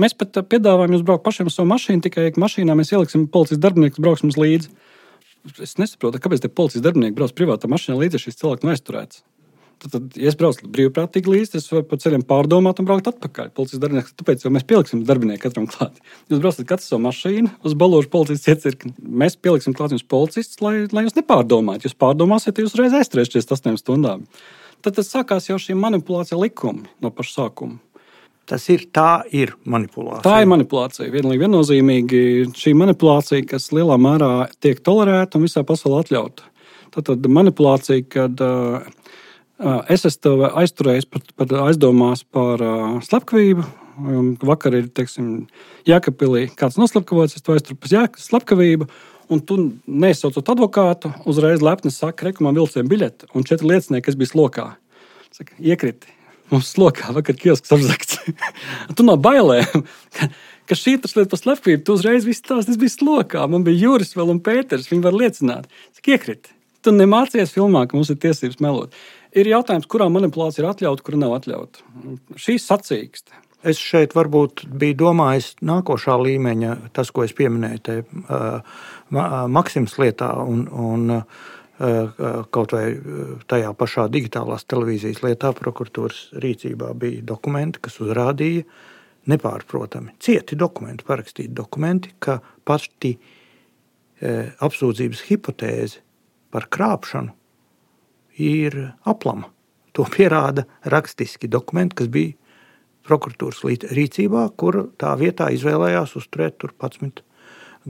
[0.00, 3.26] Mēs pat ā, piedāvājam jums braukt pašiem ar savu mašīnu, tikai ka mašīnā mēs ieliksim
[3.32, 4.70] policijas darbinieku, brauks mums līdzi.
[5.62, 9.22] Es nesaprotu, kāpēc policijas darbinieki brauc privātā mašīnā līdzi, ja šis cilvēks nav aizturēts.
[9.82, 13.48] Tad, tad, ja es braucu brīvprātīgi līdzi, es varu pa ceļam pārdomāt un braukt atpakaļ.
[13.56, 15.98] Policijas darbinieks, tāpēc mēs pieliksim darbinieku katram klāt.
[16.30, 18.94] Jūs braucat katrs savu mašīnu uz balāžu policijas iecirkni.
[19.02, 21.88] Mēs pieliksim klāt jums policistus, lai, lai jūs nepārdomājat.
[21.88, 24.22] Jūs pārdomāsiet, jūs uzreiz aizturēsieties 8 stundām.
[24.82, 27.82] Tad, tad sākās jau šī manipulācija likuma no paša sākuma.
[28.48, 30.22] Tas ir, tā ir manipulācija.
[30.26, 31.10] Tā ir manipulācija.
[31.12, 32.22] Vienlīgi viennozīmīgi
[32.58, 34.32] šī manipulācija, kas lielā mērā
[34.62, 36.48] tiek tolerēta un visā pasaulē atļauta.
[36.92, 38.82] Tad, tad manipulācija, kad uh,
[39.92, 43.68] es esmu aizturējis par, par aizdomās par uh, slepkavību.
[44.42, 45.46] Vakar ir, teiksim,
[45.88, 48.88] Jēkabīlī kāds noslepkavots, es to aizturu par slepkavību.
[49.32, 54.32] Un tu nesaucot advokātu, uzreiz lepni saka, rekomendācija vilciena biļete, un četri liecinieki, kas bija
[54.32, 54.66] slokā.
[55.32, 56.10] Saka, iekriti.
[56.52, 58.18] Mums slokā vakar kiosks apzakts.
[58.96, 59.86] tu no bailēm,
[60.18, 60.28] ka,
[60.68, 63.46] ka šī lieta par slepkavību, tu uzreiz viss tās, tas bija slokā.
[63.48, 65.70] Man bija Juris vēl un Pēters, viņi var liecināt.
[65.96, 66.52] Saka, iekriti.
[66.82, 68.94] Tu nemācies filmā, ka mums ir tiesības melot.
[69.38, 71.86] Ir jautājums, kurā manipulācija ir atļauta, kura nav atļauta.
[72.36, 73.38] Šī sacīksta.
[73.62, 78.82] Es šeit varbūt biju domājis nākošā līmeņa, tas, ko es pieminēju, te, uh,
[79.14, 81.44] Ma- Maksims lietā un, un uh,
[81.78, 88.66] kaut vai uh, tajā pašā digitālās televīzijas lietā prokuratūras rīcībā bija dokumenti, kas uzrādīja
[89.32, 96.04] nepārprotami cieti dokumenti, parakstīti dokumenti, ka pati uh, apsūdzības hipotēze
[96.52, 97.32] par krāpšanu
[98.42, 98.78] ir
[99.08, 99.48] aplama.
[99.92, 102.36] To pierāda rakstiski dokumenti, kas bija
[103.08, 107.24] prokuratūras rīcībā, kur tā vietā izvēlējās uzturēt tur 11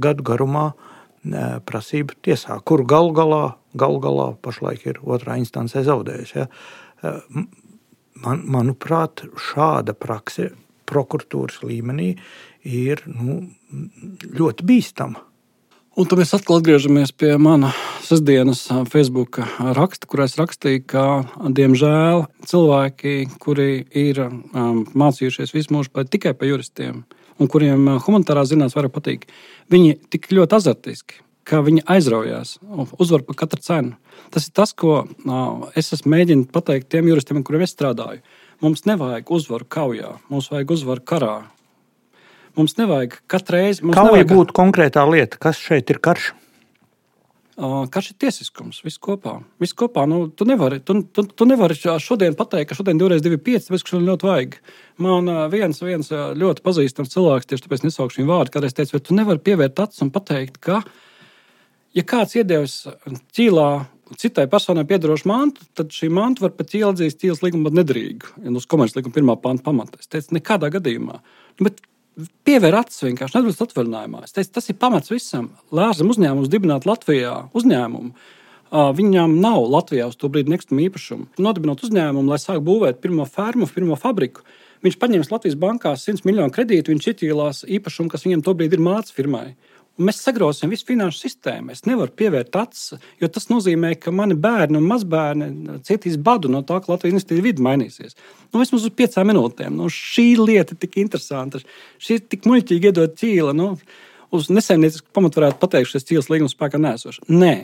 [0.01, 0.91] gadu garumā eh,
[1.23, 3.43] prasību tiesā, kuru galu galā,
[3.78, 6.39] galu galā pašlaik ir otrā instancē zaudējusi.
[6.43, 6.49] Ja.
[8.23, 10.53] Man, manuprāt, šāda prakse
[10.86, 12.12] prokuratūras līmenī
[12.69, 13.40] ir nu,
[14.39, 15.23] ļoti bīstama.
[15.93, 17.69] Un tad mēs atkal atgriežamies pie mana
[18.01, 19.43] sestdienas Facebook
[19.77, 21.05] raksta, kurā es rakstīju, ka,
[21.59, 27.03] diemžēl, cilvēki, kuri ir um, mācījušies visu mūžu tikai par juristiem,
[27.41, 29.29] un kuriem humanitārā zinātnē vairāk patīk,
[29.73, 32.59] viņi tik ļoti azartiski, ka viņi aizraujās,
[33.01, 33.97] uzvar par katru cenu.
[34.35, 38.23] Tas ir tas, ko uh, es esmu mēģinājis pateikt tiem juristiem, kuriem es strādāju.
[38.63, 41.35] Mums nevajag uzvaru kaujā, mums vajag uzvaru karā.
[42.55, 43.83] Mums nevajag katru reizi.
[43.97, 46.31] Kā lai būtu konkrētā lieta, kas šeit ir karš?
[47.57, 48.79] Karš ir tiesiskums.
[48.81, 53.85] Viss kopā nu, tu, nevari, tu, tu, tu nevari šodien pateikt, ka šodien 2,25 tāpēc,
[53.85, 54.57] ka šodien ļoti vajag.
[55.05, 59.19] Man viens, viens ļoti pazīstams cilvēks, tieši tāpēc nesaukšu viņu vārdu, kādreiz teica, bet tu
[59.19, 60.81] nevari pievērt acis un pateikt, ka,
[61.93, 62.79] ja kāds iedevis
[63.37, 63.69] ķīlā
[64.19, 68.35] citai personai piedarošu mantu, tad šī manta var pat ķīla atzīst ķīlas līgumu pat nedrīgu.
[68.45, 70.01] Ja uz komerces līguma pirmā panta pamatā.
[70.01, 71.20] Es teicu, nekādā gadījumā.
[71.61, 71.81] Bet
[72.44, 74.22] Pievēr acis vienkārši, neatbrauc atvaļinājumā.
[74.26, 75.48] Es teicu, tas ir pamats visam.
[75.72, 78.12] Lērzam uzņēmums dibināt Latvijā uzņēmumu.
[78.98, 81.30] Viņam nav Latvijā uz to brīdi nekustamā īpašuma.
[81.40, 84.44] Nodibinot uzņēmumu, lai sāktu būvēt pirmo fermu, pirmo fabriku,
[84.84, 89.16] viņš paņēma Latvijas bankās 100 miljonu kredītu, viņš ietīlās īpašumu, kas viņam tobrīd ir mācīts
[89.16, 89.55] firmai.
[90.01, 91.74] Un mēs sagrosim visu finanšu sistēmu.
[91.74, 96.62] Es nevaru pievērt acis, jo tas nozīmē, ka mani bērni un mazbērni cietīs badu no
[96.64, 98.16] tā, ka Latvijas investīcija vidi mainīsies.
[98.48, 99.77] Nu, vismaz uz piecām minūtēm.
[99.77, 101.60] Nu, šī lieta ir tik interesanta.
[102.01, 103.52] Šī ir tik muļķīgi iedot ķīla.
[103.59, 103.74] Nu,
[104.32, 107.20] uz nesaimniecisku pamatu varētu pateikt, šis ķīls līgums spēkā nesošs.
[107.28, 107.55] Nē.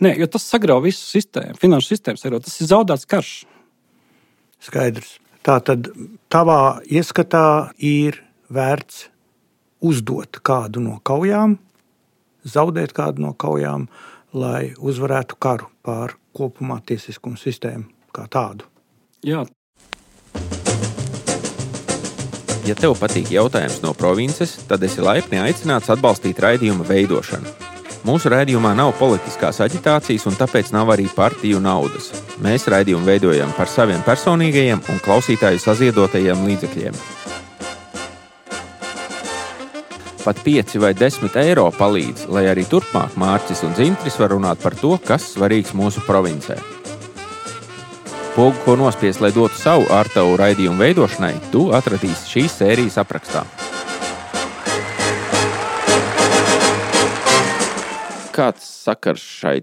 [0.00, 2.22] Nē, jo tas sagrauj visu sistēmu, finanšu sistēmu.
[2.22, 2.46] Sagrauj.
[2.48, 3.34] Tas ir zaudēts karš.
[4.64, 5.18] Skaidrs.
[5.44, 5.92] Tā tad
[6.32, 9.06] tavā ieskatā ir vērts
[9.80, 11.58] uzdot kādu no kaujām,
[12.44, 13.88] zaudēt kādu no kaujām,
[14.32, 18.66] lai uzvarētu karu pār kopumā tiesiskumu sistēmu kā tādu.
[19.24, 19.44] Jā.
[22.68, 27.54] Ja tev patīk jautājums no provinces, tad esi laipni aicināts atbalstīt raidījuma veidošanu.
[28.06, 32.12] Mūsu raidījumā nav politiskās aģitācijas, un tāpēc nav arī partiju naudas.
[32.44, 37.00] Mēs raidījumu veidojam par saviem personīgajiem un klausītāju saziedotajiem līdzekļiem.
[40.28, 44.74] Pat 5 vai 10 eiro palīdz, lai arī turpmāk Mārcis un Zintris var runāt par
[44.76, 46.58] to, kas svarīgs mūsu provincē.
[48.34, 53.46] Pogu, ko nospiest, lai dotu savu ārtavu raidījumu veidošanai, tu atradīsi šīs sērijas aprakstā.
[58.36, 59.62] Kāds sakars šai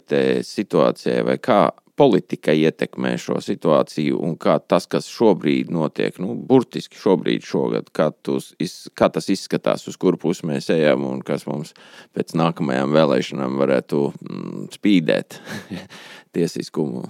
[0.50, 1.62] situācijai, vai kā
[1.96, 8.10] politika ietekmē šo situāciju un kā tas, kas šobrīd notiek, nu, burtiski šobrīd, šogad, kā,
[8.26, 8.54] tus,
[8.98, 11.76] kā tas izskatās, uz kuru pusi mēs ejam un kas mums
[12.16, 15.40] pēc nākamajām vēlēšanām varētu mm, spīdēt
[16.36, 17.08] tiesiskumu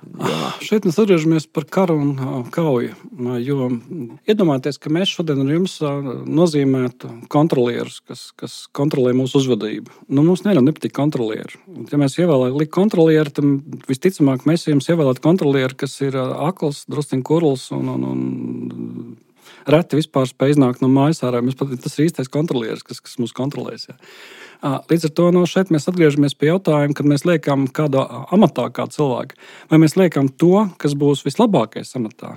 [0.00, 0.50] Jā.
[0.64, 2.10] Šeit mēs atgriežamies par karu un
[2.52, 2.94] kauju.
[3.44, 3.68] Jo
[4.28, 5.76] iedomājieties, ka mēs šodien ar jums
[6.40, 9.92] nozīmētu kontrolierus, kas, kas kontrolē mūsu uzvedību.
[10.08, 11.60] Nu, mums nevienam nepatīk kontrolieri.
[11.92, 17.68] Ja mēs ievēlētu kontrolieri, tad visticamāk mēs jums ievēlētu kontrolieri, kas ir akls, drusciņš kurls
[17.76, 21.42] un, un, un reti vispār spēj iznākt no mājas ārā.
[21.52, 23.90] Tas ir īstais kontrolieris, kas, kas mūs kontrolēs.
[23.90, 23.98] Jā.
[24.60, 28.04] Līdz ar to no šeit mēs atgriežamies pie jautājuma, kad mēs liekam kādā
[28.34, 29.38] amatā kā cilvēku,
[29.72, 32.36] vai mēs liekam to, kas būs vislabākais amatā.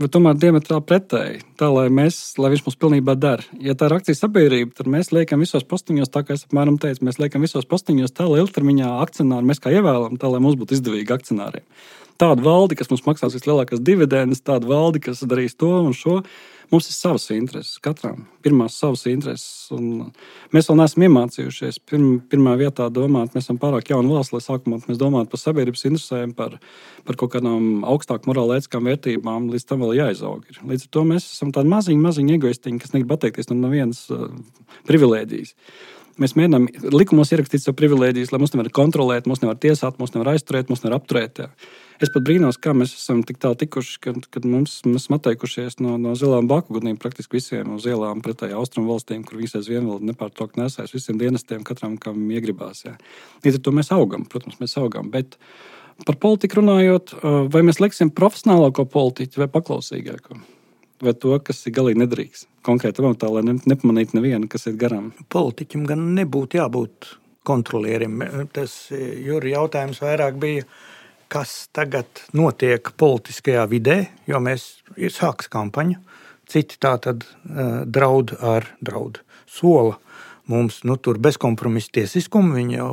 [0.00, 3.42] Bet tomēr diametrāli pretēji, tā lai, mēs, lai viņš mums pilnībā der.
[3.60, 7.04] Ja tā ir akcijas sabiedrība, tad mēs liekam visos postiņos, tā kā es apmēram teicu,
[7.04, 10.78] mēs liekam visos postiņos tā, lai ilgtermiņā akcionāri mēs kā ievēlam, tā lai mums būtu
[10.78, 11.66] izdevīgi akcionāriem.
[12.22, 16.22] Tāda valde, kas mums maksās vislielākās dividendes, tāda valde, kas darīs to un šo.
[16.72, 19.68] Mums ir savas intereses, katram pirmās savas intereses.
[20.56, 24.78] Mēs vēl neesam iemācījušies pirm, pirmā vietā domāt, mēs esam pārāk jauni valsts, lai sākumā
[24.86, 26.56] mēs domātu par sabiedrības interesēm, par,
[27.04, 30.48] par kaut kādām augstākām morāla ētiskām vērtībām, līdz tam vēl jāizaug.
[30.48, 30.62] Ir.
[30.72, 34.30] Līdz ar to mēs esam tādi maziņi, maziņi egoistiņi, kas negrib atteikties no nevienas uh,
[34.88, 35.52] privilēģijas.
[36.24, 40.34] Mēs mēģinām likumos ierakstīt savu privilēģijas, lai mūs nevar kontrolēt, mūs nevar tiesāt, mūs nevar
[40.34, 41.44] aizturēt, mūs nevar apturēt.
[41.44, 41.52] Jā.
[42.00, 45.78] Es pat brīnos, kā mēs esam tik tālu tikuši, kad, kad mums, mēs esam atteikušies
[45.82, 50.08] no, no zilām baku gudnīm praktiski visiem uz ielām pretēji austrumu valstīm, kur visas vienvaldi
[50.12, 52.86] nepārtraukt nesēs visiem dienestiem, katram, kam iegribās.
[52.86, 52.96] Jā.
[53.44, 55.12] Līdz ar to mēs augam, protams, mēs augam.
[55.12, 55.36] Bet
[56.06, 57.16] par politiku runājot,
[57.52, 60.40] vai mēs liksim profesionālāko politiķu vai paklausīgāko?
[61.02, 62.46] Vai to, kas ir galīgi nedrīkst?
[62.66, 65.10] Konkrēti, tā, lai ne, nepamanītu nevienu, kas ir garām.
[65.34, 67.16] Politiķim gan nebūtu jābūt
[67.46, 68.22] kontrolierim.
[68.54, 70.66] Tas jūri jautājums vairāk bija
[71.32, 73.98] kas tagad notiek politiskajā vidē,
[74.28, 76.00] jo mēs ir sāks kampaņa.
[76.52, 79.22] Citi tā tad uh, draud ar draudu.
[79.48, 79.96] Sola
[80.50, 82.56] mums nu, tur bezkompromisa tiesiskumu.
[82.58, 82.90] Viņi jau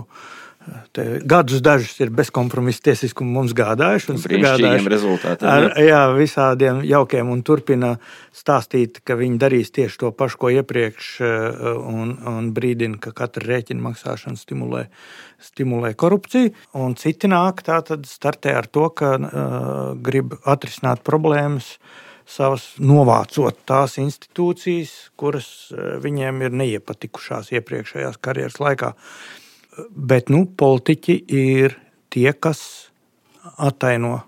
[1.23, 4.15] gadus dažus ir bezkompromisu tiesiskumu mums gādājuši.
[4.25, 5.47] Brīnišķīgiem rezultātiem.
[5.49, 7.93] Ar, jā, visādiem jaukiem un turpina
[8.35, 13.85] stāstīt, ka viņi darīs tieši to pašu, ko iepriekš, un, un brīdina, ka katra rēķina
[13.87, 14.85] maksāšana stimulē,
[15.49, 16.53] stimulē korupciju.
[16.79, 19.33] Un citi nāk tā tad startē ar to, ka uh,
[19.95, 21.77] grib atrisināt problēmas
[22.29, 25.47] savas novācot tās institūcijas, kuras
[26.03, 28.93] viņiem ir neiepatikušās iepriekšējās karjeras laikā.
[29.89, 31.75] Bet nu, politiķi ir
[32.13, 32.61] tie, kas
[33.57, 34.19] attaino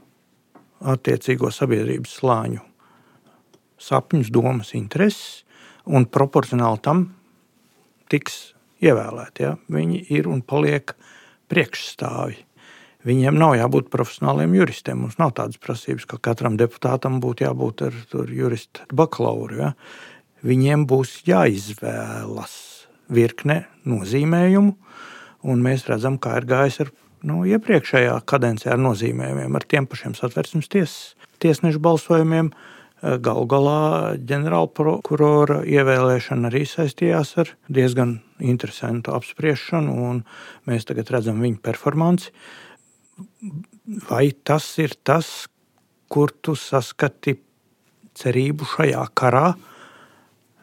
[0.82, 2.68] attiecīgo sabiedrības slāņu
[3.82, 5.42] sapņus, domas, intereses,
[5.90, 7.04] un proporcionāli tam
[8.12, 8.54] tiks
[8.84, 9.46] ievēlēti.
[9.46, 9.56] Ja?
[9.72, 10.94] Viņi ir un paliek
[11.52, 12.46] priekšstāvji.
[13.08, 15.00] Viņiem nav jābūt profesionāliem juristiem.
[15.02, 17.98] Mums nav tādas prasības, ka katram deputātam būtu jābūt ar,
[18.30, 19.58] jurista bakalauru.
[19.64, 19.72] Ja?
[20.46, 22.54] Viņiem būs jāizvēlas
[23.12, 24.76] virkne nozīmējumu,
[25.48, 26.92] Un mēs redzam, kā ir gājis ar
[27.26, 32.52] nu, iepriekšējā kadencē ar nozīmējumiem, ar tiem pašiem satversmes tiesas tiesnešu balsojumiem.
[33.02, 40.20] Galu galā ģenerāla prokurora ievēlēšana arī saistījās ar diezgan interesantu apspriešanu, un
[40.70, 42.30] mēs tagad redzam viņa performanci.
[44.06, 45.50] Vai tas ir tas,
[46.12, 47.40] kur tu saskati
[48.22, 49.48] cerību šajā karā,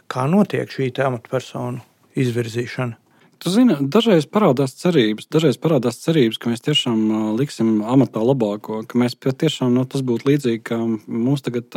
[0.06, 1.82] kā notiek šī amatpersonu
[2.14, 3.07] izvirzīšana?
[3.38, 6.98] Tu zini, dažreiz parādās cerības, dažreiz parādās cerības, ka mēs tiešām
[7.38, 11.70] liksim amatā labāko, ka mēs tiešām nu, tas būtu līdzīgi, ka mums tagad.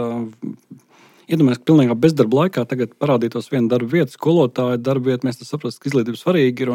[1.32, 5.28] Iedomājieties, ka pilnībā bezdarba laikā tagad parādītos viena darba vieta, skolotāja darba vieta.
[5.28, 6.74] Mēs saprotam, ka izglītība svarīga ir.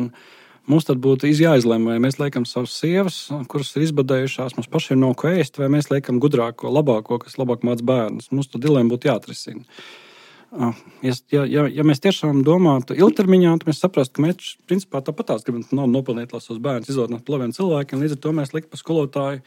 [0.66, 3.18] Mums tad būtu jāizlemj, vai mēs liekam savas sievas,
[3.50, 7.62] kuras ir izbadējušās, mums pašiem nav ko ēst, vai mēs liekam gudrāko, labāko, kas labāk
[7.66, 8.32] mācīs bērnus.
[8.32, 9.62] Mums to dilemmu būtu jāatrisina.
[10.56, 15.90] Ja, ja, ja mēs tiešām domātu ilgtermiņā, tad mēs saprastu, ka mēs principā tāpat gribam
[15.92, 18.02] nopelnīt, lai savus bērnus izaudzinātu par labiem cilvēkiem.
[18.02, 19.42] Līdz ar to mēs liktu pa skolotāju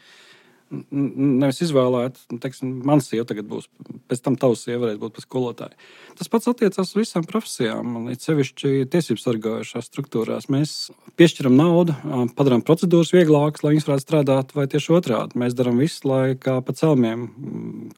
[0.70, 3.66] nevis izvēlēt, nu, teiksim, mans sieva tagad būs,
[4.10, 5.88] pēc tam tavs sieva varēs būt par skolotāju.
[6.18, 10.50] Tas pats attiecās uz visām profesijām, un it sevišķi tiesību sargājušās struktūrās.
[10.52, 10.76] Mēs
[11.20, 11.96] piešķiram naudu,
[12.38, 15.40] padarām procedūras vieglākas, lai viņas varētu strādāt, vai tieši otrādi.
[15.42, 17.26] Mēs darām visu, lai kā pa celmiem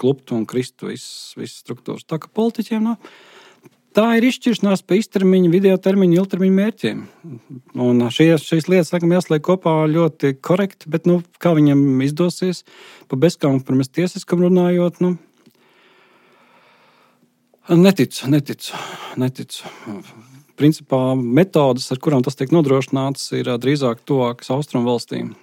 [0.01, 2.09] kluptu un kristu visas, visas struktūras.
[2.09, 2.97] Tā kā politiķiem nav.
[2.97, 3.13] No,
[3.93, 7.01] Tā ir izšķiršanās pa īstermiņa, video termiņa, ilgtermiņa mērķiem.
[7.85, 12.63] Un šīs, šīs lietas, laikam, jāsliek kopā ļoti korekti, bet nu, kā viņam izdosies,
[13.13, 15.17] pa bezkompromisu tiesiskam runājot, nu,
[17.69, 18.81] neticu, neticu,
[19.21, 19.75] neticu.
[20.57, 25.35] Principā metodas, ar kurām tas tiek nodrošināts, ir drīzāk tuvākas austrumu valstīm.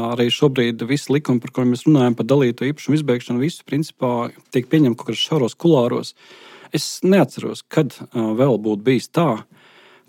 [0.00, 4.66] Arī šobrīd visi likumi, par kuriem mēs runājam, par dalīto īpašumu izbeigšanu, visu principā tiek
[4.72, 6.14] pieņemti kaut kādos šauros kulāros.
[6.16, 9.44] Uh, Es neatceros, kad vēl būtu bijis tā,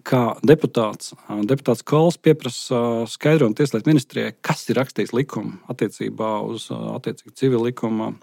[0.07, 1.11] ka deputāts,
[1.49, 6.69] deputāts Kols pieprasa skaidrojumu Tieslietu ministrijai, kas ir rakstījis likumu attiecībā uz
[7.35, 8.13] civilu likuma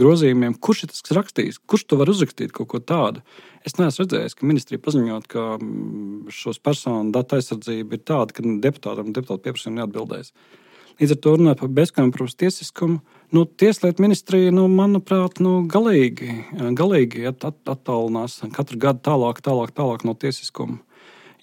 [0.00, 0.56] grozījumiem.
[0.58, 1.60] Kurš ir tas, kas rakstījis?
[1.70, 3.22] Kurš to var uzrakstīt kaut ko tādu?
[3.64, 5.44] Es neesmu redzējis, ka ministrija paziņot, ka
[6.34, 10.32] šos personu datu aizsardzība ir tāda, ka deputātam deputāta pieprasījumi neatbildēs.
[11.00, 13.00] Līdz ar to runājot par bezkompromisu tiesiskumu,
[13.32, 16.32] nu, Tieslietu ministrija, nu, manuprāt, nu, galīgi,
[16.76, 20.80] galīgi at, at, attālinās katru gadu tālāk, tālāk, tālāk no tiesiskuma.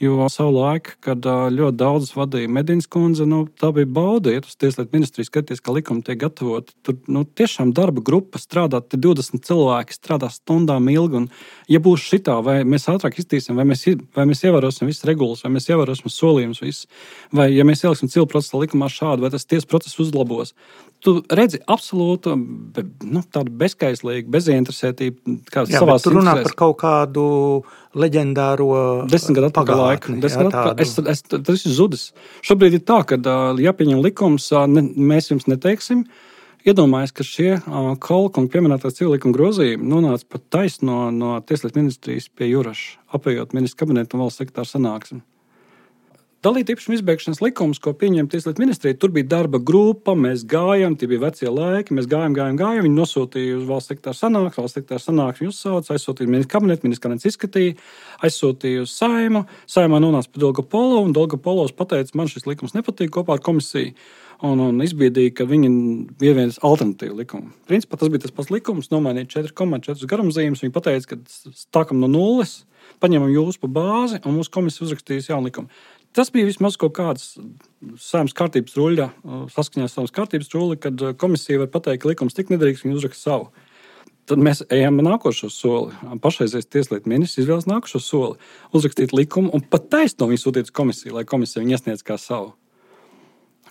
[0.01, 1.21] Jo savulaik, kad
[1.53, 5.75] ļoti daudz vadīja Medīnas kundze, nu, tā bija bauda, iet uz Tieslietu ministriju, skatīties, kā
[5.75, 6.73] likumi tiek gatavoti.
[6.81, 11.19] Tur nu, tiešām darba grupa strādā, 20 cilvēki strādā stundām ilgi.
[11.19, 11.27] Un,
[11.69, 13.85] ja būs šitā, vai mēs ātrāk iztīsim, vai mēs,
[14.17, 16.87] vai mēs ievērosim visas regulas, vai mēs ievērosim solījumus,
[17.37, 20.55] vai ja mēs ieliksim civilu procesa likumā šādu, vai tas tiesas process uzlabos.
[21.01, 22.35] Tu redzi absolūtu
[22.75, 23.23] be, nu,
[23.61, 25.37] bezskaislīgu, bezinteresētību.
[25.71, 27.23] Jā, tu runā par kaut kādu
[27.97, 28.67] leģendāro
[29.09, 30.17] desmit gadu atpakaļ laiku.
[30.21, 30.83] Desmit gadu atpakaļ.
[30.85, 32.03] Es, es, tas ir zudis.
[32.45, 33.17] Šobrīd ir tā, ka,
[33.57, 36.05] ja pieņem likums, ne, mēs jums neteiksim.
[36.61, 37.49] Iedomājieties, ka šie
[38.05, 43.81] kolekcijas pieminētās civilizācijas grozījumi nonāca pat taisno no, no Tieslietu ministrijas pie Juraša, apējot ministru
[43.81, 45.23] kabinetu un valsts sekretāra sanāksmi.
[46.41, 51.05] Dalīta īpašuma izbeigšanas likums, ko pieņēma Tieslietu ministrija, tur bija darba grupa, mēs gājām, tie
[51.05, 52.87] bija vecie laiki, mēs gājām, gājām, gājām.
[52.87, 57.29] Viņi nosūtīja uz valsts sektāra sanāksmi, valsts sektāra sanāksmi uzsauca, aizsūtīja ministru kabinetu, ministrs kabinets
[57.29, 57.75] izskatīja,
[58.25, 59.43] aizsūtīja uz saimu.
[59.69, 63.45] Saimā nonāca pie Dolga Polo, un Dolga Polos pateica, man šis likums nepatīk kopā ar
[63.45, 63.93] komisiju.
[64.41, 65.69] Un, un izbiedīja, ka viņi
[66.25, 67.51] ievies alternatīvu likumu.
[67.69, 70.65] Principā tas bija tas pats likums, nomainīja 4,4 garumzīmes.
[70.65, 71.19] Viņi teica, ka
[71.53, 72.63] stākam no nulles,
[73.01, 75.69] paņemam jūs pa bāzi, un mūsu komisija uzrakstīs jaunu likumu.
[76.11, 77.37] Tas bija vismaz kaut kāds
[78.03, 79.07] saimnes kārtības ruļļa,
[79.53, 83.29] saskaņā ar saimnes kārtības ruļļu, kad komisija var pateikt, ka likums tik nedrīkst, viņi uzraksta
[83.29, 83.51] savu.
[84.29, 85.95] Tad mēs ejam nākošo soli.
[86.23, 91.15] Pašreizējais tieslietu ministrs izvēlas nākošo soli, uzrakstīt likumu un pat taisno viņu sūtīt uz komisiju,
[91.17, 92.53] lai komisija viņu iesniedz kā savu.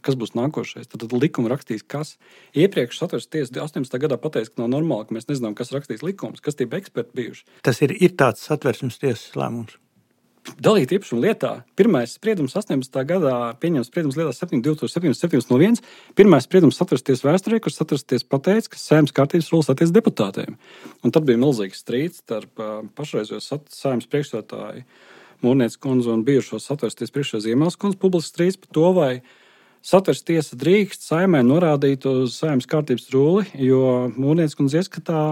[0.01, 0.89] kas būs nākošais.
[0.89, 2.15] Tad, tad likuma rakstīs, kas
[2.57, 3.99] iepriekš satversmes tiesa 18.
[4.01, 7.45] gadā pateica, ka nav normāli, ka mēs nezinām, kas rakstīs likumus, kas tie eksperti bijuši.
[7.61, 9.77] Tas ir, ir tāds satversmes tiesas lēmums.
[10.61, 11.51] Dalīt īpašumu lietā.
[11.77, 12.97] Pirmais spriedums 18.
[13.09, 15.81] gadā pieņemts spriedums lietā 2007.1.
[16.17, 20.57] Pirmais spriedums satversties vēsturē, kur satversties pateica, ka saimnes kārtības rulas attiec deputātiem.
[21.05, 22.61] Un tad bija milzīgs strīds starp
[22.97, 24.85] pašreizējo saimnes priekšstādātāju
[25.41, 29.13] Mūrnieces kundzi un bijušo satversties priekšsēdētāju Ziemeļas kundzi publisks strīds par to, vai
[29.81, 35.23] satversmes tiesa drīkst saimē norādīt uz saimnes kārtības rūli, jo Mūrnieces kundze ieskatā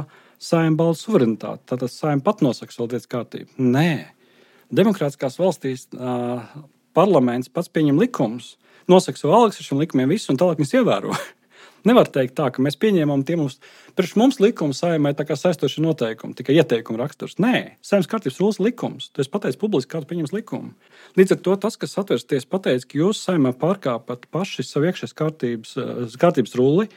[0.40, 1.66] saimē balda suverenitāti.
[1.68, 3.52] Tātad saimē pat nosaka savu lietas kārtību.
[3.60, 3.90] Nē,
[4.74, 6.45] demokrātiskās valstīs uh,
[6.97, 8.57] parlaments pats pieņem likumus,
[8.90, 11.16] nosaka savu ar šiem likumiem, visu, un tālāk viņus ievēro.
[11.89, 13.59] Nevar teikt tā, ka mēs pieņēmām tie mums,
[13.97, 17.36] priekš mums likuma saimē tā kā saistoši noteikumi, tikai ieteikumu raksturs.
[17.40, 19.09] Nē, saimnes kārtības rulas likums.
[19.15, 20.73] Tu esi pateicis publiski, kādu pieņems likumu.
[21.19, 25.77] Līdz ar to tas, kas satversties pateicis, ka jūs saimē pārkāpat paši savu iekšējās kārtības,
[26.19, 26.89] kārtības rulli,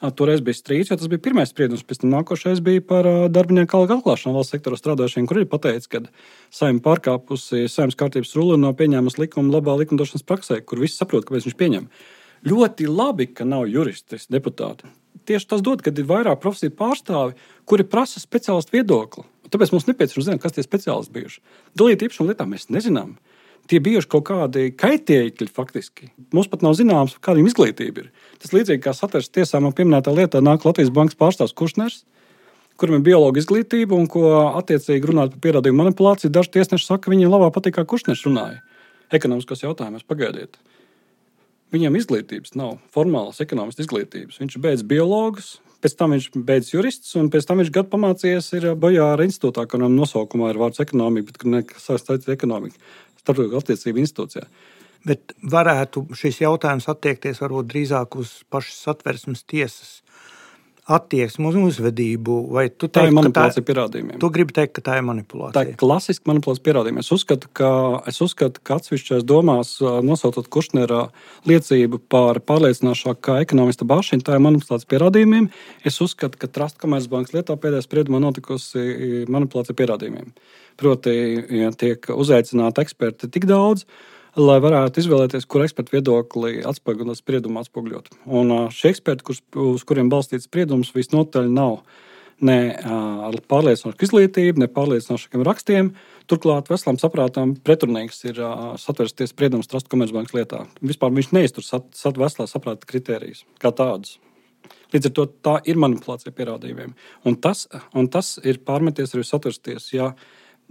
[0.00, 1.82] Toreiz bija strīds, jo tas bija pirmais spriedums.
[1.84, 6.00] Pēc tam nākošais bija par darbinieku algu atklāšanu valsts sektorā strādājušiem, kur ir pateicis, ka
[6.56, 11.26] saimē pārkāpusi saimnes kārtības rulli un nav pieņēmusi likumu labā likumdošanas praksē, kur visi saprot,
[11.28, 11.90] kāpēc viņš pieņem.
[12.48, 14.88] Ļoti labi, ka nav juristi, deputāti.
[15.28, 17.36] Tieši tas dod, kad ir vairāk profesiju pārstāvi,
[17.68, 19.26] kuri prasa speciālistu viedokli.
[19.52, 21.42] Tāpēc mums nepieciešams zināt, kas tie speciālisti bijuši.
[21.76, 23.18] Dalīt īpašumu lietā mēs nezinām.
[23.70, 26.08] Tie bijuši kaut kādi kaitēkļi faktiski.
[26.34, 28.08] Mums pat nav zināms, kāda viņam izglītība ir.
[28.42, 32.00] Tas līdzīgi kā satversmes tiesā man pieminētā lietā nāk Latvijas bankas pārstāvs Kušners,
[32.80, 34.24] kuram ir bioloģija izglītība un ko
[34.58, 36.32] attiecīgi runāt par pierādījumu manipulāciju.
[36.34, 38.58] Daži tiesneši saka, ka viņiem labāk patīk, kā Kušners runāja.
[39.14, 40.58] Ekonomiskos jautājumos pagaidiet.
[41.70, 44.40] Viņam izglītības nav, formālas ekonomiskas izglītības.
[44.42, 45.50] Viņš ir beidzis biologus,
[45.84, 50.50] pēc tam viņš beidzis jurists, un pēc tam viņš gadu pamācījies Bojāra institūtā, kuram nosaukumā
[50.50, 52.80] ir vārds ekonomika, bet kur nesaistīts ar ekonomiku,
[53.20, 54.46] starptautiskā attiecību institūcijā.
[55.08, 60.00] Bet varētu šis jautājums attiekties varbūt drīzāk uz pašas satversmes tiesas
[60.90, 62.36] attieksmi uz uzvedību.
[62.78, 64.18] Tu tā teik, ir manipulācija tā, pierādījumiem.
[64.22, 65.54] Tu gribi teikt, ka tā ir manipulācija.
[65.56, 67.02] Tā ir klasiska manipulācija pierādījumiem.
[67.04, 67.70] Es uzskatu, ka,
[68.10, 71.02] es uzskatu, ka atsevišķās domās, nosaucot Kušnera
[71.48, 75.50] liecību par pārliecinošāku kā ekonomista Bašinu, tā ir manipulācija pierādījumiem.
[75.86, 80.32] Es uzskatu, ka Trust Komercbankas lietā pēdējā spriedumā notikusi manipulācija pierādījumiem.
[80.80, 81.12] Proti,
[81.60, 83.84] ja tiek uzaicināti eksperti tik daudz,
[84.40, 88.14] lai varētu izvēlēties, kur ekspertu viedokli atspoguļot spriedumu atspoguļot.
[88.30, 89.40] Un šie eksperti, kur,
[89.74, 91.82] uz kuriem balstīts spriedums, visnotaļ nav
[92.40, 95.92] ne ar pārliecinošu izglītību, ne pārliecinošiem rakstiem.
[96.30, 98.40] Turklāt veselam saprātam pretrunīgs ir
[98.80, 100.64] satversties spriedums Trust Komercbankas lietā.
[100.80, 104.16] Vispār viņš neiztur sat, sat veselā saprāta kritērijus kā tādus.
[104.94, 106.94] Līdz ar to tā ir manipulācija pierādījumiem.
[107.28, 109.90] Un tas, un tas ir pārmeties arī satversties.
[109.94, 110.14] Ja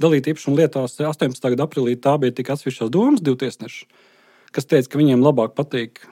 [0.01, 1.51] dalīt īpašumu lietās 18.
[1.53, 3.87] gada aprīlī tā bija tikai atsevišķās domas, divi tiesneši,
[4.55, 6.03] kas teica, ka viņiem labāk patīk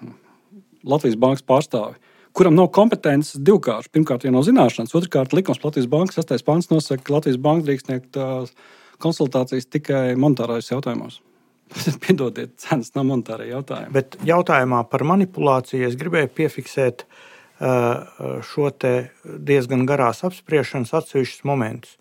[0.87, 1.97] Latvijas bankas pārstāvi.
[2.37, 3.89] Kuram nav kompetences divkārt.
[3.89, 6.43] Pirmkārt, jau nav zināšanas, otrkārt, likums Latvijas bankas 6.
[6.45, 8.19] pāns nosaka, ka Latvijas banka drīkst sniegt
[9.01, 11.21] konsultācijas tikai monetārais jautājumos.
[12.03, 13.93] Piedodiet, cenas nav monetārie jautājumi.
[13.95, 17.07] Bet jautājumā par manipulāciju es gribēju piefiksēt
[17.57, 21.97] šo diezgan garās apspriešanas atsevišķus momentus.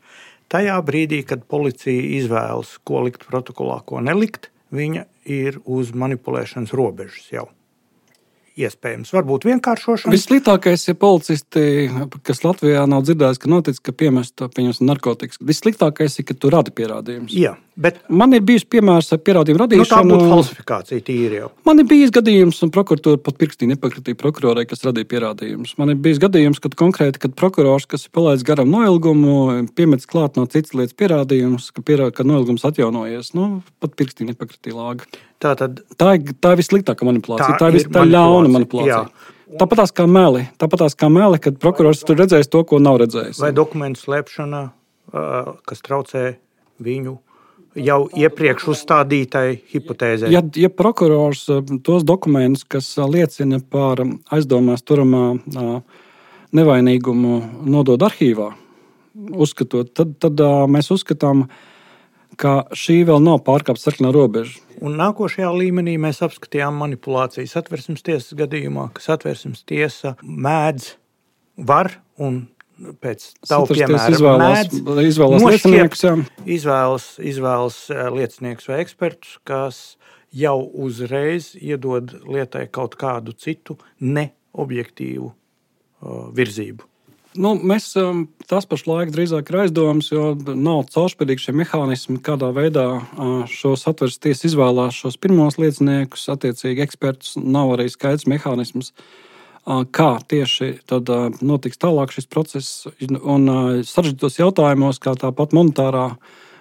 [0.53, 7.27] Tajā brīdī, kad policija izvēlas, ko likt protokolā, ko nelikt, viņa ir uz manipulēšanas robežas
[7.33, 7.49] jau
[8.57, 9.13] iespējams.
[9.13, 10.15] Varbūt vienkāršošana.
[10.15, 11.65] Vissliktākais ir policisti,
[12.25, 14.47] kas Latvijā nav dzirdējis, ka notic, ka piemest
[14.81, 15.43] narkotikas.
[15.45, 17.35] Vissliktākais ir, ka tu radi pierādījumus.
[17.37, 20.09] Jā, bet man ir bijis piemērs ar pierādījumu radīšanu.
[20.09, 21.51] Nu, tā būtu falsifikācija tīri jau.
[21.69, 25.77] Man ir bijis gadījums, un prokuratūra pat pirkstī nepakritīja prokurorai, kas radīja pierādījumus.
[25.81, 29.37] Man ir bijis gadījums, kad konkrēti, kad prokurors, kas ir palaidis garam noilgumu,
[29.77, 33.35] piemets klāt no citas lietas pierādījumus, ka, pierā, ka noilgums atjaunojies.
[33.37, 35.09] Nu, pat pirkstī nepakritīja lāga.
[35.43, 37.59] Tā, tad, tā, ir, tā ir vissliktākā manipulācija.
[37.61, 39.05] Tā, tā ir, ir ļauna manipulācija.
[39.05, 39.35] Jā.
[39.61, 43.39] Tāpat kā meli, tāpat kā meli, kad prokurors tur redzējis to, ko nav redzējis.
[43.39, 44.65] Vai dokumentu slēpšana,
[45.69, 46.25] kas traucē
[46.83, 47.15] viņu
[47.77, 50.33] jau iepriekš uzstādītai hipotēzei.
[50.35, 51.47] Ja, ja prokurors
[51.87, 55.39] tos dokumentus, kas liecina par aizdomās turamā
[56.57, 57.39] nevainīgumu,
[57.69, 58.51] nodod arhīvā,
[59.37, 60.43] uzskatot, tad, tad
[60.73, 61.47] mēs uzskatām,
[62.41, 64.61] ka šī vēl nav pārkāpta sarkanā robeža.
[64.85, 70.91] Un nākošajā līmenī mēs apskatījām manipulācijas satversmes tiesas gadījumā, ka satversmes tiesa mēdz,
[71.57, 72.45] var un
[72.77, 74.75] pēc tā piemēra izvēlas,
[75.11, 76.03] izvēlas lieciniekus.
[76.45, 79.81] Izvēlas, izvēlas eh, lieciniekus vai ekspertus, kas
[80.37, 86.85] jau uzreiz iedod lietai kaut kādu citu neobjektīvu uh, virzību.
[87.37, 92.87] Nu, mēs um, tas pašlaik drīzāk ir aizdomas, jo nav caurspīdīgi šie mehānismi, kādā veidā
[92.97, 97.37] uh, šos atveres tiesas izvēlās šos pirmos lieciniekus, attiecīgi ekspertus.
[97.41, 99.26] Nav arī skaidrs mehānisms, uh,
[99.67, 101.11] kā tieši tad
[101.43, 102.87] notiks tālāk šis process.
[103.19, 103.49] Un
[103.87, 106.11] sarežģītos jautājumos, kā tāpat monetārā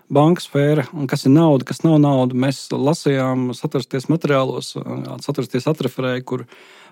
[0.10, 4.76] banka sfēra, kas ir nauda, kas nav nauda, mēs lasījām satversties materiālos,
[5.26, 6.46] satversties atreferēju, kur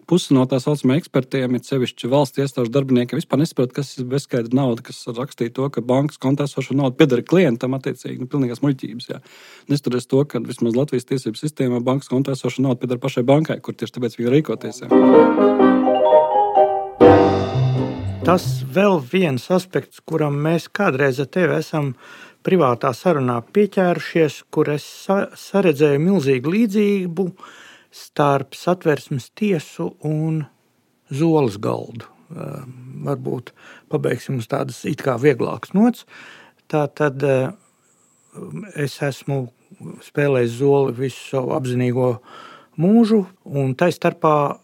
[0.03, 4.57] Puse no tā saucamajiem ekspertiem, ir sevišķi valsts iestāžu darbinieki, vispār nesaprot, kas ir bezskaidra
[4.59, 9.07] nauda, kas rakstīja to, ka bankas kontā esošo naudu pieder klientam, attiecīgi, nu, pilnīgās muļķības.
[9.13, 9.21] Jā.
[9.71, 13.79] Nestoties to, ka vismaz Latvijas tiesību sistēmā bankas kontā esošo naudu pieder pašai bankai, kur
[13.79, 14.83] tieši tāpēc viņi rīkoties.
[14.83, 15.82] Jā.
[18.23, 21.89] Tas vēl viens aspekts, kuram mēs kādreiz ar tevi esam
[22.47, 24.85] privātā sarunā pieķērušies, kur es
[25.41, 27.25] saredzēju milzīgu līdzību
[27.91, 30.45] starp satversmes tiesu un
[31.11, 32.07] zoles galdu.
[32.31, 33.51] Ehm, varbūt
[33.91, 36.07] pabeigsim uz tādas it kā vieglākas nots.
[36.71, 39.49] Tā tad ehm, es esmu
[40.07, 42.13] spēlējis zoli visu savu apzinīgo
[42.79, 44.62] mūžu, un tā starpā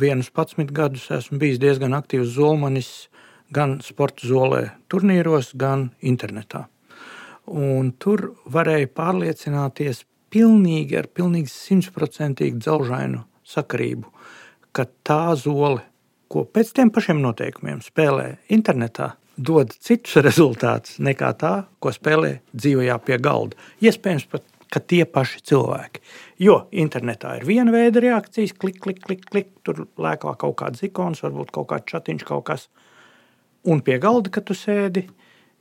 [0.00, 2.90] vienus 11 gadus esmu bijis diezgan aktīvs zolmanis
[3.52, 6.66] gan sporta zolē, turnīros, gan internetā.
[7.46, 14.08] Un tur varēja pārliecināties pilnīgi ar pilnīgi simtprocentīgu dzelžainu sakarību,
[14.72, 15.82] ka tā zole,
[16.32, 21.52] ko pēc tiem pašiem noteikumiem spēlē internetā, dod citus rezultātus nekā tā,
[21.82, 23.58] ko spēlē dzīvajā pie galda.
[23.84, 26.02] Iespējams, pat ka tie paši cilvēki.
[26.42, 31.22] Jo internetā ir viena veida reakcijas, klik, klik, klik, klik tur lēkā kaut kāds ikons,
[31.24, 32.68] varbūt kaut kāds chatiņš, kaut kas.
[33.68, 35.06] Un pie galda, kad tu sēdi,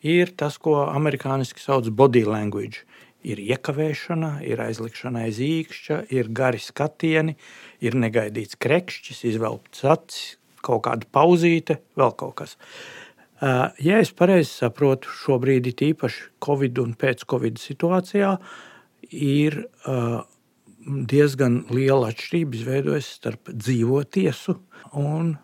[0.01, 2.85] ir tas, ko amerikāņu sauc body language
[3.21, 7.37] ir iekavēšana, ir aizlikšana aiz īkšķa, ir gari skatieni,
[7.83, 10.23] ir negaidīts krekšķis, izvelkts acis,
[10.65, 12.57] kaut kāda pauzīte, vēl kaut kas.
[13.81, 18.35] Ja es pareizi saprotu, šobrīd ir īpaši Covid un pēc-Covid situācijā,
[19.11, 19.61] ir
[20.81, 24.57] diezgan liela atšķirība izveidojusies starp dzīvo tiesu
[24.97, 25.35] un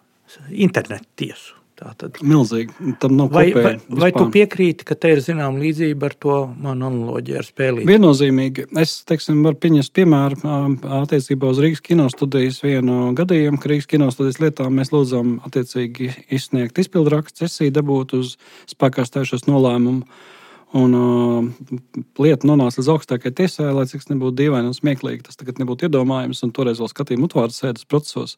[0.49, 1.53] internetu tiesu.
[1.77, 2.15] Tātad.
[2.26, 2.73] Milzīgi.
[2.98, 6.88] Tam nav vai, vai, vai tu piekrīti, ka te ir zināma līdzība ar to manu
[6.88, 7.84] analoģiju ar spēli?
[7.85, 8.65] Viennozīmīgi.
[8.81, 10.56] Es teiksim, varu pieņemt piemēru
[11.03, 17.45] attiecībā uz Rīgas kinostudijas vienu gadījumu, ka Rīgas kinostudijas lietā mēs lūdzam attiecīgi izsniegt izpildrakstu
[17.45, 18.34] sesiju, dabūt uz
[18.73, 20.10] spēkā stājušos nolēmumu.
[20.76, 21.45] Un uh,
[22.19, 25.23] lieta nonāca līdz augstākajai tiesai, lai cik tas nebūtu dīvaini un smieklīgi.
[25.30, 28.35] Tas tagad nebūtu iedomājams, un toreiz vēl skatījām utvārdu sēdes procesos.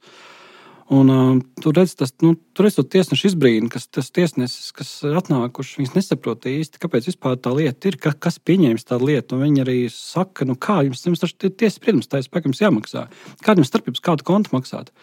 [0.94, 4.92] Un, uh, tur redz, tas, nu, tur redz to tiesnešu izbrīnu, kas tas tiesnesis, kas
[5.06, 9.38] ir atnākuši, viņas nesaprot īsti, kāpēc vispār tā lieta ir, ka, kas pieņēmis tādu lietu.
[9.38, 13.08] Un viņi arī saka, nu kā jums, jums taču tiesas spriedums, tā ir spēkam jāmaksā.
[13.46, 14.94] Kāda jums starpības, kādu kontu maksāt?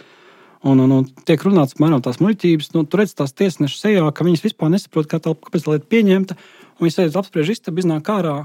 [0.67, 4.27] Un, un, un tiek runāts par tās muļķības, nu, tur redz tās tiesneša sejā, ka
[4.27, 6.39] viņas vispār nesaprot, kā tā, kāpēc tā lieta pieņemta.
[6.83, 8.39] Viņas aiziet apspriež istabu, iznāk ārā,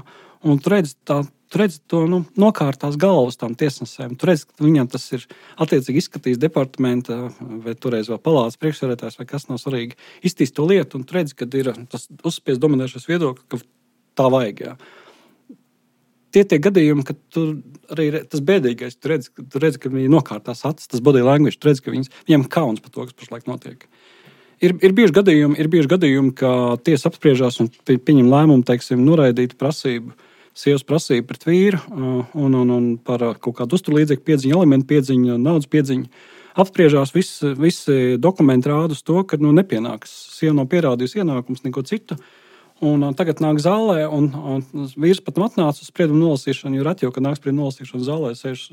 [0.46, 1.22] un redz tā
[1.52, 4.14] Tu redzi to nu, nokārtās galvas tam tiesnesēm.
[4.16, 5.26] Tu redzi, ka viņam tas ir
[5.60, 9.98] attiecīgi izskatījis departamenta vai toreiz vēl palātas priekšsēdētājs vai kas nav svarīgi.
[10.24, 13.60] Iztīst to lietu, un tu redzi, ka ir tas uzspies dominējošais viedoklis, ka
[14.16, 14.64] tā vajag.
[14.64, 15.58] Jā.
[16.32, 17.52] Tie tie gadījumi, kad tur
[17.92, 21.68] arī tas bēdīgais, tu redzi, tu redzi ka viņi nokārtās acis, tas body language, tu
[21.68, 23.84] redzi, ka viņas, viņiem kauns par to, kas pašlaik notiek.
[24.62, 26.50] Ir, ir bijuši gadījumi, ir bijuši gadījumi, ka
[26.86, 32.74] tiesa apspriežās un pieņem lēmumu, teiksim, noraidīt prasību uh, sievas prasība pret vīru un, un,
[32.76, 36.28] un par kaut kādu uzturlīdzekļu piedziņu, elementu piedziņu, naudas piedziņu.
[36.62, 40.12] Apspriežās visi, visi dokumenti rāda uz to, ka nu, nepienāks.
[40.36, 42.18] Sieva nav pierādījusi ienākumus, neko citu.
[42.82, 46.76] Un, un tagad nāk zālē, un, un vīrs pat atnāca uz spriedumu nolasīšanu.
[46.76, 48.66] Jo reti jau, kad nāk spriedumu nolasīšana zālē, sēž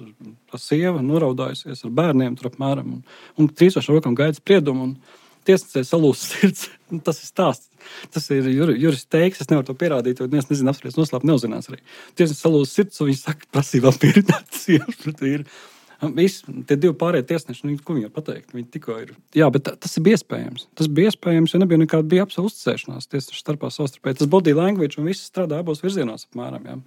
[0.50, 3.04] tā sieva, noraudājusies ar bērniem, tur apmēram, un,
[3.40, 4.90] un trīsošam rokam gaida spriedumu.
[4.90, 5.19] Un,
[5.50, 6.68] tiesnesē salūst sirds.
[7.06, 7.70] Tas ir stāsts.
[8.14, 11.70] Tas ir jur, juris teiks, es nevaru to pierādīt, jo es nezinu, apspriest noslēpt neuzzinās
[11.72, 11.82] arī.
[12.18, 15.44] Tiesnesis salūst sirds, un viņš saka, prasībā pierādīt.
[16.16, 18.54] Visi tie divi pārējie tiesneši, nu, ko viņi var pateikt?
[18.56, 19.10] Viņi tikko ir.
[19.36, 20.70] Jā, bet tas ir iespējams.
[20.80, 24.22] Tas bija iespējams, jo nebija nekāda bija absolūta uzticēšanās tiesnešu starpā savstarpēji.
[24.22, 26.70] Tas body language un viss strādā abos virzienos apmēram.
[26.72, 26.78] Jā.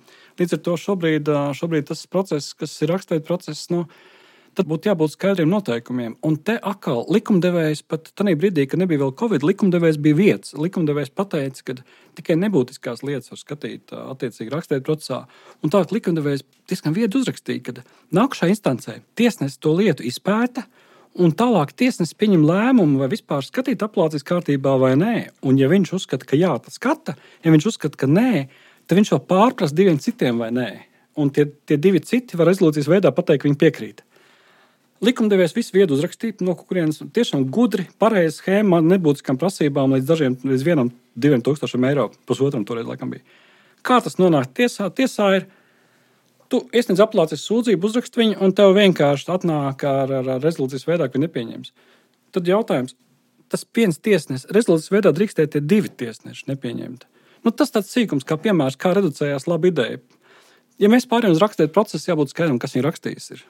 [0.41, 1.29] Līdz ar to šobrīd,
[1.61, 4.12] šobrīd tas process, kas ir raksturīgs process, nu, no,
[4.57, 6.15] tad būtu jābūt skaidriem noteikumiem.
[6.27, 10.55] Un te atkal likumdevējs pat tajā brīdī, kad nebija vēl Covid, likumdevējs bija vietas.
[10.59, 11.77] Likumdevējs pateica, ka
[12.19, 15.25] tikai nebūtiskās lietas var skatīt attiecīgi rakstīt procesā.
[15.65, 20.67] Un tā likumdevējs diezgan viedi uzrakstīja, ka nākamajā instancē tiesnesis to lietu izpēta.
[21.21, 25.17] Un tālāk tiesnesis pieņem lēmumu, vai vispār skatīt apelācijas kārtībā vai nē.
[25.45, 28.47] Un, ja viņš uzskata, ka jā, tad skata, ja viņš uzskata, ka nē,
[28.89, 30.71] tad viņš vēl pārprasa diviem citiem vai nē.
[31.21, 34.01] Un tie, tie divi citi var rezolūcijas veidā pateikt, ka viņi piekrīt.
[35.03, 40.67] Likumdevējs visu viedu uzrakstīt, no kurienes tiešām gudri, pareizi schēma, nebūtiskām prasībām līdz dažiem, līdz
[40.67, 43.25] vienam, diviem tūkstošiem eiro, pusotram toreiz laikam bija.
[43.83, 44.89] Kā tas nonāk tiesā?
[44.95, 45.49] Tiesā ir,
[46.53, 51.11] tu iesniedz apelācijas sūdzību, uzrakst viņu, un tev vienkārši atnāk ar, ar, ar rezolūcijas veidā,
[51.11, 51.75] ka nepieņems.
[52.33, 52.95] Tad jautājums,
[53.53, 57.09] tas viens tiesnesis, rezolūcijas veidā drīkstēja tie divi tiesneši nepieņemt.
[57.43, 59.99] Nu, tas tāds sīkums, kā piemērs, kā reducējās laba ideja.
[60.81, 63.29] Ja mēs pārējām uz rakstīt procesu, jābūt skaidram, kas viņa rakstījis.
[63.35, 63.43] Ir.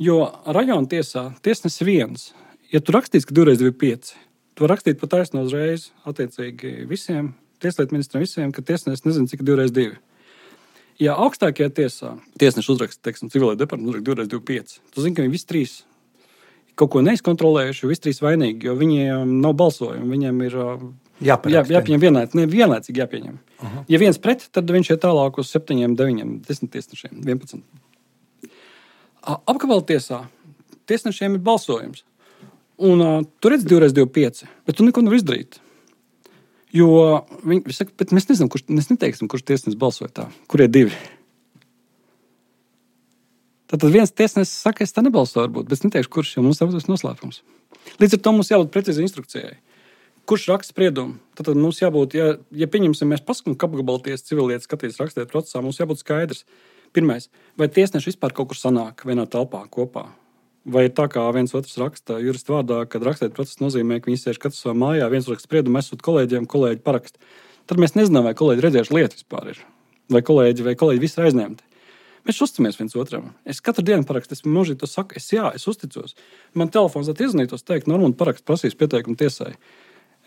[0.00, 2.30] Jo rajona tiesā tiesnesis viens,
[2.72, 4.16] ja tu rakstīsi, ka divreiz divi pieci,
[4.56, 9.44] tu vari rakstīt pat taisno uzreiz, attiecīgi visiem tieslietu ministriem, visiem, ka tiesnesis nezina, cik
[9.44, 9.98] divreiz divi.
[11.00, 15.26] Ja augstākajā tiesā tiesnesis uzraksta, teiksim, civilē departamentā, uzraksta divreiz divi pieci, tu zini, ka
[15.26, 15.76] viņi visi trīs
[16.80, 20.58] kaut ko neizkontrolējuši, visi trīs vainīgi, jo viņiem nav balsojumu, viņiem ir
[21.20, 21.52] Jāparaksta.
[21.52, 23.34] Jā, jāpieņem vienlaicīgi, ne, vienlaicīgi jāpieņem.
[23.60, 23.84] Uh -huh.
[23.92, 27.60] Ja viens pret, tad viņš ir tālāk uz 7, 9, 10 tiesnešiem, 11.
[29.20, 30.24] Apgabala tiesā
[30.90, 32.04] tiesnešiem ir balsojums.
[32.80, 35.60] Un, uh, tur redz 2, 2, 5, bet tu neko nevari izdarīt.
[36.72, 40.70] Jo viņi saka, bet mēs nezinām, kurš, mēs neteiksim, kurš tiesnesis balsoja tā, kur ir
[40.72, 40.94] divi.
[43.70, 46.72] Tad viens tiesnesis saka, es tā nebalsoju, varbūt, bet es neteikšu, kurš, jo mums ir
[46.90, 47.42] noslēpums.
[48.02, 49.52] Līdz ar to mums jābūt precīzai instrukcijai.
[50.30, 51.18] Kurš raksta spriedumu?
[51.34, 55.62] Tad, tad mums jābūt, ja, ja pieņemsim, mēs paskatāmies, ka apgabalties civilietas skatīs rakstīt procesā,
[55.62, 56.44] mums jābūt skaidrs.
[56.96, 60.08] Pirmais, vai tiesneši vispār kaut kur sanāk vienā telpā kopā?
[60.66, 64.20] Vai ir tā kā viens otrs raksta jurista vārdā, kad rakstīt procesu nozīmē, ka viņi
[64.20, 67.16] sēž katrs savā mājā, viens raksta spriedumu, esot kolēģiem, kolēģi parakst.
[67.70, 69.62] Tad mēs nezinām, vai kolēģi redzējuši lietu vispār ir.
[70.10, 71.66] Vai kolēģi, vai kolēģi visi ir aizņemti.
[72.28, 73.30] Mēs uzticamies viens otram.
[73.48, 76.18] Es katru dienu parakstu, es mūžīgi to saku, es jā, es uzticos.
[76.58, 79.54] Man telefons atzīstos, teikt, Normāli parakst, prasīs pieteikumu tiesai.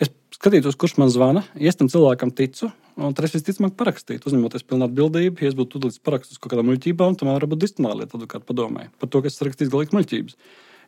[0.02, 4.88] Es skatītos, kurš man zvana, es tam cilvēkam ticu, un es visticamāk parakstītu, uzņemoties pilnu
[4.88, 5.44] atbildību.
[5.44, 8.90] Ja es būtu tūlīt parakstīts kaut kādām muļķībām, tad man varbūt disciplināla lieta advokāta padomē
[9.02, 10.38] par to, ka es rakstīju galīgi muļķības.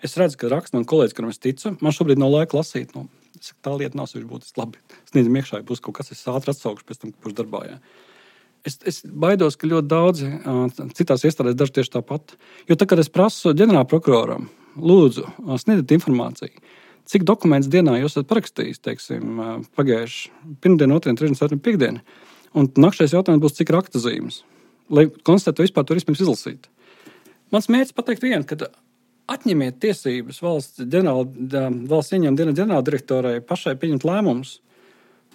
[0.05, 1.71] Es redzu, ka raksta man kolēģis, kuram es ticu.
[1.81, 2.91] Man šobrīd nav laika lasīt.
[2.97, 3.07] Nu,
[3.39, 4.61] saku, tā lieta nav sevišķi būtiska.
[4.61, 7.63] Labi, sniedzam iekšā, ja būs kaut kas, es ātri atsaukšu pēc tam, kurš darbā.
[7.69, 7.79] Jā.
[8.65, 10.29] Es, es baidos, ka ļoti daudzi
[10.97, 12.35] citās iestādēs dara tieši tāpat.
[12.69, 14.49] Jo tad, kad es prasu ģenerālprokuroram,
[14.81, 15.27] lūdzu,
[15.61, 16.65] sniedziet informāciju,
[17.09, 19.41] cik dokumentus dienā jūs esat parakstījis, teiksim,
[19.77, 22.21] pagājušā pirmdiena, otrdiena, trešdiena, ceturtdiena, piekdiena.
[22.55, 24.39] Un nākamais jautājums būs, cik raktazīmes,
[24.93, 26.69] lai konstatētu, vispār tur vispirms izlasīt.
[27.53, 28.71] Mans mērķis pateikt vienu, ka
[29.31, 34.59] atņemiet tiesības valsts, ģenerāla, valsts ieņēmuma ģenerāldirektorai pašai pieņemt lēmumus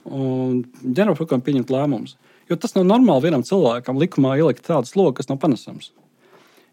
[0.06, 2.16] un ģenerālprokuram pieņemt lēmumus.
[2.50, 5.92] Jo tas nav normāli vienam cilvēkam likumā ielikt tādu slogu, kas nav panesams.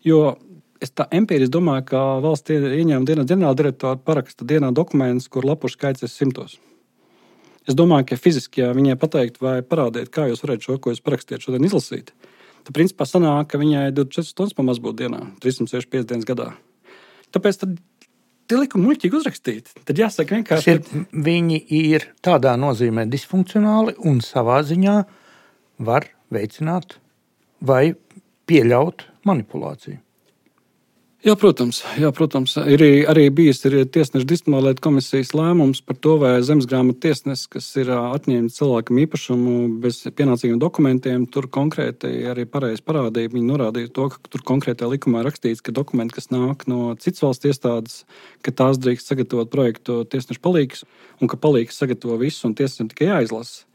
[0.06, 0.38] Jo
[0.84, 6.06] es tā empīriski domāju, ka valsts ieņēmuma dienas ģenerāldirektora paraksta dienā dokumentus, kur lapušu skaits
[6.06, 6.58] ir simtos.
[7.68, 11.04] Es domāju, ka fiziski, ja viņai pateikt, vai parādiet, kā jūs varat šo, ko jūs
[11.04, 12.14] parakstījāt, šodien izlasīt,
[12.64, 16.54] tad principā sanāk, ka viņai 24 stundas pamaz būtu dienā, 365 dienas gadā.
[17.36, 17.76] Tāpēc tad
[18.48, 19.76] tie likumi muļķīgi uzrakstīti.
[19.88, 20.82] Tad jāsaka, vienkārši ir,
[21.28, 24.98] viņi ir tādā nozīmē disfunkcionāli un savā ziņā
[25.84, 26.98] var veicināt
[27.60, 27.98] vai
[28.48, 29.99] pieļaut manipulāciju.
[31.26, 32.52] Jā, protams, jā, protams.
[32.69, 37.89] Ir arī bijis ir tiesneša disciplinārlietu komisijas lēmums par to, vai zemesgrāmatu tiesnesis, kas ir
[37.89, 43.34] atņēmis cilvēkam īpašumu bez pienācīgiem dokumentiem, tur konkrēti arī pareizi parādīja.
[43.34, 47.49] Viņi norādīja to, ka tur konkrētajā likumā rakstīts, ka dokumenti, kas nāk no citas valsts
[47.49, 47.98] iestādes,
[48.45, 50.85] ka tās drīkst sagatavot projektu tiesneša palīgs,
[51.18, 53.65] un ka palīgs sagatavo visu, un tiesnesim tikai jāizlasa.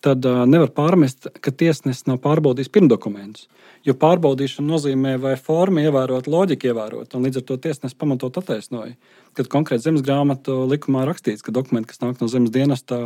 [0.00, 3.48] Tad uh, nevar pārmest, ka tiesnesis nav pārbaudījis pirmdokumentus.
[3.84, 8.94] Jo pārbaudīšana nozīmē, vai forma ievērot, loģika ievērot, un līdz ar to tiesnesis pamatot attaisnoja.
[9.36, 12.98] Kad konkrēti zemes grāmatu likumā rakstīts, ka dokumenti, kas nāk no zemes dienesta,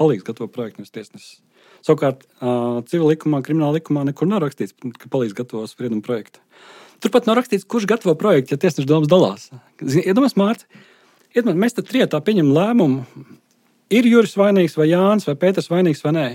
[0.00, 1.40] palīdz gatavot projektu, nevis tiesnesis.
[1.82, 2.24] Savukārt,
[2.88, 6.40] civil likumā, krimināla likumā nekur nav rakstīts, ka palīdz gatavot spriedumu projektu.
[7.02, 9.48] Turpat nav rakstīts, kurš gatavo projektu, ja tiesneša domas dalās.
[9.82, 10.68] Iedomājieties,
[11.34, 13.24] iedomājies, mēs te trietā pieņemam lēmumu,
[13.92, 16.26] ir Juris vainīgs vai Jānis vai Pēters vainīgs vai nē.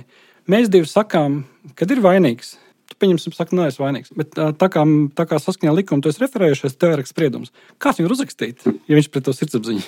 [0.47, 1.41] Mēs divi sakām,
[1.75, 2.55] kad ir vainīgs
[3.01, 4.11] pieņemsim, saka, nē, es vainīgs.
[4.17, 4.83] Bet tā kā,
[5.17, 7.53] tā kā saskaņā likuma tu esi referējušies, tev ir spriedums.
[7.83, 9.85] Kāds viņu uzrakstīt, ja viņš pret to sirdsapziņu?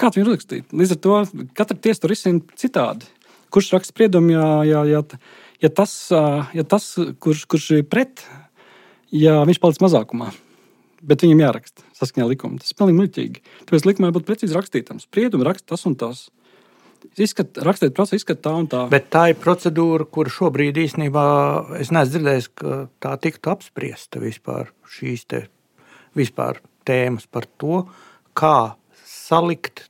[0.00, 0.70] Kāds viņu uzrakstīt?
[0.72, 1.16] Līdz ar to
[1.58, 3.08] katra tiesa tur izsina citādi.
[3.52, 5.02] Kurš raksta spriedumu, ja, ja, ja,
[5.60, 5.94] ja, tas,
[6.56, 8.22] ja tas, kurš, kurš ir pret,
[9.12, 10.30] ja viņš paliks mazākumā?
[11.00, 12.60] Bet viņam jāraksta saskaņā likuma.
[12.60, 13.42] Tas ir pilnīgi muļķīgi.
[13.68, 15.06] Tāpēc likumā būtu precīzi rakstītams.
[15.08, 16.26] Spriedumu raksta tas un tas.
[17.16, 18.82] Izskat, rakstīt procesu, izskatīt tā un tā.
[18.92, 21.24] Bet tā ir procedūra, kur šobrīd īstenībā
[21.80, 24.68] es neesmu dzirdējis, ka tā tiktu apspriesta vispār
[24.98, 25.46] šīs te,
[26.18, 27.86] vispār tēmas par to,
[28.36, 28.74] kā
[29.08, 29.89] salikt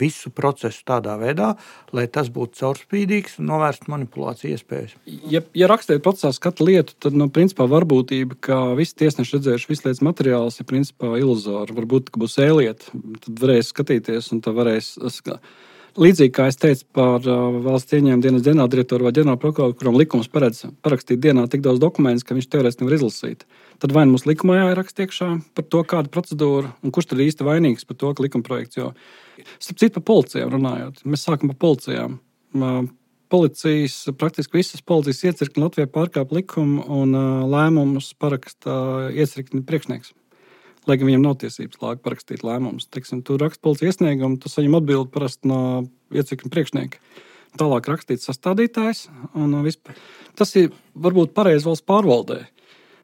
[0.00, 1.52] visu procesu tādā veidā,
[1.94, 4.94] lai tas būtu caurspīdīgs un novērst manipulāciju iespējas.
[5.30, 9.86] Ja, ja rakstīt procesā skatu lietu, tad nu, principā varbūtība, ka visi tiesneši redzējuši visu
[9.88, 11.76] lietas materiālus, ir principā iluzora.
[11.76, 12.92] Varbūt, ka būs ēlieta,
[13.26, 14.94] tad varēs skatīties un tā varēs.
[15.92, 20.62] Līdzīgi kā es teicu par uh, valsts ieņēmuma dienas ģenerāldirektoru vai ģenerālprokuroru, kuram likums paredz
[20.80, 23.44] parakstīt dienā tik daudz dokumentus, ka viņš teorētiski nevar izlasīt.
[23.82, 25.28] Tad vai nu mums likumā jāieraksta iekšā
[25.58, 28.78] par to, kāda procedūra un kurš tad īsti vainīgs par to, ka likuma projekts.
[28.78, 28.92] Jo,
[29.58, 32.18] starp citu, par policijām runājot, mēs sākam par policijām.
[33.32, 37.16] Policijas, praktiski visas policijas iecirkņi Latvijā pārkāpj likumu un
[37.50, 38.74] lēmumus paraksta
[39.16, 40.12] iecirkņa priekšnieks
[40.88, 42.88] lai gan viņam nav tiesības lāga parakstīt lēmumus.
[42.90, 45.60] Teiksim, tu raksti policijas iesniegumu, tu saņem atbildi parasti no
[46.14, 47.02] iecirkņa priekšnieka.
[47.60, 49.04] Tālāk rakstīts sastādītājs.
[49.66, 49.98] Vispār.
[50.38, 52.40] Tas ir varbūt pareizi valsts pārvaldē.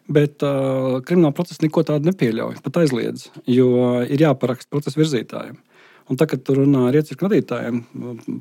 [0.09, 5.59] Bet uh, krimināla procesa neko tādu nepieļauj, pat aizliedz, jo ir jāparaksta procesa virzītājiem.
[6.09, 7.81] Un tā, kad tur runā ar iecirkņu vadītājiem,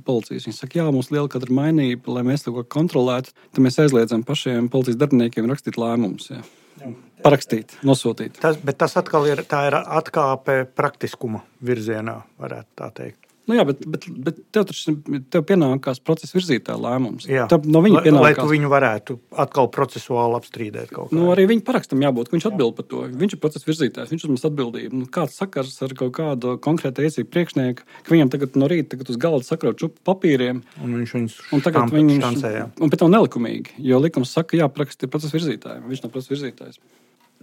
[0.08, 4.24] policijas, viņi saka, jā, mums liela kadra mainība, lai mēs to kontrolētu, tad mēs aizliedzam
[4.28, 6.32] pašiem policijas darbiniekiem rakstīt lēmumus.
[6.32, 6.94] Jā.
[7.26, 8.40] Parakstīt, nosūtīt.
[8.40, 13.27] Tas, bet tas atkal ir, ir atkāpe praktiskuma virzienā, varētu tā teikt.
[13.48, 14.94] Nu jā, bet, bet, bet tev taču
[15.32, 17.30] tev pienākās procesa virzītāja lēmums.
[17.32, 18.26] Jā, tev, no viņa pienākās.
[18.26, 21.16] Lai tu viņu varētu atkal procesuāli apstrīdēt kaut kā.
[21.16, 23.06] Nu, arī viņa parakstam jābūt, ka viņš atbild par to.
[23.22, 25.00] Viņš ir procesa virzītājs, viņš uzņemas atbildību.
[25.00, 29.14] Nu, kāds sakars ar kaut kādu konkrētu iecību priekšnieku, ka viņam tagad no rīta tagad
[29.16, 30.62] uz galda sakrot čupu papīriem.
[30.84, 32.68] Un viņš viņus un tagad viņš štancēja.
[32.84, 35.88] Un pēc tam nelikumīgi, jo likums saka, jāparaksta procesa virzītājiem.
[35.88, 36.84] Viņš nav procesa virzītājs.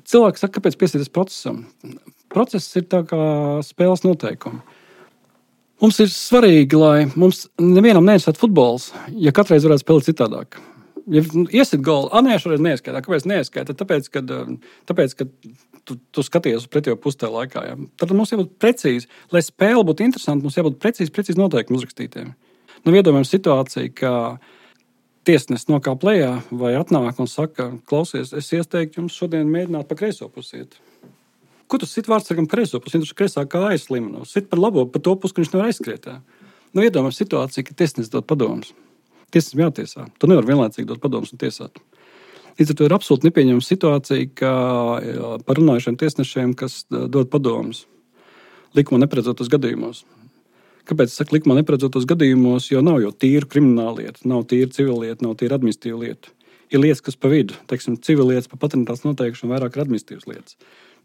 [0.05, 1.65] Cilvēks saka, kāpēc piesieties procesam?
[2.33, 3.21] Process ir tā kā
[3.65, 4.61] spēles noteikumi.
[5.83, 10.61] Mums ir svarīgi, lai mums nevienam neinteresētu futbols, ja katreiz varētu spēlēt citādāk.
[11.11, 11.21] Ja
[11.53, 13.03] iesit golu, ah, nē, šoreiz neieskaitā.
[13.05, 13.75] Kāpēc neieskaitā?
[13.77, 14.23] Tāpēc, ka,
[14.89, 15.27] tāpēc, ka
[15.85, 17.65] tu, tu skaties uz pretējo pusē laikā.
[17.69, 17.77] Ja?
[18.01, 20.47] Tad mums jābūt precīzi, lai spēle būtu interesanta.
[20.47, 22.33] Mums jābūt precīzi, precīzi noteikumi uzrakstītiem.
[22.85, 24.15] Nu, iedomājam situāciju, ka
[25.29, 30.29] tiesnesis nokāp lejā vai atnāk un saka, klausies, es ieteiktu jums šodien mēģināt pa kreiso
[30.33, 30.79] pusiet.
[31.69, 33.01] Ko tu sit vārdsargam kreiso pusi?
[33.01, 34.25] Viņš kreisā kāja slimina.
[34.29, 36.09] Sit par labo, par to pusi, ka viņš nevar aizskriet.
[36.75, 38.75] Nu, iedomājieties situāciju, ka tiesnesis dod padomus.
[39.33, 40.09] Tiesnesis jātiesā.
[40.21, 41.81] Tu nevari vienlaicīgi dot padomus un tiesāt.
[42.59, 44.53] Līdz ar to ir absolūti nepieņemama situācija, ka
[45.47, 47.87] par runājušiem tiesnešiem, kas dod padomus
[48.75, 50.05] likuma neparedzotos gadījumos.
[50.87, 52.69] Kāpēc es saku likuma neparedzotos gadījumos?
[52.71, 56.35] Jo nav jau tīra krimināla lieta, nav tīra civila lieta, nav tīra administratīva lieta.
[56.75, 60.59] Ir lietas, kas pa vidu, teiksim, civil lietas par patentāts noteikšanu vairāk ir administratīvas lietas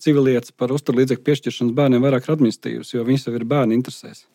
[0.04, 4.26] civilietas par uzturlīdzekļu piešķiršanas bērniem vairāk ir administratīvas, jo viņas jau ir bērnu interesēs.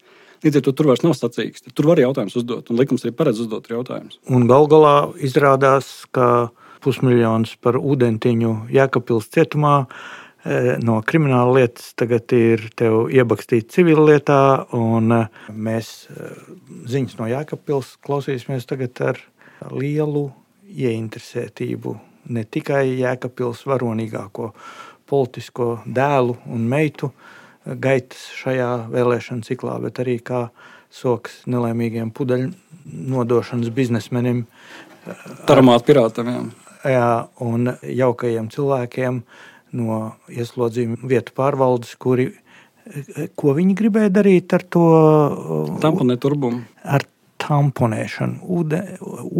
[0.45, 1.73] Līdz ar to tur vairs nav sacīksti.
[1.73, 4.19] Tur var jautājums uzdot, un likums arī paredz uzdot jautājumus.
[4.29, 6.51] Un gal galā izrādās, ka
[6.85, 14.41] pusmiljons par ūdentiņu Jēkabpils cietumā e, no krimināla lietas tagad ir iebakstīts civil lietā,
[14.77, 16.33] un e, mēs e,
[16.93, 19.23] ziņas no Jēkabpils klausīsimies tagad ar
[19.73, 20.27] lielu
[20.69, 21.97] ieinteresētību
[22.35, 24.53] ne tikai Jēkabpils varonīgāko
[25.11, 27.11] politisko dēlu un meitu
[27.65, 30.49] gaitas šajā vēlēšanu ciklā, bet arī kā
[30.95, 32.53] soks nelaimīgiem pudeļu
[33.15, 34.45] nodošanas biznesmenim.
[35.49, 36.45] Taramāt pirātam, jā.
[36.93, 37.09] jā.
[37.45, 39.23] Un jaukajiem cilvēkiem
[39.75, 40.01] no
[40.31, 42.31] ieslodzījuma vietu pārvaldes, kuri
[43.39, 44.85] ko viņi gribēja darīt ar to
[45.83, 46.63] tamponēt turbumu.
[46.85, 47.07] Ar
[47.45, 48.41] tamponēšanu.
[48.57, 48.81] Ūde,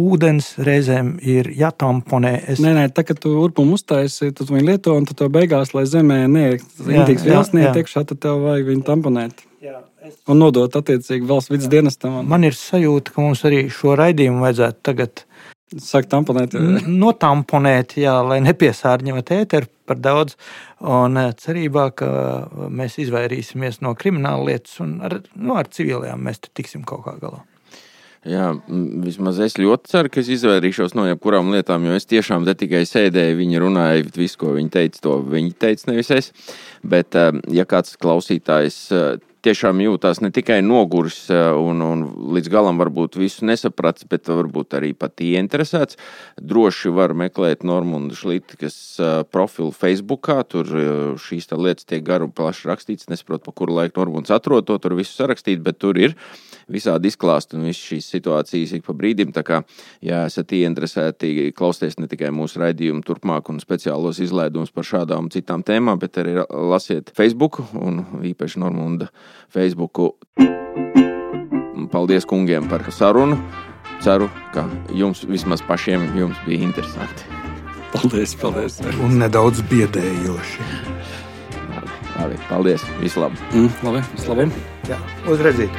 [0.05, 2.35] ūdens reizēm ir jātamponē.
[2.53, 2.61] Es...
[2.63, 6.25] Nē, nē, tā kā tu urpumu uztaisi, tad viņi lieto, un to beigās, lai zemē
[6.31, 9.45] neietīgs vielas neietiekšā, tad tev vajag viņu tamponēt.
[9.65, 10.17] Jā, es...
[10.29, 12.19] Un nodot attiecīgi valsts vidas dienestam.
[12.21, 12.29] Un...
[12.29, 15.25] Man ir sajūta, ka mums arī šo raidījumu vajadzētu tagad.
[15.81, 16.53] Sāk tamponēt.
[16.85, 20.37] Notamponēt, jā, lai nepiesārņot ēteru par daudz.
[20.85, 22.07] Un eh, cerībā, ka
[22.69, 27.41] mēs izvairīsimies no krimināla lietas un ar, nu, ar civilajām mēs tiksim kaut kā galā.
[28.25, 28.47] Jā,
[29.05, 32.81] vismaz es ļoti ceru, ka es izvairīšos no jebkurām lietām, jo es tiešām te tikai
[32.89, 36.31] sēdēju, viņi runāja, visu, ko viņi teica, to viņi teica, nevis es.
[36.81, 39.05] Bet, eh, ja kāds klausītājs eh,
[39.45, 42.01] tiešām jūtās ne tikai noguris eh, un, un
[42.33, 46.01] līdz galam varbūt visu nesapratis, bet varbūt arī pat ieinteresēts.
[46.41, 48.81] Droši var meklēt Normunda Šlītikas
[49.29, 50.41] profilu Facebookā.
[50.49, 50.73] Tur
[51.21, 53.05] šīs lietas tiek garu plaši rakstīts.
[53.13, 56.17] Nesaprotu, pa kuru laiku Normunds atrod to tur visu sarakstīt, bet tur ir
[56.71, 59.33] visādi izklāst un visas šīs situācijas ik pa brīdim.
[59.35, 59.61] Tā kā,
[60.05, 65.65] ja esat ieinteresēti klausties ne tikai mūsu raidījumu turpmāk un speciālos izlaidumus par šādām citām
[65.65, 69.11] tēmām, bet arī lasiet Facebook un īpaši Normunda
[69.53, 70.03] Facebook.
[71.91, 73.37] Paldies kungiem par sarunu.
[74.03, 77.29] Ceru, ka jums vismaz pašiem jums bija interesanti.
[77.95, 78.81] Paldies, paldies.
[79.05, 80.69] Un nedaudz biedējoši.
[82.19, 82.85] Labi, paldies.
[83.01, 83.51] Vislabāk.
[83.55, 84.74] Mm, labi, vislabāk.
[85.25, 85.69] Outra vez.